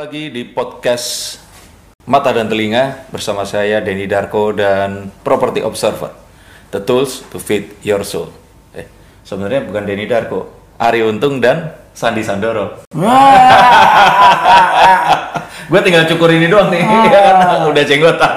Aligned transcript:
lagi 0.00 0.32
di 0.32 0.48
podcast 0.48 1.36
Mata 2.08 2.32
dan 2.32 2.48
Telinga 2.48 3.04
bersama 3.12 3.44
saya 3.44 3.84
Denny 3.84 4.08
Darko 4.08 4.48
dan 4.48 5.12
Property 5.20 5.60
Observer. 5.60 6.08
The 6.72 6.80
tools 6.80 7.20
to 7.28 7.36
feed 7.36 7.68
your 7.84 8.00
soul. 8.00 8.32
Eh, 8.72 8.88
sebenarnya 9.28 9.60
bukan 9.60 9.84
Denny 9.84 10.08
Darko, 10.08 10.72
Ari 10.80 11.04
Untung 11.04 11.36
dan 11.36 11.76
Sandi 11.92 12.24
Sandoro. 12.24 12.80
gue 15.68 15.80
tinggal 15.84 16.08
cukur 16.08 16.32
ini 16.32 16.48
doang 16.48 16.72
nih, 16.72 16.80
kan 17.12 17.68
udah 17.68 17.84
jenggotan. 17.84 18.34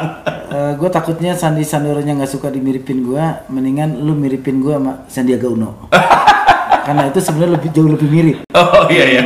gue 0.76 0.84
Eh, 0.84 0.92
takutnya 0.92 1.32
Sandi 1.32 1.64
Sandoronya 1.64 2.20
nggak 2.20 2.32
suka 2.36 2.52
dimiripin 2.52 3.08
gue, 3.08 3.24
mendingan 3.48 4.04
lu 4.04 4.20
miripin 4.20 4.60
gue 4.60 4.76
sama 4.76 5.08
Sandiaga 5.08 5.48
Uno. 5.48 5.88
Karena 6.92 7.08
itu 7.08 7.24
sebenarnya 7.24 7.56
lebih 7.56 7.72
jauh 7.72 7.88
lebih 7.88 8.10
mirip. 8.12 8.38
Oh 8.52 8.84
iya 8.92 9.06
iya. 9.08 9.24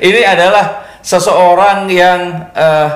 Ini 0.00 0.20
adalah 0.24 0.86
seseorang 1.04 1.90
yang 1.90 2.50
eh, 2.54 2.88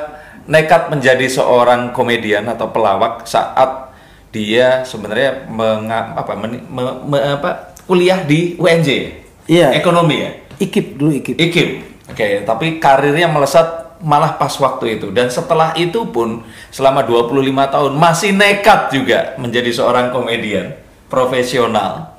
nekat 0.49 0.89
menjadi 0.89 1.29
seorang 1.29 1.93
komedian 1.93 2.49
atau 2.49 2.73
pelawak 2.73 3.29
saat 3.29 3.93
dia 4.33 4.85
sebenarnya 4.85 5.49
menga- 5.49 6.17
apa, 6.17 6.33
meni- 6.37 6.65
me- 6.65 7.01
me- 7.05 7.25
apa, 7.37 7.77
kuliah 7.85 8.25
di 8.25 8.57
UNJ. 8.57 8.89
Iya. 9.49 9.73
Ekonomi 9.77 10.17
ya. 10.25 10.31
Ikip 10.59 10.97
dulu 10.99 11.13
ikip. 11.17 11.37
IKIP. 11.37 11.71
Oke, 12.09 12.43
tapi 12.49 12.81
karirnya 12.81 13.29
melesat 13.29 13.89
malah 13.99 14.39
pas 14.39 14.55
waktu 14.63 14.99
itu 14.99 15.11
dan 15.11 15.27
setelah 15.27 15.75
itu 15.75 16.07
pun 16.07 16.47
selama 16.71 17.03
25 17.03 17.35
tahun 17.67 17.93
masih 17.99 18.31
nekat 18.31 18.95
juga 18.95 19.35
menjadi 19.43 19.75
seorang 19.75 20.15
komedian 20.15 20.79
profesional 21.11 22.18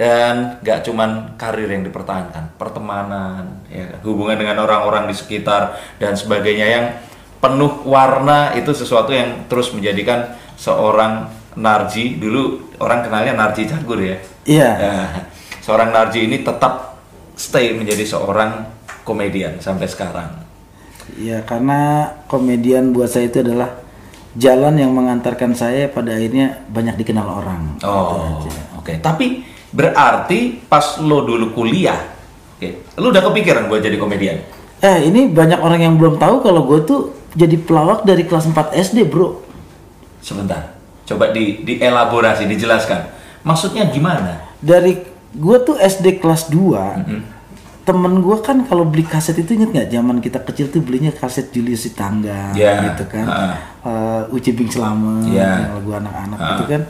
dan 0.00 0.56
gak 0.64 0.88
cuman 0.88 1.36
karir 1.36 1.68
yang 1.68 1.84
dipertahankan 1.84 2.56
pertemanan 2.56 3.60
ya 3.68 3.84
kan, 3.84 4.00
hubungan 4.08 4.40
dengan 4.40 4.64
orang-orang 4.64 5.12
di 5.12 5.12
sekitar 5.12 5.76
dan 6.00 6.16
sebagainya 6.16 6.66
yang 6.72 6.86
penuh 7.36 7.84
warna 7.84 8.56
itu 8.56 8.72
sesuatu 8.72 9.12
yang 9.12 9.44
terus 9.52 9.76
menjadikan 9.76 10.32
seorang 10.56 11.28
Narji 11.50 12.16
dulu 12.16 12.72
orang 12.80 13.04
kenalnya 13.04 13.36
Narji 13.36 13.68
Cagur 13.68 14.00
ya 14.00 14.16
Iya. 14.48 14.70
Nah, 14.80 15.08
seorang 15.60 15.92
Narji 15.92 16.24
ini 16.24 16.40
tetap 16.40 16.96
stay 17.36 17.76
menjadi 17.76 18.04
seorang 18.08 18.66
komedian 19.04 19.60
sampai 19.60 19.86
sekarang. 19.88 20.30
Ya 21.18 21.42
karena 21.44 22.12
komedian 22.30 22.94
buat 22.94 23.10
saya 23.10 23.28
itu 23.28 23.42
adalah 23.42 23.82
jalan 24.38 24.78
yang 24.78 24.94
mengantarkan 24.94 25.52
saya 25.52 25.90
pada 25.90 26.14
akhirnya 26.14 26.62
banyak 26.70 26.98
dikenal 27.02 27.26
orang. 27.26 27.76
Oh, 27.82 28.42
oke. 28.78 28.94
Tapi 29.02 29.42
berarti 29.70 30.60
pas 30.62 30.98
lo 30.98 31.22
dulu 31.22 31.52
kuliah, 31.52 31.98
oke, 32.56 32.68
lo 32.96 33.08
udah 33.08 33.22
kepikiran 33.22 33.66
buat 33.66 33.80
jadi 33.80 33.96
komedian? 33.96 34.38
Eh 34.80 35.06
ini 35.06 35.28
banyak 35.28 35.60
orang 35.60 35.80
yang 35.80 35.94
belum 35.94 36.16
tahu 36.16 36.40
kalau 36.40 36.64
gue 36.64 36.80
tuh 36.82 37.00
jadi 37.32 37.54
pelawak 37.56 38.02
dari 38.02 38.24
kelas 38.24 38.48
4 38.48 38.74
SD 38.74 39.06
bro. 39.06 39.44
Sebentar, 40.18 40.74
coba 41.04 41.30
di 41.30 41.62
dielaborasi, 41.62 42.44
dijelaskan. 42.44 43.08
Maksudnya 43.40 43.88
gimana? 43.88 44.52
Dari 44.58 45.00
gue 45.30 45.56
tuh 45.60 45.76
SD 45.76 46.18
kelas 46.18 46.48
2 46.48 46.58
Mm-hmm. 47.00 47.22
temen 47.80 48.20
gue 48.20 48.36
kan 48.38 48.62
kalau 48.62 48.84
beli 48.84 49.02
kaset 49.02 49.34
itu 49.34 49.56
inget 49.56 49.72
nggak 49.72 49.88
zaman 49.88 50.16
kita 50.20 50.38
kecil 50.44 50.68
tuh 50.68 50.78
belinya 50.78 51.10
kaset 51.10 51.48
Julius 51.50 51.82
Sitangga 51.82 52.52
Ya, 52.52 52.86
gitu 52.86 53.08
kan 53.08 53.26
ha. 53.26 53.46
Eh, 53.82 54.34
Uci 54.36 54.52
Bing 54.52 54.68
Selamat 54.68 55.26
yang 55.26 55.74
lagu 55.74 55.90
anak-anak 55.96 56.38
Ha. 56.38 56.46
gitu 56.54 56.64
kan 56.68 56.82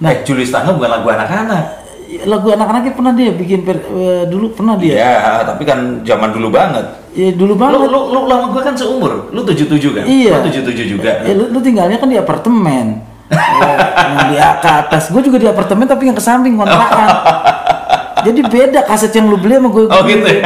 Nah, 0.00 0.10
eh, 0.10 0.24
Julius 0.24 0.48
Tangga 0.48 0.72
bukan 0.72 0.90
lagu 0.90 1.06
anak-anak. 1.06 1.79
Lagu 2.26 2.50
anak-anaknya 2.50 2.92
pernah 2.96 3.12
dia 3.14 3.30
bikin 3.30 3.60
per- 3.62 3.86
eh, 3.86 4.24
dulu 4.26 4.50
pernah 4.50 4.74
dia 4.74 4.98
Iya, 4.98 5.46
tapi 5.46 5.62
kan 5.62 6.02
zaman 6.02 6.30
dulu 6.34 6.48
banget. 6.50 6.86
ya 7.10 7.34
dulu 7.34 7.54
banget 7.58 7.90
lo, 7.90 8.00
lo 8.10 8.20
lama 8.30 8.54
gue 8.54 8.62
kan 8.62 8.74
seumur, 8.74 9.30
lo 9.34 9.40
77 9.42 9.94
kan? 9.94 10.04
Iya. 10.06 10.38
Lo 10.38 10.46
77 10.46 10.86
juga. 10.86 11.10
Ya, 11.26 11.34
lu, 11.34 11.50
lu 11.50 11.58
tinggalnya 11.58 11.98
kan 11.98 12.06
di 12.06 12.18
apartemen. 12.18 13.02
Ya, 13.30 13.70
yang 14.10 14.26
di 14.30 14.36
ke 14.38 14.70
atas. 14.70 15.10
Gue 15.10 15.22
juga 15.22 15.38
di 15.38 15.46
apartemen 15.46 15.86
tapi 15.86 16.06
yang 16.10 16.18
ke 16.18 16.22
samping 16.22 16.58
kontrakan. 16.58 17.08
Jadi 18.26 18.40
beda 18.44 18.80
kaset 18.84 19.12
yang 19.16 19.32
lu 19.32 19.40
beli 19.40 19.56
sama 19.56 19.68
gue. 19.72 19.84
Oh 19.88 20.02
gitu 20.04 20.26
ya. 20.28 20.44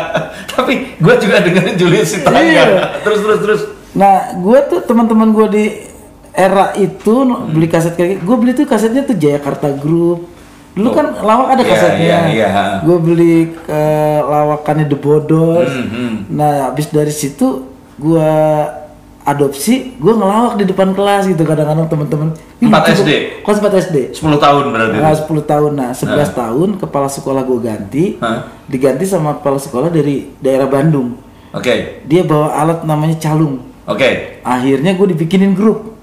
Tapi 0.54 0.94
gue 0.94 1.14
juga 1.18 1.36
dengerin 1.42 1.74
Julius 1.74 2.14
Sitangga. 2.14 2.38
Iya. 2.38 2.64
Terus 3.02 3.18
terus 3.24 3.40
terus. 3.42 3.60
Nah, 3.98 4.38
gue 4.38 4.58
tuh 4.70 4.80
teman-teman 4.86 5.34
gue 5.34 5.46
di 5.50 5.64
era 6.30 6.70
itu 6.78 7.26
beli 7.50 7.66
kaset 7.66 7.98
kayak 7.98 8.22
gue 8.22 8.36
beli 8.38 8.54
tuh 8.54 8.62
kasetnya 8.62 9.02
tuh 9.02 9.18
Jayakarta 9.18 9.74
Group. 9.74 10.29
Dulu 10.70 10.88
kan 10.94 11.06
lawak 11.18 11.58
ada 11.58 11.62
Iya, 11.66 11.70
kasetnya. 11.74 12.04
iya, 12.04 12.18
iya. 12.30 12.48
Gue 12.86 12.96
beli 13.02 13.34
eh, 13.66 14.20
lawakannya 14.22 14.86
The 14.86 14.98
Bodos. 14.98 15.70
Hmm, 15.70 15.88
hmm. 15.90 16.14
Nah, 16.30 16.70
habis 16.70 16.86
dari 16.94 17.10
situ 17.10 17.66
gue 17.98 18.30
adopsi, 19.26 19.98
gue 20.00 20.12
ngelawak 20.14 20.56
di 20.56 20.64
depan 20.64 20.96
kelas 20.96 21.28
gitu 21.28 21.42
kadang-kadang 21.44 21.90
Empat 22.60 22.82
lucu, 22.92 23.02
SD? 23.02 23.10
Kelas 23.44 23.58
4 23.60 23.84
SD. 23.88 23.96
10 24.16 24.36
tahun 24.36 24.64
berarti. 24.72 24.96
Nah, 25.00 25.14
10 25.16 25.42
tahun. 25.44 25.72
Nah, 25.76 25.90
11 25.96 26.32
tahun 26.36 26.68
kepala 26.80 27.08
sekolah 27.08 27.42
gue 27.44 27.58
ganti. 27.60 28.04
Hah? 28.20 28.48
Diganti 28.68 29.04
sama 29.08 29.40
kepala 29.40 29.56
sekolah 29.56 29.88
dari 29.88 30.28
daerah 30.40 30.68
Bandung. 30.68 31.16
Oke. 31.50 32.04
Dia 32.06 32.22
bawa 32.22 32.54
alat 32.54 32.84
namanya 32.86 33.16
calung. 33.18 33.64
Oke. 33.88 34.40
Akhirnya 34.44 34.94
gue 34.94 35.06
dibikinin 35.16 35.56
grup. 35.56 35.98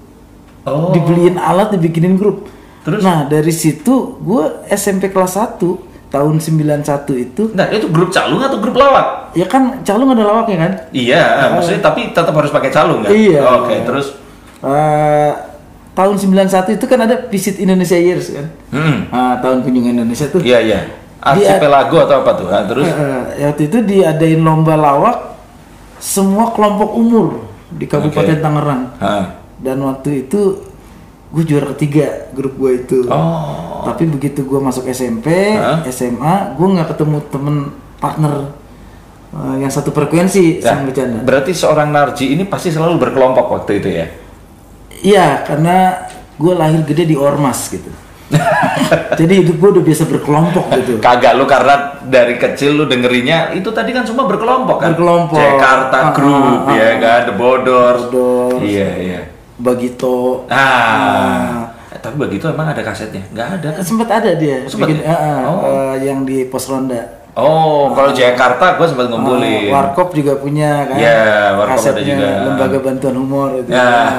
Oh. 0.68 0.92
Dibeliin 0.92 1.40
alat, 1.40 1.72
dibikinin 1.72 2.20
grup. 2.20 2.44
Terus? 2.88 3.00
Nah, 3.00 3.18
dari 3.24 3.52
situ 3.52 3.94
gue 4.18 4.44
SMP 4.68 5.08
kelas 5.08 5.36
1 5.36 5.60
tahun 6.08 6.40
91 6.40 6.80
itu 7.14 7.52
Nah, 7.52 7.68
itu 7.68 7.84
grup 7.88 8.08
calung 8.08 8.40
atau 8.40 8.56
grup 8.56 8.74
lawak? 8.74 9.28
ya 9.32 9.44
kan 9.44 9.84
calung 9.84 10.08
ada 10.08 10.24
lawaknya 10.24 10.56
kan? 10.58 10.72
Iya, 10.90 11.52
maksudnya 11.52 11.84
tapi 11.84 12.08
tetap 12.08 12.32
harus 12.32 12.48
pakai 12.48 12.72
calung 12.72 13.04
kan? 13.04 13.12
Iya. 13.12 13.44
Oke, 13.60 13.76
terus 13.84 14.16
Eh, 14.58 15.32
tahun 15.92 16.16
91 16.16 16.48
itu 16.72 16.84
kan 16.84 16.98
ada 16.98 17.28
Visit 17.28 17.60
Indonesia 17.60 17.94
Years 17.94 18.32
kan? 18.32 18.46
hmm. 18.72 18.96
Nah, 19.08 19.36
tahun 19.38 19.62
kunjungan 19.62 19.94
Indonesia 19.94 20.26
tuh. 20.26 20.40
Iya, 20.40 20.58
iya. 20.58 20.80
Archipelago 21.18 21.98
atau 22.00 22.22
apa 22.22 22.30
tuh? 22.34 22.46
Ah, 22.48 22.62
terus 22.64 22.86
eh, 22.86 23.44
waktu 23.44 23.68
itu 23.68 23.78
diadain 23.82 24.38
lomba 24.38 24.74
lawak 24.74 25.36
semua 25.98 26.50
kelompok 26.50 26.90
umur 26.90 27.26
di 27.68 27.84
Kabupaten 27.84 28.32
Oke. 28.32 28.40
Tangerang. 28.40 28.82
Hah. 28.96 29.24
Dan 29.58 29.82
waktu 29.82 30.24
itu 30.24 30.62
gue 31.28 31.42
juara 31.44 31.66
ketiga 31.72 32.32
grup 32.32 32.56
gue 32.56 32.72
itu. 32.78 32.98
Oh. 33.06 33.84
Tapi 33.84 34.04
begitu 34.04 34.42
gue 34.42 34.58
masuk 34.58 34.84
SMP, 34.86 35.28
Hah? 35.54 35.84
SMA, 35.86 36.56
gue 36.56 36.66
nggak 36.68 36.88
ketemu 36.92 37.18
temen 37.28 37.56
partner 37.96 38.48
eh, 39.30 39.56
yang 39.60 39.68
satu 39.68 39.90
frekuensi 39.90 40.58
Nah, 40.58 40.64
sama 40.66 40.82
bercanda. 40.88 41.20
berarti 41.20 41.52
seorang 41.52 41.88
Narji 41.88 42.32
ini 42.32 42.44
pasti 42.44 42.68
selalu 42.68 42.96
berkelompok 42.98 43.46
waktu 43.50 43.72
itu 43.76 43.88
ya? 43.92 44.06
Iya, 44.98 45.28
karena 45.44 46.00
gue 46.34 46.52
lahir 46.52 46.80
gede 46.82 47.04
di 47.04 47.16
ormas 47.16 47.68
gitu. 47.68 47.92
Jadi 49.16 49.40
hidup 49.40 49.56
gue 49.56 49.70
udah 49.72 49.84
biasa 49.84 50.04
berkelompok 50.04 50.64
gitu. 50.76 50.92
Kagak 50.98 51.32
lu 51.32 51.44
karena 51.44 51.96
dari 52.04 52.36
kecil 52.36 52.76
lu 52.76 52.84
dengerinnya 52.84 53.52
itu 53.52 53.68
tadi 53.68 53.92
kan 53.92 54.04
semua 54.04 54.28
berkelompok 54.28 54.76
kan? 54.78 54.92
Berkelompok. 54.92 55.36
Jakarta 55.36 55.96
Ah, 55.98 56.12
Group 56.12 56.60
ah, 56.68 56.74
ya 56.74 56.90
kan, 57.00 57.20
The. 57.24 57.34
Bodors. 57.34 58.02
Iya, 58.60 58.88
iya. 58.98 59.20
Bagito. 59.58 60.46
Ah. 60.46 61.66
Eh, 61.88 61.98
tapi 61.98 62.14
begitu 62.16 62.46
emang 62.46 62.68
ada 62.68 62.80
kasetnya? 62.80 63.26
Nggak 63.28 63.48
ada 63.58 63.68
kan? 63.74 63.82
Sempat 63.82 64.08
ada 64.08 64.30
dia, 64.32 64.62
Sempat 64.64 64.86
bikin, 64.86 65.02
ya? 65.02 65.10
eh, 65.10 65.40
Oh. 65.44 65.58
eh, 65.64 65.94
yang 66.02 66.22
di 66.22 66.46
pos 66.46 66.66
ronda. 66.66 67.18
Oh, 67.34 67.90
kalau 67.92 68.10
Jakarta 68.10 68.74
gua 68.74 68.86
sempat 68.86 69.06
ngumpulin. 69.06 69.70
Oh, 69.70 69.74
Warkop 69.74 70.10
juga 70.10 70.34
punya 70.34 70.86
kan? 70.86 70.96
Iya, 70.96 71.22
Warkop 71.54 71.70
ada 71.70 71.80
Kasetnya 71.80 72.04
juga. 72.04 72.28
Lembaga 72.44 72.78
Bantuan 72.80 73.14
Humor 73.14 73.48
itu. 73.56 73.70
Ya. 73.70 73.90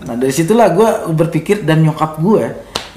Nah 0.00 0.18
dari 0.18 0.34
situlah 0.34 0.74
gue 0.74 0.90
berpikir 1.14 1.62
dan 1.62 1.86
nyokap 1.86 2.18
gue 2.18 2.42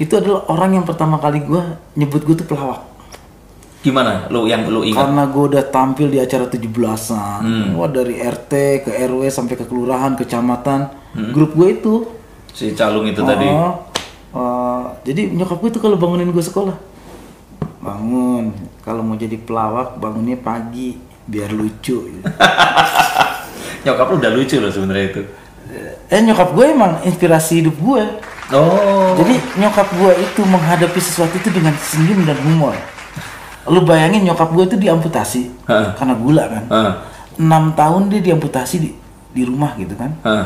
itu 0.02 0.10
adalah 0.10 0.50
orang 0.50 0.74
yang 0.74 0.84
pertama 0.84 1.14
kali 1.14 1.38
gue 1.38 1.62
nyebut 1.94 2.26
gue 2.26 2.34
tuh 2.34 2.42
pelawak. 2.44 2.82
Gimana? 3.78 4.26
Lu 4.34 4.50
yang 4.50 4.66
lu 4.66 4.82
ingat? 4.82 4.98
Karena 5.06 5.22
gue 5.22 5.44
udah 5.46 5.62
tampil 5.62 6.10
di 6.10 6.18
acara 6.18 6.50
17-an. 6.50 7.40
Hmm. 7.44 7.68
Wah 7.78 7.86
dari 7.86 8.18
RT 8.18 8.52
ke 8.82 8.90
RW 8.98 9.30
sampai 9.30 9.54
ke 9.54 9.62
kelurahan, 9.62 10.18
kecamatan. 10.18 11.03
Hmm. 11.14 11.30
Grup 11.30 11.54
gue 11.54 11.68
itu. 11.78 11.94
Si 12.54 12.74
calung 12.74 13.06
itu 13.06 13.22
tadi. 13.22 13.46
Oh, 13.46 13.74
eh, 14.34 14.82
jadi 15.06 15.30
nyokap 15.30 15.58
gue 15.62 15.70
tuh 15.74 15.82
kalau 15.82 15.96
bangunin 15.98 16.30
gue 16.30 16.44
sekolah. 16.44 16.74
Bangun. 17.82 18.54
Kalau 18.82 19.00
mau 19.00 19.16
jadi 19.16 19.38
pelawak 19.38 19.96
bangunnya 19.98 20.36
pagi 20.38 20.98
biar 21.24 21.50
lucu. 21.54 22.10
gitu. 22.10 22.26
Nyokap 23.84 24.06
lu 24.12 24.16
udah 24.16 24.32
lucu 24.32 24.56
loh 24.60 24.72
sebenarnya 24.72 25.06
itu. 25.12 25.22
Eh 26.08 26.20
nyokap 26.20 26.52
gue 26.56 26.64
emang 26.72 27.00
inspirasi 27.04 27.64
hidup 27.64 27.76
gue. 27.80 28.02
Oh. 28.52 29.16
Jadi 29.16 29.40
nyokap 29.60 29.88
gue 29.96 30.12
itu 30.20 30.40
menghadapi 30.44 31.00
sesuatu 31.00 31.36
itu 31.36 31.48
dengan 31.48 31.72
senyum 31.76 32.24
dan 32.28 32.36
humor. 32.44 32.76
Lu 33.68 33.80
bayangin 33.84 34.24
nyokap 34.24 34.52
gue 34.52 34.64
itu 34.68 34.76
diamputasi 34.76 35.48
Heeh. 35.68 35.88
karena 35.96 36.14
gula 36.16 36.44
kan. 36.48 36.64
Heeh. 36.68 36.92
Enam 37.40 37.72
tahun 37.72 38.12
dia 38.12 38.20
diamputasi 38.20 38.74
di, 38.80 38.90
di 39.32 39.42
rumah 39.48 39.72
gitu 39.80 39.96
kan. 39.96 40.12
Heeh. 40.24 40.44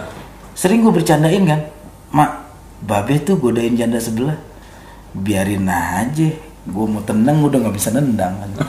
Sering 0.59 0.83
gue 0.83 0.91
bercandain 0.91 1.39
kan, 1.47 1.61
mak, 2.11 2.51
babe 2.83 3.15
tuh 3.23 3.39
godain 3.39 3.73
janda 3.73 3.97
sebelah. 3.97 4.35
Biarin 5.15 5.65
aja, 5.65 6.29
gue 6.65 6.85
mau 6.85 7.01
tenang 7.01 7.41
udah 7.41 7.57
nggak 7.63 7.73
bisa 7.73 7.89
nendang. 7.89 8.35
Kan. 8.35 8.51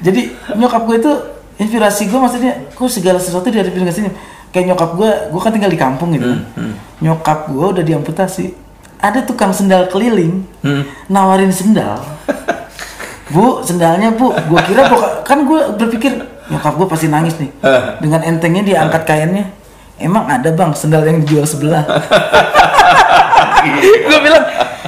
Jadi 0.00 0.20
nyokap 0.52 0.84
gue 0.84 0.96
itu 0.96 1.12
inspirasi 1.56 2.08
gue 2.08 2.14
maksudnya 2.14 2.52
kok 2.68 2.88
segala 2.88 3.16
sesuatu 3.16 3.48
dihadapin 3.48 3.82
ke 3.82 3.90
sini? 3.90 4.08
Kayak 4.50 4.74
nyokap 4.74 4.90
gue 4.94 5.10
gue 5.30 5.40
kan 5.40 5.50
tinggal 5.50 5.68
di 5.68 5.78
kampung 5.78 6.08
gitu 6.12 6.26
kan. 6.26 6.40
nyokap 7.00 7.48
gue 7.48 7.66
udah 7.70 7.84
diamputasi. 7.84 8.52
Ada 9.00 9.24
tukang 9.24 9.50
sendal 9.50 9.88
keliling 9.88 10.44
Hmm. 10.60 10.84
nawarin 11.08 11.48
sendal. 11.48 11.96
Bu 13.32 13.62
sendalnya 13.62 14.12
bu. 14.12 14.32
Gue 14.44 14.60
kira 14.62 14.88
pokok- 14.88 15.24
kan 15.24 15.38
gue 15.40 15.60
berpikir 15.78 16.12
nyokap 16.48 16.72
gue 16.76 16.86
pasti 16.86 17.06
nangis 17.08 17.34
nih. 17.36 17.50
Dengan 17.96 18.20
entengnya 18.22 18.62
dia 18.62 18.76
angkat 18.82 19.02
kainnya 19.04 19.44
emang 20.00 20.24
ada 20.24 20.48
bang 20.48 20.72
sendal 20.72 21.02
yang 21.02 21.20
dijual 21.20 21.44
sebelah? 21.44 21.84
Gue 24.02 24.18
bilang 24.20 24.44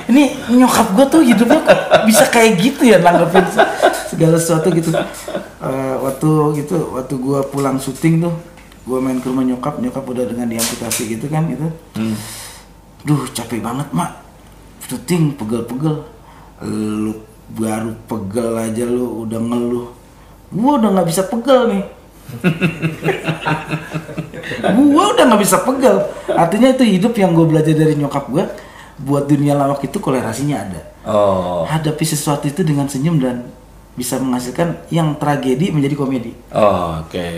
ini 0.09 0.35
nyokap 0.50 0.93
gue 0.93 1.06
tuh 1.09 1.20
hidupnya 1.23 1.61
kok 1.62 1.79
bisa 2.05 2.25
kayak 2.26 2.59
gitu 2.59 2.82
ya 2.85 2.99
nanggepin 2.99 3.44
se- 3.47 3.70
segala 4.09 4.37
sesuatu 4.37 4.69
gitu. 4.70 4.91
Eh, 5.62 5.94
waktu 6.00 6.29
gitu 6.59 6.76
waktu 6.93 7.14
gue 7.14 7.38
pulang 7.49 7.76
syuting 7.76 8.20
tuh 8.20 8.35
gue 8.82 8.99
main 8.99 9.17
ke 9.17 9.25
rumah 9.25 9.43
nyokap 9.43 9.79
nyokap 9.79 10.03
udah 10.03 10.25
dengan 10.26 10.47
diamputasi 10.49 11.00
gitu 11.11 11.26
kan 11.29 11.49
gitu. 11.49 11.67
Hmm. 11.97 12.17
duh 13.03 13.23
capek 13.31 13.61
banget 13.61 13.88
mak. 13.93 14.20
Syuting 14.85 15.35
pegel-pegel. 15.35 16.06
Lu 16.62 17.12
baru 17.53 17.93
pegel 18.05 18.53
aja 18.55 18.85
lu 18.85 19.25
udah 19.25 19.41
ngeluh. 19.41 19.88
Gua 20.53 20.76
udah 20.76 20.88
nggak 20.93 21.09
bisa 21.09 21.23
pegel 21.25 21.61
nih 21.69 21.85
gua 24.72 25.04
udah 25.12 25.24
nggak 25.28 25.42
bisa 25.42 25.62
pegel 25.62 25.96
artinya 26.28 26.68
itu 26.70 26.84
hidup 26.84 27.14
yang 27.14 27.32
gue 27.32 27.46
belajar 27.46 27.72
dari 27.72 27.94
nyokap 27.94 28.26
gua 28.28 28.44
buat 28.96 29.26
dunia 29.26 29.54
lawak 29.54 29.82
itu 29.82 29.98
kolerasinya 29.98 30.58
ada 30.58 30.82
Oh. 31.02 31.66
hadapi 31.66 32.06
sesuatu 32.06 32.46
itu 32.46 32.62
dengan 32.62 32.86
senyum 32.86 33.18
dan 33.18 33.42
bisa 33.92 34.16
menghasilkan 34.16 34.86
yang 34.88 35.18
tragedi 35.18 35.68
menjadi 35.68 35.92
komedi 35.92 36.32
Oh, 36.48 37.02
oke. 37.02 37.28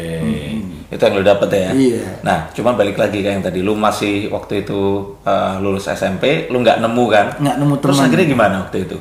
Itu 0.86 1.00
yang 1.00 1.14
lu 1.16 1.24
dapet 1.24 1.48
ya? 1.50 1.70
Iya. 1.72 2.20
Nah, 2.22 2.52
cuman 2.52 2.76
balik 2.76 2.94
lagi 2.94 3.18
kayak 3.18 3.34
yang 3.40 3.42
tadi, 3.42 3.58
lu 3.58 3.74
masih 3.74 4.30
waktu 4.30 4.62
itu 4.62 4.78
uh, 5.24 5.58
lulus 5.58 5.88
SMP, 5.88 6.46
lu 6.46 6.60
nggak 6.60 6.78
nemu 6.78 7.04
kan? 7.10 7.26
nggak 7.40 7.56
nemu 7.58 7.74
Terus 7.82 7.96
teman 7.96 8.06
akhirnya 8.06 8.26
gimana 8.30 8.54
waktu 8.68 8.78
itu? 8.84 8.98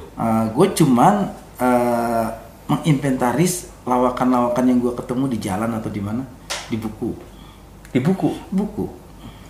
gue 0.50 0.67
cuman 0.73 1.13
eh, 1.59 2.25
menginventaris 2.71 3.53
lawakan-lawakan 3.83 4.63
yang 4.63 4.79
gue 4.79 4.94
ketemu 4.95 5.23
di 5.27 5.38
jalan 5.38 5.71
atau 5.75 5.91
di 5.91 6.01
mana 6.01 6.23
di 6.65 6.79
buku 6.79 7.11
Di 7.94 8.00
buku. 8.00 8.34
buku 8.50 8.86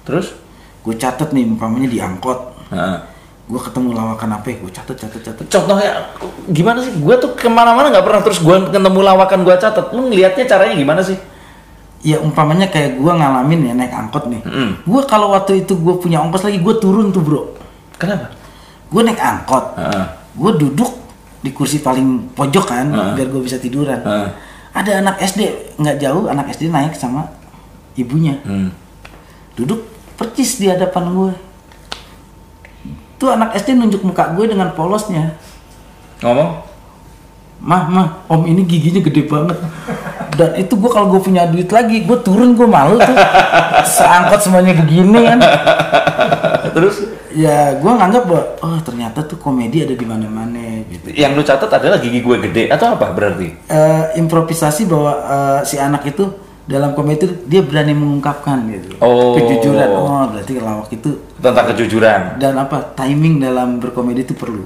Terus? 0.03 0.35
gue 0.83 0.91
catet 0.93 1.31
nih 1.31 1.47
umpamanya 1.47 1.87
di 1.87 1.97
angkot 1.97 2.51
Nah. 2.69 2.99
gue 3.43 3.55
ketemu 3.57 3.91
lawakan 3.91 4.29
apa 4.33 4.51
gue 4.51 4.67
catet 4.67 4.97
catet 4.97 5.21
catet 5.21 5.45
Contohnya 5.47 6.11
gimana 6.47 6.79
sih? 6.79 6.91
Gue 6.95 7.15
tuh 7.15 7.31
ke 7.31 7.47
mana-mana 7.47 7.87
nggak 7.87 8.03
pernah 8.03 8.19
terus 8.19 8.39
gue 8.39 8.55
ketemu 8.67 8.99
lawakan 9.01 9.39
gue 9.41 9.55
catat. 9.55 9.85
Lu 9.89 10.07
ngelihatnya 10.07 10.43
caranya 10.43 10.75
gimana 10.75 11.01
sih? 11.01 11.15
ya 12.03 12.19
umpamanya 12.19 12.67
kayak 12.67 12.99
gue 12.99 13.07
ngalamin 13.09 13.63
ya 13.63 13.73
naik 13.73 13.95
angkot 13.95 14.27
nih 14.27 14.43
Mm. 14.43 14.83
gue 14.83 15.01
kalau 15.07 15.31
waktu 15.31 15.63
itu 15.63 15.71
gue 15.73 15.95
punya 15.95 16.19
ongkos 16.19 16.43
lagi 16.43 16.59
gue 16.59 16.75
turun 16.75 17.15
tuh 17.15 17.23
bro 17.23 17.55
Kenapa? 17.95 18.27
gue 18.91 19.01
naik 19.01 19.15
angkot 19.15 19.79
Heeh. 19.79 20.03
gue 20.35 20.51
duduk 20.59 20.91
di 21.39 21.55
kursi 21.55 21.79
paling 21.79 22.35
pojok 22.35 22.65
kan 22.65 22.85
biar 23.15 23.23
gue 23.23 23.39
bisa 23.39 23.55
tiduran 23.55 24.03
Heeh. 24.03 24.27
ada 24.75 24.91
anak 24.99 25.15
SD 25.17 25.41
nggak 25.79 25.95
jauh 25.97 26.27
anak 26.27 26.51
SD 26.51 26.67
naik 26.67 26.91
sama 26.91 27.23
ibunya. 27.97 28.41
Hmm. 28.43 28.69
duduk 29.53 29.85
percis 30.17 30.57
di 30.57 30.65
hadapan 30.65 31.13
gue 31.13 31.33
tuh 33.21 33.29
anak 33.29 33.55
SD 33.55 33.77
nunjuk 33.77 34.03
muka 34.03 34.35
gue 34.35 34.51
dengan 34.51 34.73
polosnya. 34.75 35.39
Ngomong? 36.19 36.73
mah 37.63 37.87
mah 37.87 38.07
om 38.27 38.43
ini 38.43 38.67
giginya 38.67 38.99
gede 38.99 39.23
banget. 39.23 39.55
Dan 40.35 40.59
itu 40.59 40.75
gue 40.75 40.91
kalau 40.91 41.07
gue 41.15 41.21
punya 41.23 41.47
duit 41.47 41.71
lagi 41.71 42.03
gue 42.03 42.17
turun 42.19 42.59
gue 42.59 42.67
malu 42.67 42.99
tuh. 42.99 43.15
Seangkot 43.95 44.43
semuanya 44.43 44.75
begini 44.75 45.15
kan. 45.23 45.39
Terus? 46.75 47.07
Ya 47.33 47.79
gue 47.79 47.87
nganggap 47.87 48.23
bahwa 48.27 48.43
oh 48.61 48.79
ternyata 48.83 49.23
tuh 49.23 49.39
komedi 49.39 49.87
ada 49.87 49.95
di 49.95 50.03
mana-mana 50.03 50.83
gitu. 50.91 51.15
Yang 51.15 51.31
lu 51.39 51.43
catat 51.47 51.71
adalah 51.79 51.97
gigi 52.03 52.19
gue 52.19 52.37
gede 52.43 52.63
atau 52.67 52.99
apa 52.99 53.15
berarti? 53.15 53.47
Eh, 53.71 54.03
improvisasi 54.19 54.83
bahwa 54.83 55.13
eh, 55.23 55.59
si 55.63 55.79
anak 55.79 56.03
itu 56.03 56.27
dalam 56.63 56.95
komedi 56.95 57.19
itu 57.19 57.27
dia 57.43 57.59
berani 57.59 57.91
mengungkapkan 57.91 58.63
gitu. 58.71 58.95
Oh. 59.03 59.35
kejujuran. 59.35 59.89
Oh 59.91 60.23
berarti 60.31 60.51
lawak 60.59 60.87
itu 60.95 61.19
Tentang 61.43 61.65
kejujuran. 61.75 62.39
dan 62.39 62.55
apa 62.55 62.95
timing 62.95 63.43
dalam 63.43 63.83
berkomedi 63.83 64.23
itu 64.23 64.35
perlu. 64.35 64.63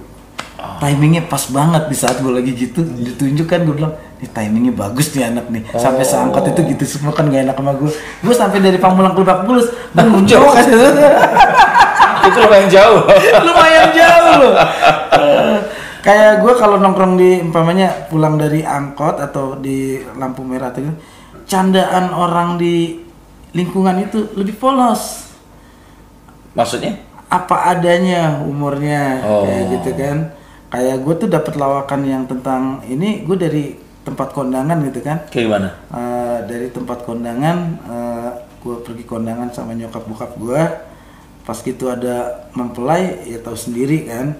Timingnya 0.78 1.26
pas 1.26 1.42
banget 1.50 1.90
di 1.90 1.98
saat 1.98 2.22
gue 2.22 2.30
lagi 2.30 2.54
gitu 2.54 2.86
ditunjukkan 2.86 3.66
gue 3.66 3.76
bilang 3.82 3.94
ini 4.22 4.30
timingnya 4.30 4.74
bagus 4.78 5.10
nih 5.18 5.26
anak 5.26 5.50
nih. 5.50 5.66
Sampai 5.74 6.06
seangkot 6.06 6.46
itu 6.50 6.62
gitu 6.78 6.84
semua 6.86 7.18
kan 7.18 7.30
gak 7.34 7.50
enak 7.50 7.58
sama 7.58 7.74
gue 7.78 7.90
gue 7.98 8.36
sampai 8.36 8.62
dari 8.62 8.78
Pamulang 8.78 9.18
ke 9.18 9.26
Lebak 9.26 9.50
Bulus 9.50 9.66
gue 9.70 10.06
nunjuk 10.06 10.38
kan. 10.38 10.66
Itu 12.28 12.38
lumayan 12.44 12.68
jauh. 12.70 13.00
lumayan 13.48 13.88
jauh 13.96 14.34
loh. 14.44 14.54
Kayak 16.06 16.46
gue 16.46 16.54
kalau 16.56 16.78
nongkrong 16.78 17.14
di 17.18 17.42
umpamanya 17.42 18.08
pulang 18.08 18.38
dari 18.38 18.62
angkot 18.62 19.18
atau 19.18 19.58
di 19.58 19.98
lampu 20.16 20.46
merah 20.46 20.70
tuh 20.72 20.94
candaan 21.48 22.12
orang 22.12 22.56
di 22.56 23.00
lingkungan 23.52 24.04
itu 24.04 24.28
lebih 24.36 24.56
polos 24.56 25.32
Maksudnya? 26.54 27.00
apa 27.28 27.76
adanya 27.76 28.40
umurnya 28.40 29.20
Oh. 29.20 29.44
kayak 29.44 29.64
gitu 29.74 29.90
kan 29.96 30.18
kayak 30.68 30.98
gue 31.02 31.16
tuh 31.18 31.28
dapat 31.28 31.54
lawakan 31.56 32.02
yang 32.04 32.24
tentang 32.24 32.80
ini 32.84 33.24
gue 33.24 33.36
dari 33.36 33.66
tempat 34.04 34.32
kondangan 34.32 34.80
gitu 34.86 35.00
kan 35.02 35.28
Kayak 35.28 35.44
gimana? 35.44 35.70
Eh, 35.92 36.38
dari 36.48 36.68
tempat 36.72 37.04
kondangan 37.04 37.58
gue 38.58 38.76
pergi 38.80 39.04
kondangan 39.04 39.52
sama 39.52 39.72
nyokap 39.72 40.04
bokap 40.04 40.32
gue 40.36 40.62
pas 41.44 41.56
gitu 41.58 41.88
ada 41.88 42.48
mempelai 42.52 43.24
ya 43.24 43.40
tahu 43.40 43.56
sendiri 43.56 44.08
kan 44.08 44.36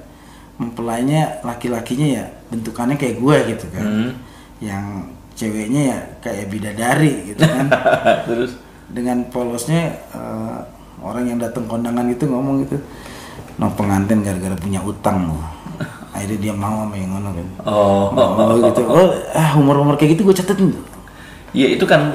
mempelainya 0.56 1.40
laki-lakinya 1.44 2.08
ya 2.10 2.26
bentukannya 2.50 2.96
kayak 2.96 3.20
gue 3.20 3.38
gitu 3.52 3.66
kan 3.70 3.84
Hmm. 3.86 4.12
yang 4.60 4.84
ceweknya 5.38 5.82
ya 5.94 6.00
kayak 6.20 6.50
bidadari 6.50 7.14
gitu 7.32 7.46
kan 7.46 7.70
Terus? 8.30 8.58
dengan 8.90 9.22
polosnya 9.30 9.94
eh, 10.12 10.58
orang 10.98 11.30
yang 11.30 11.38
datang 11.38 11.70
kondangan 11.70 12.10
itu 12.10 12.26
ngomong 12.26 12.66
gitu 12.66 12.82
no 13.58 13.70
pengantin 13.74 14.26
gara-gara 14.26 14.58
punya 14.58 14.82
utang 14.82 15.30
loh 15.30 15.44
akhirnya 16.18 16.40
dia 16.42 16.54
mau 16.58 16.84
sama 16.84 16.96
yang 16.98 17.14
ngono 17.14 17.30
kan 17.32 17.48
Oh, 17.64 18.10
oh, 18.12 18.58
gitu 18.66 18.82
oh 18.84 19.14
ah 19.32 19.54
umur-umur 19.56 19.94
kayak 19.94 20.18
gitu 20.18 20.26
gue 20.26 20.36
catetin 20.36 20.74
tuh 20.74 20.86
Ya 21.56 21.64
itu 21.64 21.88
kan 21.88 22.12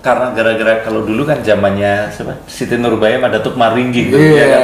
karena 0.00 0.32
gara-gara 0.32 0.80
kalau 0.80 1.02
dulu 1.02 1.26
kan 1.26 1.42
zamannya 1.42 2.08
siapa? 2.14 2.40
Siti 2.46 2.78
Nurbaya 2.78 3.18
sama 3.18 3.28
Datuk 3.28 3.58
Maringgi 3.58 4.06
gitu 4.06 4.16
Iya, 4.16 4.38
ya 4.38 4.46
kan. 4.46 4.62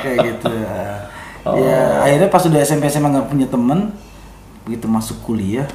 kayak 0.00 0.16
gitu. 0.26 0.48
Ya, 1.60 2.02
akhirnya 2.02 2.28
pas 2.32 2.42
udah 2.44 2.60
SMP 2.60 2.88
SMA 2.88 3.12
nggak 3.12 3.28
punya 3.30 3.46
temen, 3.46 3.92
begitu 4.64 4.88
masuk 4.88 5.22
kuliah, 5.22 5.68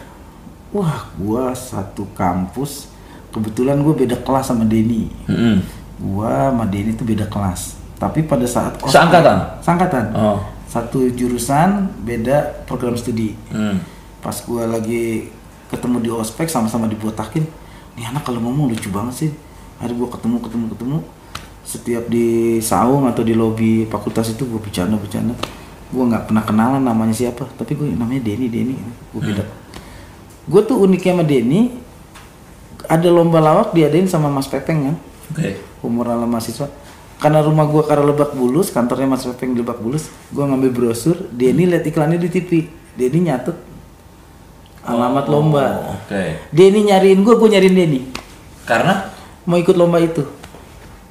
wah, 0.76 1.08
gua 1.16 1.56
satu 1.56 2.04
kampus, 2.12 2.92
kebetulan 3.32 3.80
gue 3.80 3.96
beda 3.96 4.20
kelas 4.20 4.52
sama 4.52 4.68
Denny. 4.68 5.08
Mm-mm. 5.32 5.64
Gua 6.04 6.52
sama 6.52 6.68
Denny 6.68 6.92
tuh 6.92 7.08
beda 7.08 7.32
kelas. 7.32 7.80
Tapi 7.96 8.28
pada 8.28 8.44
saat 8.44 8.76
ospek- 8.84 8.92
Seangkatan? 8.92 9.38
Seangkatan. 9.64 10.06
Oh. 10.12 10.40
Satu 10.68 11.08
jurusan, 11.08 11.88
beda 12.04 12.68
program 12.68 13.00
studi. 13.00 13.40
Hmm. 13.48 13.80
Pas 14.20 14.36
gua 14.44 14.68
lagi 14.68 15.32
ketemu 15.72 15.98
di 16.04 16.10
ospek 16.12 16.52
sama-sama 16.52 16.92
dibotakin, 16.92 17.48
nih 17.96 18.12
anak 18.12 18.28
kalau 18.28 18.44
ngomong 18.44 18.68
lucu 18.68 18.92
banget 18.92 19.16
sih. 19.16 19.32
Akhirnya 19.80 19.96
gua 19.96 20.10
ketemu 20.12 20.36
ketemu 20.44 20.66
ketemu 20.76 20.98
setiap 21.66 22.06
di 22.06 22.60
saung 22.62 23.10
atau 23.10 23.26
di 23.26 23.34
lobi 23.34 23.90
fakultas 23.90 24.30
itu 24.30 24.46
gue 24.46 24.62
bercanda 24.62 25.02
bercanda 25.02 25.34
gue 25.90 26.04
nggak 26.06 26.30
pernah 26.30 26.46
kenalan 26.46 26.78
namanya 26.78 27.10
siapa 27.10 27.50
tapi 27.58 27.74
gue 27.74 27.90
namanya 27.90 28.22
Denny 28.22 28.54
Denny 28.54 28.78
gue 28.78 29.18
beda 29.18 29.42
gue 30.46 30.62
tuh 30.66 30.78
uniknya 30.82 31.18
sama 31.18 31.26
Denny. 31.26 31.62
Ada 32.86 33.10
lomba 33.10 33.42
lawak 33.42 33.74
diadain 33.74 34.06
sama 34.06 34.30
Mas 34.30 34.46
Pepeng 34.46 34.94
kan? 34.94 34.96
Oke. 35.34 35.58
umur 35.82 36.10
ala 36.10 36.26
mahasiswa. 36.26 36.70
Karena 37.18 37.42
rumah 37.42 37.66
gue 37.66 37.82
karena 37.86 38.06
Lebak 38.06 38.38
Bulus 38.38 38.70
kantornya 38.70 39.10
Mas 39.10 39.26
Pepeng 39.26 39.58
di 39.58 39.62
Lebak 39.62 39.82
Bulus 39.82 40.12
gue 40.30 40.44
ngambil 40.44 40.70
brosur 40.70 41.18
Denny 41.34 41.66
lihat 41.66 41.86
iklannya 41.88 42.22
di 42.22 42.30
TV 42.30 42.70
Denny 42.94 43.26
nyatet 43.26 43.58
alamat 44.86 45.26
lomba. 45.26 45.66
Oh, 45.82 45.98
Oke. 45.98 46.46
Denny 46.54 46.94
nyariin 46.94 47.26
gue 47.26 47.34
gue 47.34 47.50
nyariin 47.50 47.76
Denny. 47.76 48.00
Karena? 48.70 49.10
Mau 49.50 49.58
ikut 49.58 49.74
lomba 49.74 49.98
itu. 49.98 50.22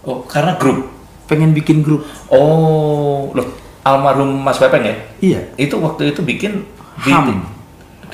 Oh 0.06 0.22
karena 0.26 0.54
grup. 0.58 0.94
pengen 1.24 1.56
bikin 1.56 1.80
grup. 1.80 2.04
Oh, 2.28 3.32
loh 3.32 3.48
almarhum 3.80 4.28
Mas 4.40 4.60
Pepeng 4.60 4.84
ya? 4.84 4.96
iya. 5.20 5.40
Itu 5.56 5.80
waktu 5.80 6.12
itu 6.12 6.20
bikin 6.20 6.68
Ham. 7.04 7.48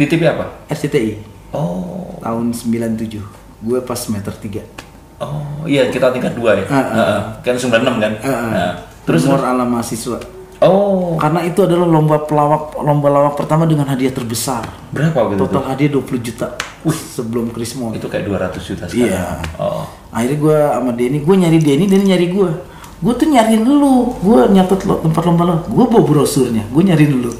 Di 0.00 0.08
TV 0.08 0.24
apa? 0.24 0.64
RCTI 0.66 1.12
Oh, 1.52 2.16
tahun 2.18 2.56
97 2.56 3.20
gue 3.60 3.78
pas 3.84 3.98
semester 4.00 4.32
3 4.32 5.20
oh 5.20 5.68
iya 5.68 5.92
kita 5.92 6.08
tingkat 6.08 6.32
dua 6.32 6.56
ya. 6.56 6.64
Ah, 6.66 6.74
ah, 6.74 6.86
Heeh. 6.88 7.20
Kan 7.44 7.54
96 7.60 8.00
kan. 8.00 8.12
uh, 8.24 8.48
Nah, 8.48 8.72
terus 9.04 9.28
umur 9.28 9.44
ala 9.44 9.68
mahasiswa 9.68 10.16
Oh, 10.60 11.16
Karena 11.16 11.40
itu 11.40 11.64
adalah 11.64 11.88
lomba 11.88 12.20
pelawak 12.20 12.76
lomba 12.76 13.08
lawak 13.08 13.32
pertama 13.32 13.64
dengan 13.64 13.88
hadiah 13.88 14.12
terbesar. 14.12 14.60
berapa 14.92 15.32
gitu? 15.32 15.48
Total 15.48 15.72
hadiah 15.72 15.88
20 15.88 16.20
juta. 16.20 16.52
Wih, 16.84 17.00
sebelum 17.00 17.48
Krismo. 17.48 17.96
Itu 17.96 18.12
kayak 18.12 18.28
200 18.28 18.60
juta 18.68 18.84
sekarang. 18.84 19.08
Iya. 19.08 19.40
Oh. 19.56 19.88
Akhirnya 20.12 20.36
gue 20.36 20.58
sama 20.60 20.92
Denny, 20.92 21.24
gue 21.24 21.32
nyari 21.32 21.58
Denny, 21.64 21.84
Denny 21.88 22.12
nyari 22.12 22.28
gue. 22.28 22.50
Gue 23.00 23.12
tuh 23.16 23.32
nyariin 23.32 23.64
lu, 23.64 24.12
gue 24.20 24.40
nyatet 24.52 24.84
lo, 24.84 25.00
tempat 25.00 25.22
lomba 25.24 25.42
lo. 25.48 25.54
Gue 25.64 25.84
bawa 25.88 26.04
brosurnya, 26.04 26.68
gue 26.68 26.82
nyariin 26.92 27.14
lu. 27.24 27.32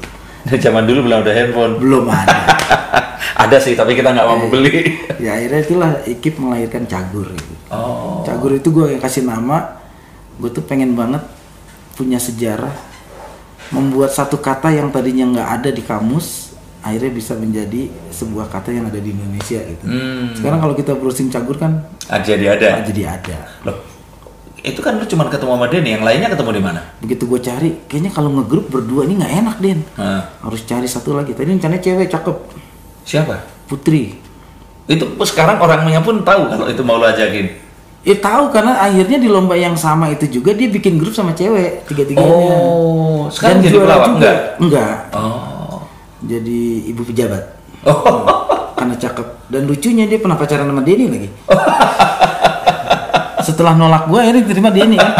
Dari 0.47 0.59
zaman 0.59 0.83
dulu 0.85 1.05
belum 1.05 1.17
ada 1.21 1.31
handphone. 1.33 1.73
Belum 1.77 2.05
ada. 2.09 2.39
ada 3.45 3.57
sih, 3.57 3.73
tapi 3.73 3.93
kita 3.93 4.11
nggak 4.11 4.27
mampu 4.27 4.47
beli. 4.49 4.89
ya 5.21 5.37
akhirnya 5.37 5.61
itulah 5.61 5.91
Ikip 6.05 6.35
melahirkan 6.37 6.85
Cagur. 6.85 7.29
Gitu. 7.33 7.53
Oh. 7.69 8.21
Cagur 8.25 8.53
itu 8.53 8.69
gue 8.69 8.97
yang 8.97 9.01
kasih 9.01 9.23
nama. 9.23 9.81
Gue 10.41 10.49
tuh 10.49 10.65
pengen 10.65 10.97
banget 10.97 11.21
punya 11.93 12.17
sejarah 12.17 12.73
membuat 13.71 14.11
satu 14.11 14.41
kata 14.41 14.73
yang 14.73 14.89
tadinya 14.89 15.23
nggak 15.31 15.49
ada 15.61 15.69
di 15.71 15.79
kamus 15.85 16.51
akhirnya 16.81 17.11
bisa 17.13 17.37
menjadi 17.37 17.87
sebuah 18.09 18.49
kata 18.49 18.73
yang 18.73 18.89
ada 18.89 18.97
di 18.97 19.13
Indonesia 19.13 19.61
gitu. 19.61 19.85
Hmm. 19.85 20.33
Sekarang 20.33 20.59
kalau 20.59 20.73
kita 20.73 20.97
browsing 20.97 21.29
Cagur 21.29 21.55
kan 21.55 21.85
Ah, 22.09 22.19
jadi 22.19 22.57
ada. 22.57 22.81
jadi 22.83 23.15
ada. 23.15 23.37
Loh, 23.63 23.77
itu 24.61 24.77
kan 24.79 24.93
lu 24.93 25.05
cuma 25.09 25.25
ketemu 25.25 25.57
sama 25.57 25.67
Denny, 25.67 25.89
yang 25.97 26.05
lainnya 26.05 26.29
ketemu 26.29 26.49
di 26.53 26.61
mana? 26.61 26.81
Begitu 27.01 27.23
gue 27.25 27.39
cari, 27.41 27.69
kayaknya 27.89 28.11
kalau 28.13 28.29
ngegrup 28.29 28.69
berdua 28.69 29.09
ini 29.09 29.17
nggak 29.17 29.33
enak 29.41 29.57
Den. 29.57 29.79
Nah, 29.97 30.37
Harus 30.45 30.61
cari 30.69 30.85
satu 30.85 31.17
lagi. 31.17 31.33
Tadi 31.33 31.57
rencananya 31.57 31.81
cewek 31.81 32.07
cakep, 32.13 32.37
siapa? 33.01 33.41
Putri. 33.65 34.13
Itu 34.85 35.17
sekarang 35.25 35.57
orangnya 35.61 36.01
pun 36.05 36.21
tahu 36.21 36.45
kalau 36.45 36.65
itu 36.69 36.81
mau 36.85 37.01
lu 37.01 37.09
ajakin. 37.09 37.47
Ya 38.01 38.17
tahu 38.17 38.49
karena 38.49 38.81
akhirnya 38.81 39.21
di 39.21 39.29
lomba 39.29 39.53
yang 39.53 39.77
sama 39.77 40.09
itu 40.09 40.25
juga 40.25 40.57
dia 40.57 40.65
bikin 40.65 40.97
grup 40.97 41.13
sama 41.13 41.37
cewek 41.37 41.85
tiga-tiganya. 41.85 42.25
Oh, 42.57 43.29
sekarang 43.29 43.61
Dan 43.61 43.65
jadi 43.69 43.77
pelawak 43.77 44.05
juga. 44.05 44.13
enggak? 44.17 44.37
Enggak. 44.57 44.95
Oh. 45.13 45.77
Jadi 46.25 46.61
ibu 46.89 47.01
pejabat. 47.05 47.43
Oh. 47.85 48.25
Karena 48.73 48.97
cakep. 48.97 49.27
Dan 49.53 49.69
lucunya 49.69 50.09
dia 50.09 50.17
pernah 50.17 50.33
pacaran 50.33 50.65
sama 50.65 50.81
Denny 50.81 51.05
lagi. 51.09 51.29
Setelah 53.41 53.73
nolak 53.73 54.07
gue 54.07 54.19
akhirnya 54.19 54.43
terima 54.45 54.69
Denny 54.69 54.95
kan. 54.95 55.11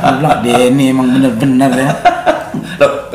Gue 0.00 0.14
bilang 0.18 0.38
Denny 0.40 0.84
emang 0.90 1.06
bener-bener 1.10 1.70
ya. 1.74 1.90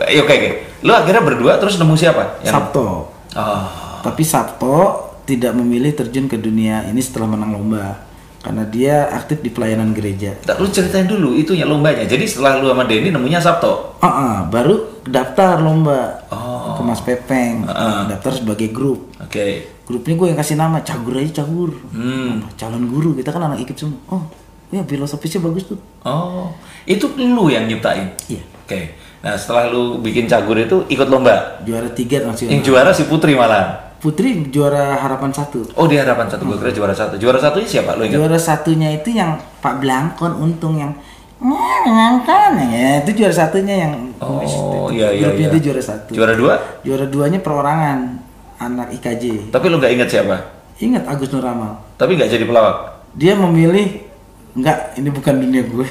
Eh, 0.09 0.17
oke 0.19 0.33
oke. 0.33 0.49
Lu 0.81 0.91
akhirnya 0.91 1.21
berdua 1.21 1.59
terus 1.59 1.77
nemu 1.77 1.93
siapa? 1.93 2.41
Sabto. 2.41 3.11
Oh. 3.35 3.63
Tapi 3.99 4.23
Sabto 4.23 4.77
tidak 5.23 5.53
memilih 5.53 5.93
terjun 5.93 6.25
ke 6.25 6.39
dunia 6.39 6.87
ini 6.87 6.97
setelah 6.99 7.29
menang 7.29 7.53
lomba. 7.53 8.07
Karena 8.39 8.63
dia 8.63 9.11
aktif 9.11 9.43
di 9.43 9.51
pelayanan 9.51 9.91
gereja. 9.91 10.31
Tak, 10.39 10.63
lu 10.63 10.71
ceritain 10.71 11.03
dulu 11.03 11.35
itunya 11.35 11.67
lombanya. 11.67 12.07
Jadi 12.07 12.23
setelah 12.23 12.55
lu 12.57 12.71
sama 12.71 12.87
Denny 12.87 13.11
nemunya 13.11 13.43
Sabto. 13.43 13.99
Ah, 13.99 14.07
ah, 14.07 14.35
baru 14.47 15.03
daftar 15.03 15.59
lomba 15.59 16.23
Oh. 16.31 16.79
ke 16.79 16.81
Mas 16.87 17.03
Pepeng, 17.03 17.67
daftar 18.07 18.31
sebagai 18.31 18.71
grup. 18.71 19.11
Oke. 19.19 19.67
Grupnya 19.83 20.15
gue 20.15 20.27
yang 20.31 20.39
kasih 20.39 20.55
nama 20.55 20.79
Cagur 20.79 21.19
aja 21.19 21.43
Cagur. 21.43 21.75
Hmm. 21.91 22.45
Calon 22.55 22.87
guru 22.87 23.17
kita 23.17 23.35
kan 23.35 23.43
anak 23.43 23.59
ikip 23.59 23.75
semua. 23.75 23.99
Oh, 24.07 24.23
ya 24.69 24.81
filosofisnya 24.85 25.41
bagus 25.41 25.69
tuh. 25.69 25.79
Oh, 26.05 26.53
itu 26.85 27.09
lu 27.17 27.49
yang 27.49 27.65
nyiptain. 27.65 28.13
Iya. 28.29 28.41
Oke. 28.65 28.93
Nah, 29.19 29.35
setelah 29.35 29.67
lu 29.67 29.99
bikin 29.99 30.29
cagur 30.29 30.55
itu 30.55 30.87
ikut 30.87 31.07
lomba. 31.11 31.59
Juara 31.67 31.91
tiga 31.91 32.23
nasional. 32.23 32.55
Yang 32.55 32.61
juara 32.71 32.91
si 32.95 33.03
Putri 33.09 33.35
malah. 33.35 33.91
Putri 33.99 34.47
juara 34.47 34.95
harapan 34.95 35.35
satu. 35.35 35.67
Oh, 35.75 35.83
di 35.83 35.99
harapan 35.99 36.31
satu. 36.31 36.47
Gue 36.47 36.55
kira 36.55 36.71
juara 36.71 36.95
satu. 36.95 37.19
Juara 37.19 37.35
satunya 37.35 37.67
siapa? 37.67 37.99
Lu 37.99 38.07
ingat? 38.07 38.15
Juara 38.15 38.39
satunya 38.39 38.95
itu 38.95 39.11
yang 39.11 39.35
Pak 39.59 39.83
Blangkon 39.83 40.39
untung 40.39 40.79
yang 40.79 40.95
Blangkon 41.39 42.53
ya 42.71 43.03
itu 43.03 43.11
juara 43.23 43.35
satunya 43.35 43.75
yang 43.87 43.93
Oh, 44.19 44.91
iya 44.91 45.11
iya 45.15 45.31
iya. 45.31 45.47
itu 45.47 45.71
juara 45.71 45.83
satu. 45.83 46.11
Juara 46.15 46.35
dua? 46.35 46.59
Juara 46.83 47.07
duanya 47.07 47.39
perorangan 47.43 48.19
anak 48.59 48.91
IKJ. 48.99 49.51
Tapi 49.51 49.65
lu 49.71 49.79
nggak 49.79 49.93
ingat 49.95 50.07
siapa? 50.11 50.35
Ingat 50.79 51.03
Agus 51.07 51.31
Nuramal. 51.31 51.79
Tapi 51.99 52.15
nggak 52.19 52.31
jadi 52.31 52.43
pelawak. 52.47 53.03
Dia 53.15 53.35
memilih 53.35 54.08
enggak 54.55 54.97
ini 54.97 55.09
bukan 55.09 55.33
dunia 55.37 55.61
gue. 55.65 55.87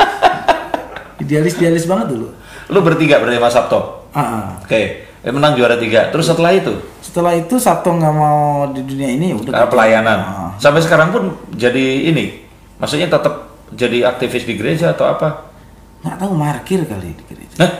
Idealis-idealis 1.24 1.84
banget 1.84 2.16
dulu. 2.16 2.28
Lu 2.70 2.78
bertiga 2.80 3.20
berarti 3.20 3.36
sama 3.38 3.50
Sabto. 3.52 3.80
Ah, 4.10 4.20
ah. 4.20 4.46
Oke. 4.64 5.06
Eh, 5.20 5.32
menang 5.32 5.52
juara 5.52 5.76
tiga. 5.76 6.08
Terus 6.08 6.32
setelah 6.32 6.56
itu? 6.56 6.72
Setelah 7.04 7.36
itu 7.36 7.60
Sabto 7.60 7.92
nggak 7.92 8.14
mau 8.14 8.72
di 8.72 8.80
dunia 8.80 9.10
ini 9.12 9.32
ya 9.32 9.36
udah. 9.36 9.52
Karena 9.52 9.68
pelayanan. 9.68 10.18
Ah. 10.18 10.50
Sampai 10.56 10.80
sekarang 10.80 11.12
pun 11.12 11.36
jadi 11.52 12.08
ini. 12.08 12.40
Maksudnya 12.80 13.12
tetap 13.12 13.52
jadi 13.70 14.08
aktivis 14.08 14.48
di 14.48 14.56
gereja 14.56 14.96
atau 14.96 15.12
apa? 15.12 15.52
Nggak 16.00 16.16
tahu 16.16 16.32
markir 16.32 16.80
kali 16.88 17.12
di 17.12 17.24
gereja. 17.28 17.56
Hah? 17.60 17.72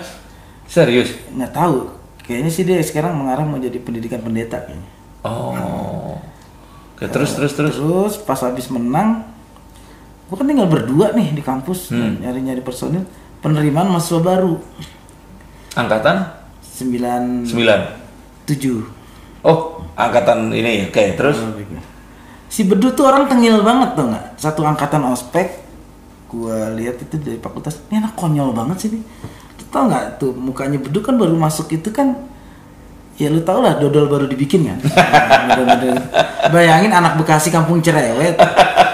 Serius? 0.68 1.16
Nggak 1.32 1.52
tahu. 1.56 1.88
Kayaknya 2.20 2.50
sih 2.52 2.62
dia 2.62 2.78
sekarang 2.84 3.16
mengarah 3.16 3.42
mau 3.42 3.58
jadi 3.58 3.80
pendidikan 3.80 4.20
pendeta 4.20 4.60
kayaknya. 4.62 4.90
Oh. 5.24 6.20
Oke, 6.94 7.08
terus 7.08 7.32
terus 7.32 7.56
terus. 7.56 7.74
Terus 7.80 8.14
pas 8.20 8.38
habis 8.44 8.68
menang, 8.68 9.24
gua 10.30 10.36
kan 10.38 10.46
tinggal 10.46 10.70
berdua 10.70 11.10
nih 11.10 11.34
di 11.34 11.42
kampus 11.42 11.90
Hmm. 11.90 12.22
nyari-nyari 12.22 12.62
personil 12.62 13.02
penerimaan 13.42 13.90
mahasiswa 13.90 14.22
baru. 14.22 14.54
Angkatan? 15.74 16.16
97 16.62 17.50
9. 18.46 18.86
Oh, 19.42 19.82
angkatan 19.92 20.54
ini. 20.54 20.86
Oke, 20.86 21.18
terus? 21.18 21.36
Si 22.46 22.62
Bedu 22.62 22.94
tuh 22.94 23.06
orang 23.06 23.26
tengil 23.26 23.62
banget 23.62 23.94
tuh 23.94 24.06
nggak? 24.06 24.38
Satu 24.38 24.62
angkatan 24.62 25.02
ospek 25.06 25.66
gua 26.26 26.70
lihat 26.70 26.96
itu 26.96 27.18
dari 27.18 27.36
fakultas. 27.36 27.82
Ini 27.90 27.98
anak 28.00 28.14
konyol 28.14 28.54
banget 28.54 28.86
sih 28.86 28.90
nih 28.94 29.02
tau 29.70 29.86
nggak 29.86 30.18
tuh 30.18 30.34
mukanya 30.34 30.82
Bedu 30.82 30.98
kan 30.98 31.14
baru 31.14 31.38
masuk 31.38 31.70
itu 31.70 31.94
kan 31.94 32.26
ya 33.14 33.30
lu 33.30 33.38
tau 33.38 33.62
lah 33.62 33.78
dodol 33.78 34.10
baru 34.10 34.26
dibikin 34.26 34.66
kan? 34.66 34.78
Model-model. 35.46 35.94
bayangin 36.50 36.90
anak 36.90 37.14
Bekasi 37.14 37.54
kampung 37.54 37.78
cerewet 37.78 38.34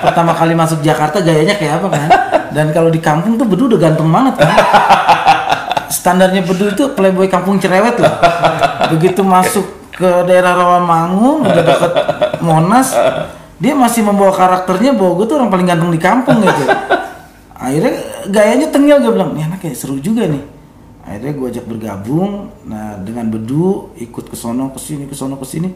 pertama 0.07 0.33
kali 0.33 0.55
masuk 0.55 0.79
Jakarta 0.87 1.19
gayanya 1.19 1.59
kayak 1.59 1.83
apa 1.83 1.89
kan? 1.91 2.09
Dan 2.55 2.71
kalau 2.71 2.89
di 2.95 3.03
kampung 3.03 3.35
tuh 3.35 3.45
Bedu 3.45 3.75
udah 3.75 3.81
ganteng 3.83 4.07
banget 4.07 4.39
kan? 4.39 4.55
Standarnya 5.91 6.47
Bedu 6.47 6.71
itu 6.71 6.85
playboy 6.95 7.27
kampung 7.27 7.59
cerewet 7.59 7.99
lah 7.99 8.15
begitu 8.95 9.27
masuk 9.27 9.67
ke 9.91 10.07
daerah 10.29 10.55
Rawamangun 10.55 11.43
udah 11.43 11.63
deket 11.67 11.93
Monas 12.45 12.95
dia 13.57 13.73
masih 13.73 14.05
membawa 14.05 14.37
karakternya 14.37 14.93
bahwa 14.93 15.17
gue 15.17 15.27
tuh 15.33 15.37
orang 15.41 15.49
paling 15.49 15.65
ganteng 15.65 15.89
di 15.89 16.01
kampung 16.01 16.45
gitu. 16.45 16.65
Akhirnya 17.57 17.93
gayanya 18.29 18.69
tengil 18.69 19.01
gue 19.01 19.13
bilang 19.17 19.33
nih 19.33 19.49
anak 19.49 19.65
kayak 19.65 19.77
seru 19.81 19.97
juga 19.97 20.29
nih. 20.29 20.45
Akhirnya 21.09 21.33
gue 21.33 21.47
ajak 21.57 21.65
bergabung 21.65 22.53
nah 22.69 23.01
dengan 23.01 23.33
bedu 23.33 23.97
ikut 23.97 24.29
ke 24.29 24.37
sono 24.37 24.69
ke 24.77 24.81
sini 24.83 25.09
ke 25.09 25.17
sono 25.17 25.41
ke 25.41 25.47
sini. 25.49 25.73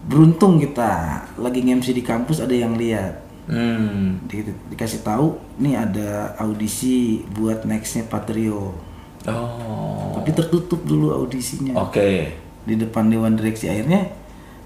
Beruntung 0.00 0.58
kita 0.58 1.22
lagi 1.38 1.62
nge-MC 1.62 1.94
di 1.94 2.02
kampus 2.02 2.42
ada 2.42 2.56
yang 2.56 2.74
lihat 2.74 3.29
Hmm. 3.50 4.22
Di- 4.24 4.46
dikasih 4.70 5.02
tahu 5.02 5.34
nih 5.58 5.74
ada 5.74 6.08
audisi 6.38 7.26
buat 7.28 7.66
nextnya 7.66 8.06
Patrio 8.06 8.88
Oh. 9.20 10.16
tapi 10.16 10.32
tertutup 10.32 10.80
dulu 10.80 11.12
audisinya 11.12 11.76
Oke. 11.76 12.32
di 12.62 12.74
depan 12.74 13.04
dewan 13.04 13.36
direksi 13.36 13.68
akhirnya 13.68 14.08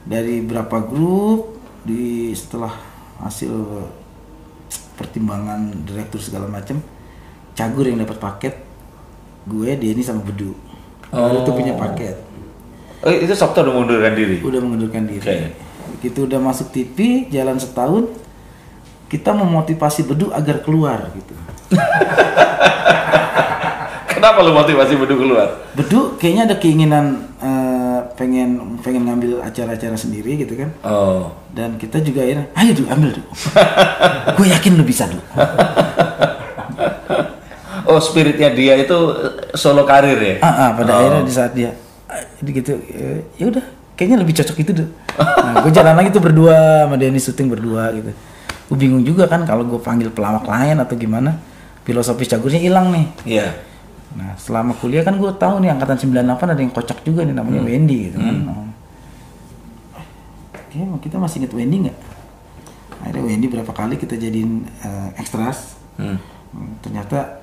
dari 0.00 0.38
berapa 0.38 0.78
grup 0.78 1.58
di 1.82 2.30
setelah 2.30 2.70
hasil 3.18 3.50
pertimbangan 4.94 5.74
direktur 5.82 6.22
segala 6.22 6.46
macam 6.46 6.78
cagur 7.52 7.82
yang 7.84 7.98
dapat 7.98 8.14
paket 8.16 8.54
gue 9.44 9.74
Denny 9.74 10.00
sama 10.00 10.22
Bedu 10.22 10.54
baru 11.08 11.42
tuh 11.42 11.54
punya 11.54 11.74
paket 11.74 12.16
Oh, 13.02 13.10
itu 13.10 13.34
Sabto 13.34 13.60
udah 13.60 13.68
mengundurkan 13.70 14.14
diri. 14.14 14.38
udah 14.38 14.60
mengundurkan 14.62 15.04
diri 15.04 15.20
Oke. 15.20 15.50
begitu 15.98 16.18
udah 16.24 16.38
masuk 16.38 16.70
TV 16.70 17.26
jalan 17.26 17.58
setahun 17.58 18.06
kita 19.06 19.30
memotivasi 19.30 20.04
Bedu 20.04 20.30
agar 20.30 20.60
keluar 20.60 21.10
gitu 21.10 21.34
Kenapa 24.06 24.40
lu 24.40 24.52
motivasi 24.52 24.94
Bedu 24.96 25.14
keluar? 25.16 25.48
Bedu 25.74 26.16
kayaknya 26.16 26.42
ada 26.46 26.56
keinginan 26.56 27.04
eh, 27.36 27.98
pengen 28.14 28.78
pengen 28.80 29.04
ngambil 29.04 29.42
acara-acara 29.42 29.92
sendiri 29.94 30.38
gitu 30.38 30.54
kan 30.54 30.70
Oh. 30.80 31.34
dan 31.50 31.76
kita 31.76 32.00
juga 32.00 32.22
akhirnya 32.22 32.46
ayo 32.54 32.72
Du 32.72 32.84
ambil 32.86 33.10
Du 33.12 33.22
gue 34.38 34.46
yakin 34.48 34.72
lu 34.74 34.84
bisa 34.84 35.04
Du 35.06 35.18
Oh, 37.84 38.00
spiritnya 38.00 38.48
dia 38.50 38.74
itu 38.76 38.96
eh, 39.12 39.32
solo 39.54 39.84
karir 39.84 40.16
ya? 40.16 40.34
ah, 40.40 40.48
ah, 40.48 40.68
pada 40.72 40.90
Oh. 40.90 40.98
akhirnya 40.98 41.22
di 41.22 41.32
saat 41.32 41.52
dia 41.52 41.70
gitu 42.40 42.76
eh, 42.86 43.24
ya 43.36 43.48
udah 43.48 43.64
kayaknya 43.92 44.20
lebih 44.20 44.34
cocok 44.34 44.56
itu 44.58 44.72
Du 44.74 44.86
nah, 45.16 45.60
gue 45.60 45.70
jalan 45.70 45.94
lagi 45.94 46.08
tuh 46.08 46.22
berdua 46.22 46.56
sama 46.86 46.96
Denny 46.96 47.18
syuting 47.18 47.48
berdua 47.50 47.92
gitu 47.92 48.08
gue 48.64 48.76
bingung 48.76 49.02
juga 49.02 49.24
kan 49.26 49.44
kalau 49.44 49.62
gue 49.62 49.76
panggil 49.76 50.08
pelawak 50.08 50.44
lain 50.44 50.76
atau 50.78 50.94
gimana 50.94 51.36
filosofis 51.82 52.28
cagurnya 52.28 52.58
hilang 52.58 52.88
nih 52.90 53.06
Iya. 53.28 53.48
Nah, 54.14 54.30
selama 54.36 54.72
kuliah 54.74 55.02
kan 55.02 55.14
gue 55.14 55.26
tahu 55.34 55.58
nih 55.58 55.70
angkatan 55.70 55.98
98 55.98 56.22
ada 56.46 56.56
yang 56.56 56.70
kocak 56.70 57.02
juga 57.02 57.22
nih 57.22 57.34
namanya 57.34 57.60
Wendy 57.60 58.08
gitu 58.08 58.16
kan. 58.16 58.36
Oh. 58.46 58.68
Oke, 60.50 60.78
kita 61.02 61.16
masih 61.18 61.42
inget 61.42 61.52
Wendy 61.52 61.76
nggak? 61.82 61.98
Akhirnya 63.02 63.22
Wendy 63.24 63.46
berapa 63.48 63.68
kali 63.68 63.94
kita 63.94 64.14
jadiin 64.14 64.64
eh, 64.80 65.18
ekstras. 65.18 65.74
Hmm. 65.96 66.18
Hmm, 66.50 66.70
Ternyata 66.80 67.42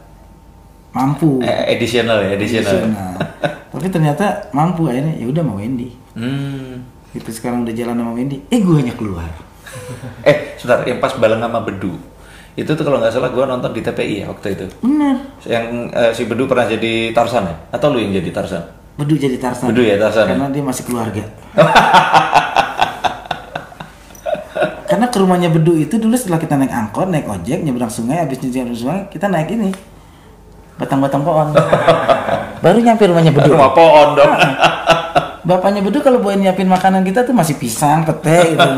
mampu 0.92 1.40
Eh, 1.40 1.76
additional 1.76 2.20
ya, 2.22 2.36
additional. 2.36 2.88
Nah, 2.88 3.16
tapi 3.68 3.88
ternyata 3.88 4.52
mampu 4.52 4.88
akhirnya 4.88 5.16
ya 5.16 5.28
udah 5.28 5.44
mau 5.44 5.56
Wendy 5.56 5.92
Hmm. 6.12 6.84
itu 7.12 7.28
sekarang 7.30 7.64
udah 7.64 7.72
jalan 7.72 7.96
sama 7.96 8.12
Wendy 8.12 8.44
eh 8.48 8.60
gue 8.60 8.76
hanya 8.76 8.92
keluar 8.92 9.28
Eh, 10.28 10.56
sebentar, 10.60 10.84
yang 10.86 11.00
pas 11.00 11.14
Baleng 11.16 11.42
sama 11.42 11.64
Bedu. 11.64 11.96
Itu 12.54 12.76
tuh 12.76 12.84
kalau 12.84 13.00
nggak 13.00 13.16
salah 13.16 13.32
gua 13.32 13.48
nonton 13.48 13.72
di 13.72 13.80
TPI 13.80 14.22
ya 14.22 14.26
waktu 14.28 14.60
itu. 14.60 14.66
bener 14.84 15.16
Yang 15.48 15.66
eh, 15.96 16.12
si 16.12 16.28
Bedu 16.28 16.46
pernah 16.52 16.68
jadi 16.68 17.16
Tarsan 17.16 17.48
ya? 17.48 17.56
Atau 17.72 17.96
lu 17.96 18.04
yang 18.04 18.12
jadi 18.12 18.30
Tarsan? 18.30 18.82
Bedu 19.02 19.16
jadi 19.16 19.38
Tarsan 19.40 19.72
Bedu 19.72 19.82
ya, 19.88 19.96
Tarsan 19.98 20.30
ya? 20.30 20.36
karena 20.36 20.48
dia 20.52 20.64
masih 20.64 20.84
keluarga 20.84 21.24
karena 24.92 25.08
ke 25.08 25.18
rumahnya 25.18 25.50
Bedu 25.50 25.80
itu 25.80 25.96
dulu 25.96 26.14
setelah 26.20 26.38
kita 26.38 26.60
naik 26.60 26.70
angkot 26.70 27.08
naik 27.08 27.24
ojek 27.24 27.64
nyebrang 27.64 27.90
sungai 27.90 28.20
habis 28.22 28.44
nyebrang 28.44 28.76
sungai 28.76 29.08
kita 29.08 29.32
naik 29.32 29.48
ini 29.56 29.72
batang-batang 30.76 31.24
pohon 31.24 31.56
baru 32.64 32.78
nyampe 32.84 33.08
rumahnya 33.08 33.32
Bedu 33.32 33.56
Rumah 33.56 33.72
pohon 33.72 34.08
dong. 34.20 34.32
bapaknya 35.48 35.82
Bedu 35.82 36.04
kalau 36.04 36.20
buat 36.20 36.36
nyiapin 36.36 36.68
makanan 36.68 37.08
kita 37.08 37.24
tuh 37.24 37.34
masih 37.34 37.56
pisang 37.56 38.04
pete 38.04 38.54
gitu 38.54 38.70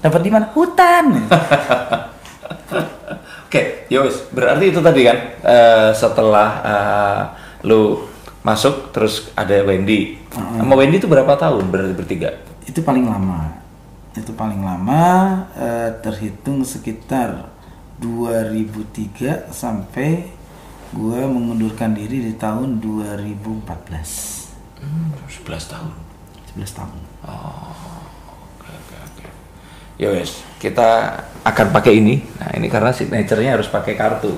dapat 0.00 0.20
di 0.20 0.30
mana 0.32 0.46
hutan 0.52 1.04
Oke, 3.50 3.90
yowis. 3.90 4.30
Berarti 4.30 4.70
itu 4.70 4.78
tadi 4.78 5.02
kan 5.02 5.18
eh, 5.42 5.90
setelah 5.90 6.48
eh, 6.62 7.20
lu 7.66 8.06
masuk 8.40 8.94
terus 8.94 9.26
ada 9.34 9.58
Wendy. 9.66 10.14
Sama 10.30 10.78
Wendy 10.78 11.02
itu 11.02 11.10
berapa 11.10 11.34
tahun 11.34 11.66
berarti 11.66 11.94
bertiga? 11.98 12.30
itu 12.62 12.86
paling 12.86 13.02
lama 13.02 13.50
itu 14.14 14.30
paling 14.30 14.62
lama 14.62 15.02
eh, 15.58 15.90
terhitung 15.98 16.62
sekitar 16.62 17.50
2003 17.98 19.50
sampai 19.50 20.30
gue 20.90 21.20
mengundurkan 21.26 21.90
diri 21.90 22.30
di 22.30 22.34
tahun 22.38 22.78
2014 22.78 24.38
Hmm, 24.80 25.12
11 25.28 25.72
tahun. 25.76 25.92
11 26.56 26.78
tahun 26.78 26.94
oke. 27.26 27.89
Yowis, 30.00 30.40
kita 30.56 31.12
akan 31.42 31.66
pakai 31.70 31.92
ini. 31.94 32.24
Nah, 32.34 32.56
ini 32.56 32.66
karena 32.66 32.88
signature-nya 32.88 33.54
harus 33.54 33.68
pakai 33.68 33.92
kartu. 33.94 34.32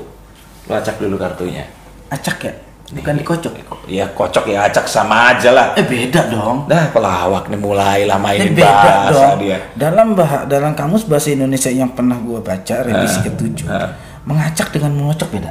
Lu 0.62 0.72
acak 0.72 0.98
dulu 0.98 1.14
kartunya. 1.16 1.62
acak 2.08 2.38
ya 2.40 2.52
bukan 2.92 3.16
dikocok 3.16 3.52
Ya 3.88 4.04
kocok 4.06 4.44
ya 4.46 4.68
acak 4.68 4.84
sama 4.84 5.32
aja 5.32 5.48
lah. 5.48 5.72
eh 5.72 5.80
beda 5.80 6.28
dong 6.28 6.68
Dah 6.68 6.92
pelawak 6.92 7.48
nih 7.48 7.56
mulai 7.56 8.04
lama 8.04 8.28
Eh, 8.30 8.44
ini 8.44 8.52
beda 8.52 8.68
bahasa 8.68 9.16
dong 9.32 9.40
dia. 9.40 9.58
dalam 9.72 10.12
bah 10.12 10.44
dalam 10.44 10.76
kamus 10.76 11.08
bahasa 11.08 11.32
Indonesia 11.32 11.72
yang 11.72 11.88
pernah 11.88 12.20
gue 12.20 12.36
baca 12.36 12.74
revisi 12.84 13.24
ketujuh 13.24 13.64
ah. 13.64 13.96
mengacak 14.22 14.68
dengan 14.70 14.92
mengocok 14.92 15.24
beda 15.30 15.50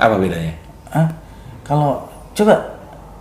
Apa 0.00 0.16
bedanya? 0.16 0.56
ah 0.88 1.12
kalau 1.60 2.08
coba 2.32 2.71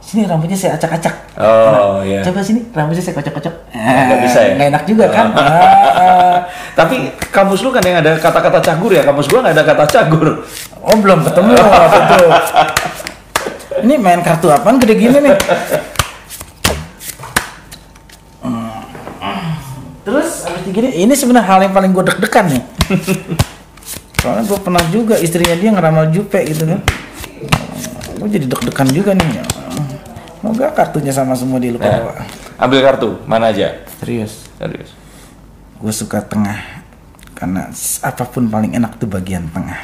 sini 0.02 0.26
rambutnya 0.26 0.58
saya 0.58 0.76
acak-acak. 0.76 1.16
Oh, 1.38 2.02
iya. 2.02 2.26
coba 2.26 2.42
sini 2.42 2.66
rambutnya 2.74 3.00
saya 3.06 3.16
kocok-kocok. 3.22 3.54
Nggak 3.72 4.20
bisa 4.26 4.40
ya? 4.44 4.54
enak 4.68 4.84
juga 4.90 5.06
kan? 5.14 5.32
Ah, 5.38 5.46
ah. 5.46 6.38
Tapi 6.80 7.14
kamus 7.30 7.62
lu 7.62 7.70
kan 7.70 7.86
yang 7.86 8.02
ada 8.02 8.18
kata-kata 8.18 8.60
cagur 8.60 8.92
ya, 8.92 9.06
kamus 9.06 9.30
gua 9.30 9.46
nggak 9.46 9.56
ada 9.56 9.64
kata 9.64 9.86
cagur. 9.88 10.44
oh 10.82 10.98
belum 10.98 11.22
ketemu. 11.24 11.54
Waktu 11.62 12.00
itu 12.02 12.20
ini 13.82 13.94
main 13.98 14.22
kartu 14.26 14.50
apaan? 14.52 14.82
Gede 14.82 14.96
gini 14.98 15.18
nih. 15.22 15.38
Terus 20.02 20.30
abis 20.50 20.70
gini 20.74 20.90
ini 20.98 21.14
sebenarnya 21.14 21.46
hal 21.46 21.60
yang 21.62 21.74
paling 21.78 21.94
gue 21.94 22.04
deg-degan 22.10 22.46
nih. 22.50 22.64
Soalnya 24.22 24.44
gue 24.50 24.60
pernah 24.62 24.84
juga 24.90 25.16
istrinya 25.18 25.56
dia 25.58 25.70
ngeramal 25.70 26.10
jupe 26.10 26.42
gitu 26.46 26.66
kan. 26.66 26.82
Gue 28.18 28.28
jadi 28.30 28.46
deg-degan 28.50 28.90
juga 28.90 29.14
nih 29.14 29.62
Semoga 30.42 30.74
kartunya 30.74 31.14
sama 31.14 31.38
semua 31.38 31.62
di 31.62 31.70
lupa 31.70 31.86
Nah, 31.86 32.02
bawa. 32.02 32.14
ambil 32.58 32.80
kartu, 32.82 33.10
mana 33.30 33.54
aja? 33.54 33.78
Serius. 34.02 34.50
Serius. 34.58 34.90
Gue 35.78 35.94
suka 35.94 36.18
tengah. 36.26 36.82
Karena 37.38 37.70
apa 38.02 38.24
pun 38.26 38.50
paling 38.50 38.74
enak 38.74 38.98
tuh 38.98 39.06
bagian 39.06 39.46
tengah. 39.54 39.80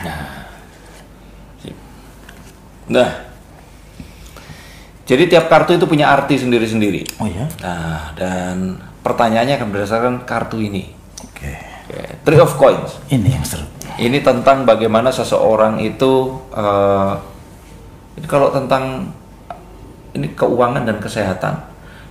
Nah. 2.90 3.12
Jadi 5.08 5.24
tiap 5.32 5.48
kartu 5.48 5.78
itu 5.78 5.86
punya 5.88 6.12
arti 6.12 6.36
sendiri-sendiri. 6.36 7.06
Oh 7.24 7.28
ya? 7.30 7.48
Nah, 7.64 8.12
dan 8.18 8.76
pertanyaannya 9.02 9.56
akan 9.56 9.70
berdasarkan 9.72 10.14
kartu 10.28 10.60
ini. 10.60 10.92
Oke. 11.24 11.54
Oke, 11.88 12.00
Three 12.28 12.42
of 12.44 12.52
Coins. 12.60 13.00
Ini 13.08 13.30
yang 13.40 13.46
seru. 13.48 13.64
Ini 13.96 14.20
tentang 14.20 14.68
bagaimana 14.68 15.08
seseorang 15.10 15.80
itu 15.80 16.36
eh, 16.52 17.14
ini 18.20 18.28
kalau 18.28 18.52
tentang 18.52 19.16
ini 20.18 20.34
keuangan 20.34 20.84
dan 20.84 20.98
kesehatan. 20.98 21.56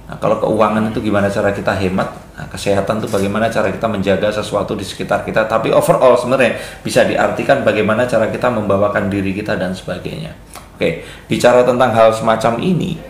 Nah, 0.06 0.16
kalau 0.22 0.38
keuangan 0.38 0.94
itu 0.94 1.02
gimana 1.02 1.26
cara 1.26 1.50
kita 1.50 1.74
hemat, 1.74 2.14
nah, 2.38 2.46
kesehatan 2.46 3.02
itu 3.02 3.10
bagaimana 3.10 3.50
cara 3.50 3.74
kita 3.74 3.90
menjaga 3.90 4.30
sesuatu 4.30 4.78
di 4.78 4.86
sekitar 4.86 5.26
kita. 5.26 5.50
Tapi 5.50 5.74
overall 5.74 6.14
sebenarnya 6.14 6.62
bisa 6.86 7.02
diartikan 7.02 7.66
bagaimana 7.66 8.06
cara 8.06 8.30
kita 8.30 8.46
membawakan 8.46 9.10
diri 9.10 9.34
kita 9.34 9.58
dan 9.58 9.74
sebagainya. 9.74 10.30
Oke, 10.78 11.02
bicara 11.26 11.66
tentang 11.66 11.90
hal 11.90 12.14
semacam 12.14 12.62
ini, 12.62 13.00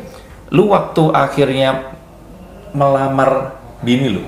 lu 0.55 0.73
waktu 0.73 1.13
akhirnya 1.13 1.93
melamar 2.73 3.59
bini 3.85 4.09
lu, 4.17 4.25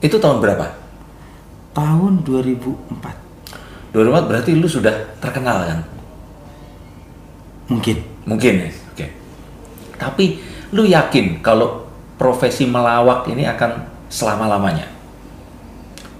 itu 0.00 0.16
tahun 0.16 0.40
berapa? 0.40 0.64
Tahun 1.76 2.12
2004. 2.24 3.92
2004 3.92 4.30
berarti 4.32 4.50
lu 4.56 4.64
sudah 4.64 4.92
terkenal 5.20 5.60
kan? 5.68 5.80
Mungkin. 7.70 7.96
Mungkin 8.26 8.52
ya. 8.66 8.70
Oke. 8.92 9.06
Tapi 9.96 10.24
lu 10.74 10.84
yakin 10.84 11.40
kalau 11.40 11.86
profesi 12.20 12.66
melawak 12.68 13.30
ini 13.30 13.46
akan 13.46 13.70
selama-lamanya? 14.10 14.84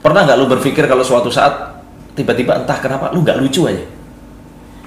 Pernah 0.01 0.25
nggak 0.25 0.39
lu 0.41 0.47
berpikir 0.49 0.89
kalau 0.89 1.05
suatu 1.05 1.29
saat 1.29 1.85
tiba-tiba 2.17 2.57
entah 2.65 2.79
kenapa 2.81 3.13
lu 3.13 3.21
nggak 3.21 3.37
lucu 3.37 3.69
aja? 3.69 3.85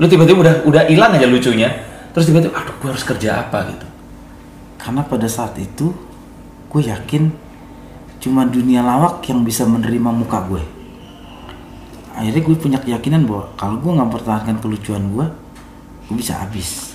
Lu 0.02 0.10
tiba-tiba 0.10 0.41
udah 0.41 0.56
udah 0.65 0.84
hilang 0.89 1.13
aja 1.13 1.30
lucunya, 1.30 1.69
terus 2.15 2.26
tiba-tiba 2.26 2.58
aduh 2.58 2.73
gua 2.82 2.89
harus 2.97 3.06
kerja 3.06 3.45
apa 3.45 3.69
gitu. 3.69 3.88
Karena 4.82 5.06
pada 5.06 5.30
saat 5.30 5.54
itu 5.62 5.93
gue 6.73 6.82
yakin 6.82 7.30
cuma 8.17 8.43
dunia 8.49 8.82
lawak 8.82 9.21
yang 9.30 9.45
bisa 9.45 9.63
menerima 9.69 10.10
muka 10.10 10.41
gue. 10.49 10.63
Akhirnya 12.17 12.41
gue 12.41 12.56
punya 12.58 12.80
keyakinan 12.82 13.30
bahwa 13.30 13.54
kalau 13.54 13.78
gue 13.78 13.91
nggak 13.93 14.08
mempertahankan 14.10 14.58
kelucuan 14.60 15.04
gue, 15.13 15.26
gue 16.10 16.16
bisa 16.18 16.39
habis. 16.39 16.94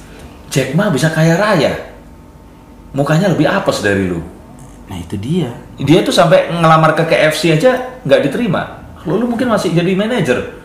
Jack 0.48 0.72
Ma 0.72 0.88
bisa 0.88 1.12
kaya 1.12 1.36
raya. 1.36 1.92
Mukanya 2.96 3.28
lebih 3.32 3.44
apes 3.44 3.84
dari 3.84 4.08
lu. 4.08 4.24
Nah 4.88 4.96
itu 4.96 5.14
dia. 5.20 5.52
Dia 5.76 6.00
tuh 6.00 6.14
sampai 6.14 6.48
ngelamar 6.48 6.96
ke 6.96 7.04
KFC 7.04 7.56
aja 7.56 8.00
nggak 8.04 8.28
diterima. 8.28 8.84
Lu, 9.04 9.20
lu 9.20 9.28
mungkin 9.28 9.52
masih 9.52 9.72
jadi 9.76 9.92
manajer. 9.92 10.56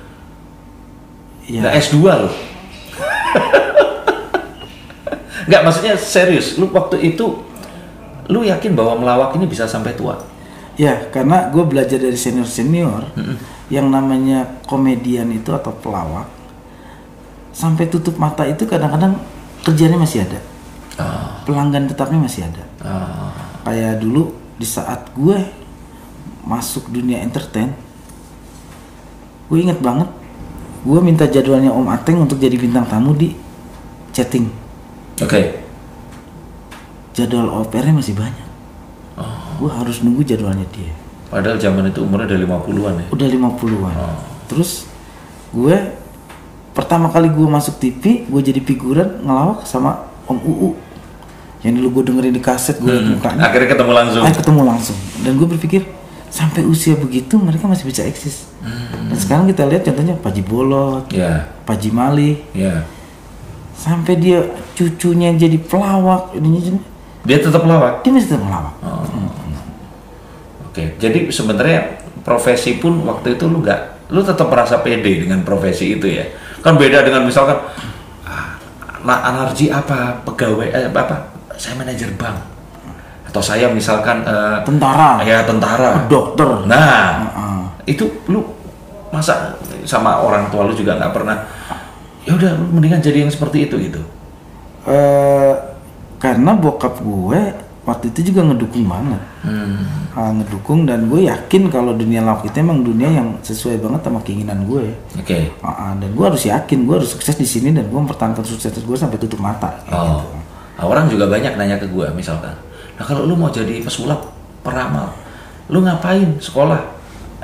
Ya, 1.43 1.60
Nggak 1.60 1.75
S2 1.84 1.97
loh. 1.99 2.36
Nggak, 5.43 5.62
maksudnya 5.67 5.99
serius. 5.99 6.56
Lu 6.56 6.71
waktu 6.71 7.03
itu, 7.03 7.43
lu 8.32 8.47
yakin 8.47 8.71
bahwa 8.79 9.03
melawak 9.03 9.36
ini 9.36 9.43
bisa 9.43 9.67
sampai 9.67 9.91
tua? 9.91 10.15
ya 10.73 11.10
karena 11.13 11.53
gue 11.53 11.63
belajar 11.65 12.01
dari 12.01 12.17
senior 12.17 12.49
senior 12.49 13.13
yang 13.69 13.93
namanya 13.93 14.58
komedian 14.65 15.29
itu 15.29 15.53
atau 15.53 15.69
pelawak 15.77 16.25
sampai 17.53 17.85
tutup 17.87 18.17
mata 18.17 18.43
itu 18.49 18.65
kadang-kadang 18.65 19.21
kerjanya 19.63 19.95
masih 20.01 20.25
ada, 20.25 20.41
pelanggan 21.47 21.87
tetapnya 21.87 22.19
masih 22.19 22.43
ada. 22.49 22.63
Kayak 23.63 24.03
dulu 24.03 24.35
di 24.59 24.67
saat 24.67 25.07
gue 25.15 25.39
masuk 26.43 26.91
dunia 26.91 27.23
entertain, 27.23 27.71
gue 29.47 29.57
inget 29.61 29.79
banget, 29.79 30.11
gue 30.83 30.99
minta 30.99 31.23
jadwalnya 31.23 31.71
Om 31.71 31.87
Ateng 31.87 32.27
untuk 32.27 32.41
jadi 32.43 32.59
bintang 32.59 32.83
tamu 32.89 33.15
di 33.15 33.31
chatting. 34.11 34.51
Oke. 35.23 35.63
Jadwal 37.13 37.47
OPR-nya 37.61 37.93
masih 37.93 38.17
banyak. 38.17 38.49
Gue 39.61 39.69
harus 39.69 40.01
nunggu 40.01 40.25
jadwalnya 40.25 40.65
dia. 40.73 40.91
Padahal 41.29 41.61
zaman 41.61 41.87
itu 41.87 42.01
umurnya 42.03 42.35
udah 42.35 42.39
50-an 42.65 42.93
ya. 42.99 43.07
Udah 43.13 43.27
50-an. 43.29 43.95
Terus 44.51 44.89
gue 45.53 45.77
pertama 46.73 47.09
kali 47.09 47.29
gue 47.29 47.47
masuk 47.47 47.77
TV, 47.77 48.25
gue 48.25 48.41
jadi 48.41 48.59
figuran 48.59 49.21
ngelawak 49.21 49.63
sama 49.63 50.09
Om 50.25 50.39
Uu. 50.41 50.69
Yang 51.63 51.73
dulu 51.79 51.88
gue 52.01 52.03
dengerin 52.12 52.33
di 52.36 52.43
kaset 52.43 52.75
gue 52.75 52.91
mukanya. 52.91 53.47
Akhirnya 53.47 53.71
ketemu 53.71 53.91
langsung. 53.95 54.21
Akhirnya 54.21 54.39
ketemu 54.43 54.62
langsung. 54.67 54.97
Dan 55.23 55.31
gue 55.39 55.47
berpikir 55.47 55.81
sampai 56.27 56.65
usia 56.65 56.97
begitu 56.97 57.38
mereka 57.39 57.69
masih 57.69 57.88
bisa 57.88 58.03
eksis. 58.03 58.49
Dan 59.07 59.15
sekarang 59.15 59.45
kita 59.47 59.63
lihat 59.69 59.86
contohnya 59.86 60.17
Paji 60.17 60.41
Bolot, 60.41 61.05
Ya, 61.13 61.45
Paji 61.63 61.93
Mali, 61.93 62.41
ya. 62.51 62.83
sampai 63.77 64.17
dia 64.17 64.41
cucunya 64.73 65.29
jadi 65.36 65.55
pelawak, 65.62 66.33
ini 66.36 66.79
Dia 67.23 67.38
tetap 67.39 67.63
melawak. 67.63 68.01
dia 68.03 68.12
masih 68.12 68.27
tetap 68.36 68.43
melawak. 68.43 68.73
Oke. 70.67 70.97
Jadi 70.97 71.29
sebenarnya 71.29 72.01
profesi 72.25 72.81
pun 72.81 73.03
waktu 73.05 73.38
itu 73.38 73.45
lu 73.45 73.62
nggak, 73.62 74.09
lu 74.09 74.25
tetap 74.25 74.49
merasa 74.49 74.81
pede 74.81 75.23
dengan 75.23 75.45
profesi 75.45 75.95
itu 75.95 76.09
ya. 76.09 76.25
Kan 76.63 76.80
beda 76.80 77.04
dengan 77.04 77.28
misalkan 77.28 77.60
ah, 78.23 78.56
nah 79.04 79.19
anarji 79.19 79.67
apa 79.67 80.23
pegawai 80.23 80.71
eh, 80.71 80.88
apa 80.88 81.36
saya 81.60 81.76
manajer 81.76 82.08
bank 82.15 82.39
atau 83.28 83.41
saya 83.43 83.67
misalkan 83.67 84.23
eh, 84.23 84.58
Tentara, 84.63 85.19
ya 85.28 85.43
tentara. 85.43 86.08
dokter. 86.08 86.63
Nah, 86.63 87.28
Heeh. 87.34 87.62
itu 87.91 88.08
lu 88.32 88.45
masa 89.12 89.60
sama 89.84 90.23
orang 90.23 90.47
tua 90.49 90.65
lu 90.65 90.73
juga 90.73 90.97
nggak 90.97 91.13
pernah 91.13 91.38
ya 92.23 92.34
udah 92.34 92.56
lu 92.56 92.65
mendingan 92.80 93.04
jadi 93.04 93.28
yang 93.28 93.32
seperti 93.34 93.67
itu 93.67 93.76
gitu. 93.91 94.02
Eh, 94.88 95.54
karena 96.23 96.56
bokap 96.56 97.04
gue 97.04 97.41
waktu 97.83 98.15
itu 98.15 98.31
juga 98.31 98.47
ngedukung 98.47 98.87
banget. 98.87 99.21
Hmm. 99.43 99.83
Ah, 100.15 100.31
ngedukung 100.31 100.87
dan 100.87 101.11
gue 101.11 101.27
yakin 101.27 101.67
kalau 101.67 101.91
dunia 101.91 102.23
lawak 102.23 102.47
itu 102.47 102.57
emang 102.59 102.83
dunia 102.83 103.09
yang 103.11 103.27
sesuai 103.43 103.81
banget 103.83 104.01
sama 104.07 104.19
keinginan 104.23 104.63
gue. 104.63 104.95
Oke. 105.19 105.51
Ah, 105.59 105.89
ah, 105.89 105.91
dan 105.99 106.11
gue 106.15 106.25
harus 106.25 106.43
yakin 106.47 106.87
gue 106.87 106.95
harus 107.01 107.11
sukses 107.11 107.35
di 107.35 107.47
sini 107.47 107.75
dan 107.75 107.89
gue 107.91 107.99
mempertahankan 107.99 108.45
sukses 108.45 108.71
gue 108.71 108.97
sampai 108.97 109.19
tutup 109.19 109.43
mata. 109.43 109.83
Oh. 109.91 110.23
gitu. 110.23 110.43
Nah, 110.77 110.89
orang 110.89 111.05
juga 111.05 111.29
banyak 111.29 111.53
nanya 111.53 111.77
ke 111.77 111.85
gua 111.89 112.09
misalkan. 112.11 112.53
Nah, 112.97 113.03
kalau 113.05 113.25
lu 113.29 113.37
mau 113.37 113.49
jadi 113.53 113.81
pesulap, 113.81 114.33
peramal, 114.65 115.13
lu 115.69 115.85
ngapain 115.85 116.37
sekolah 116.41 116.81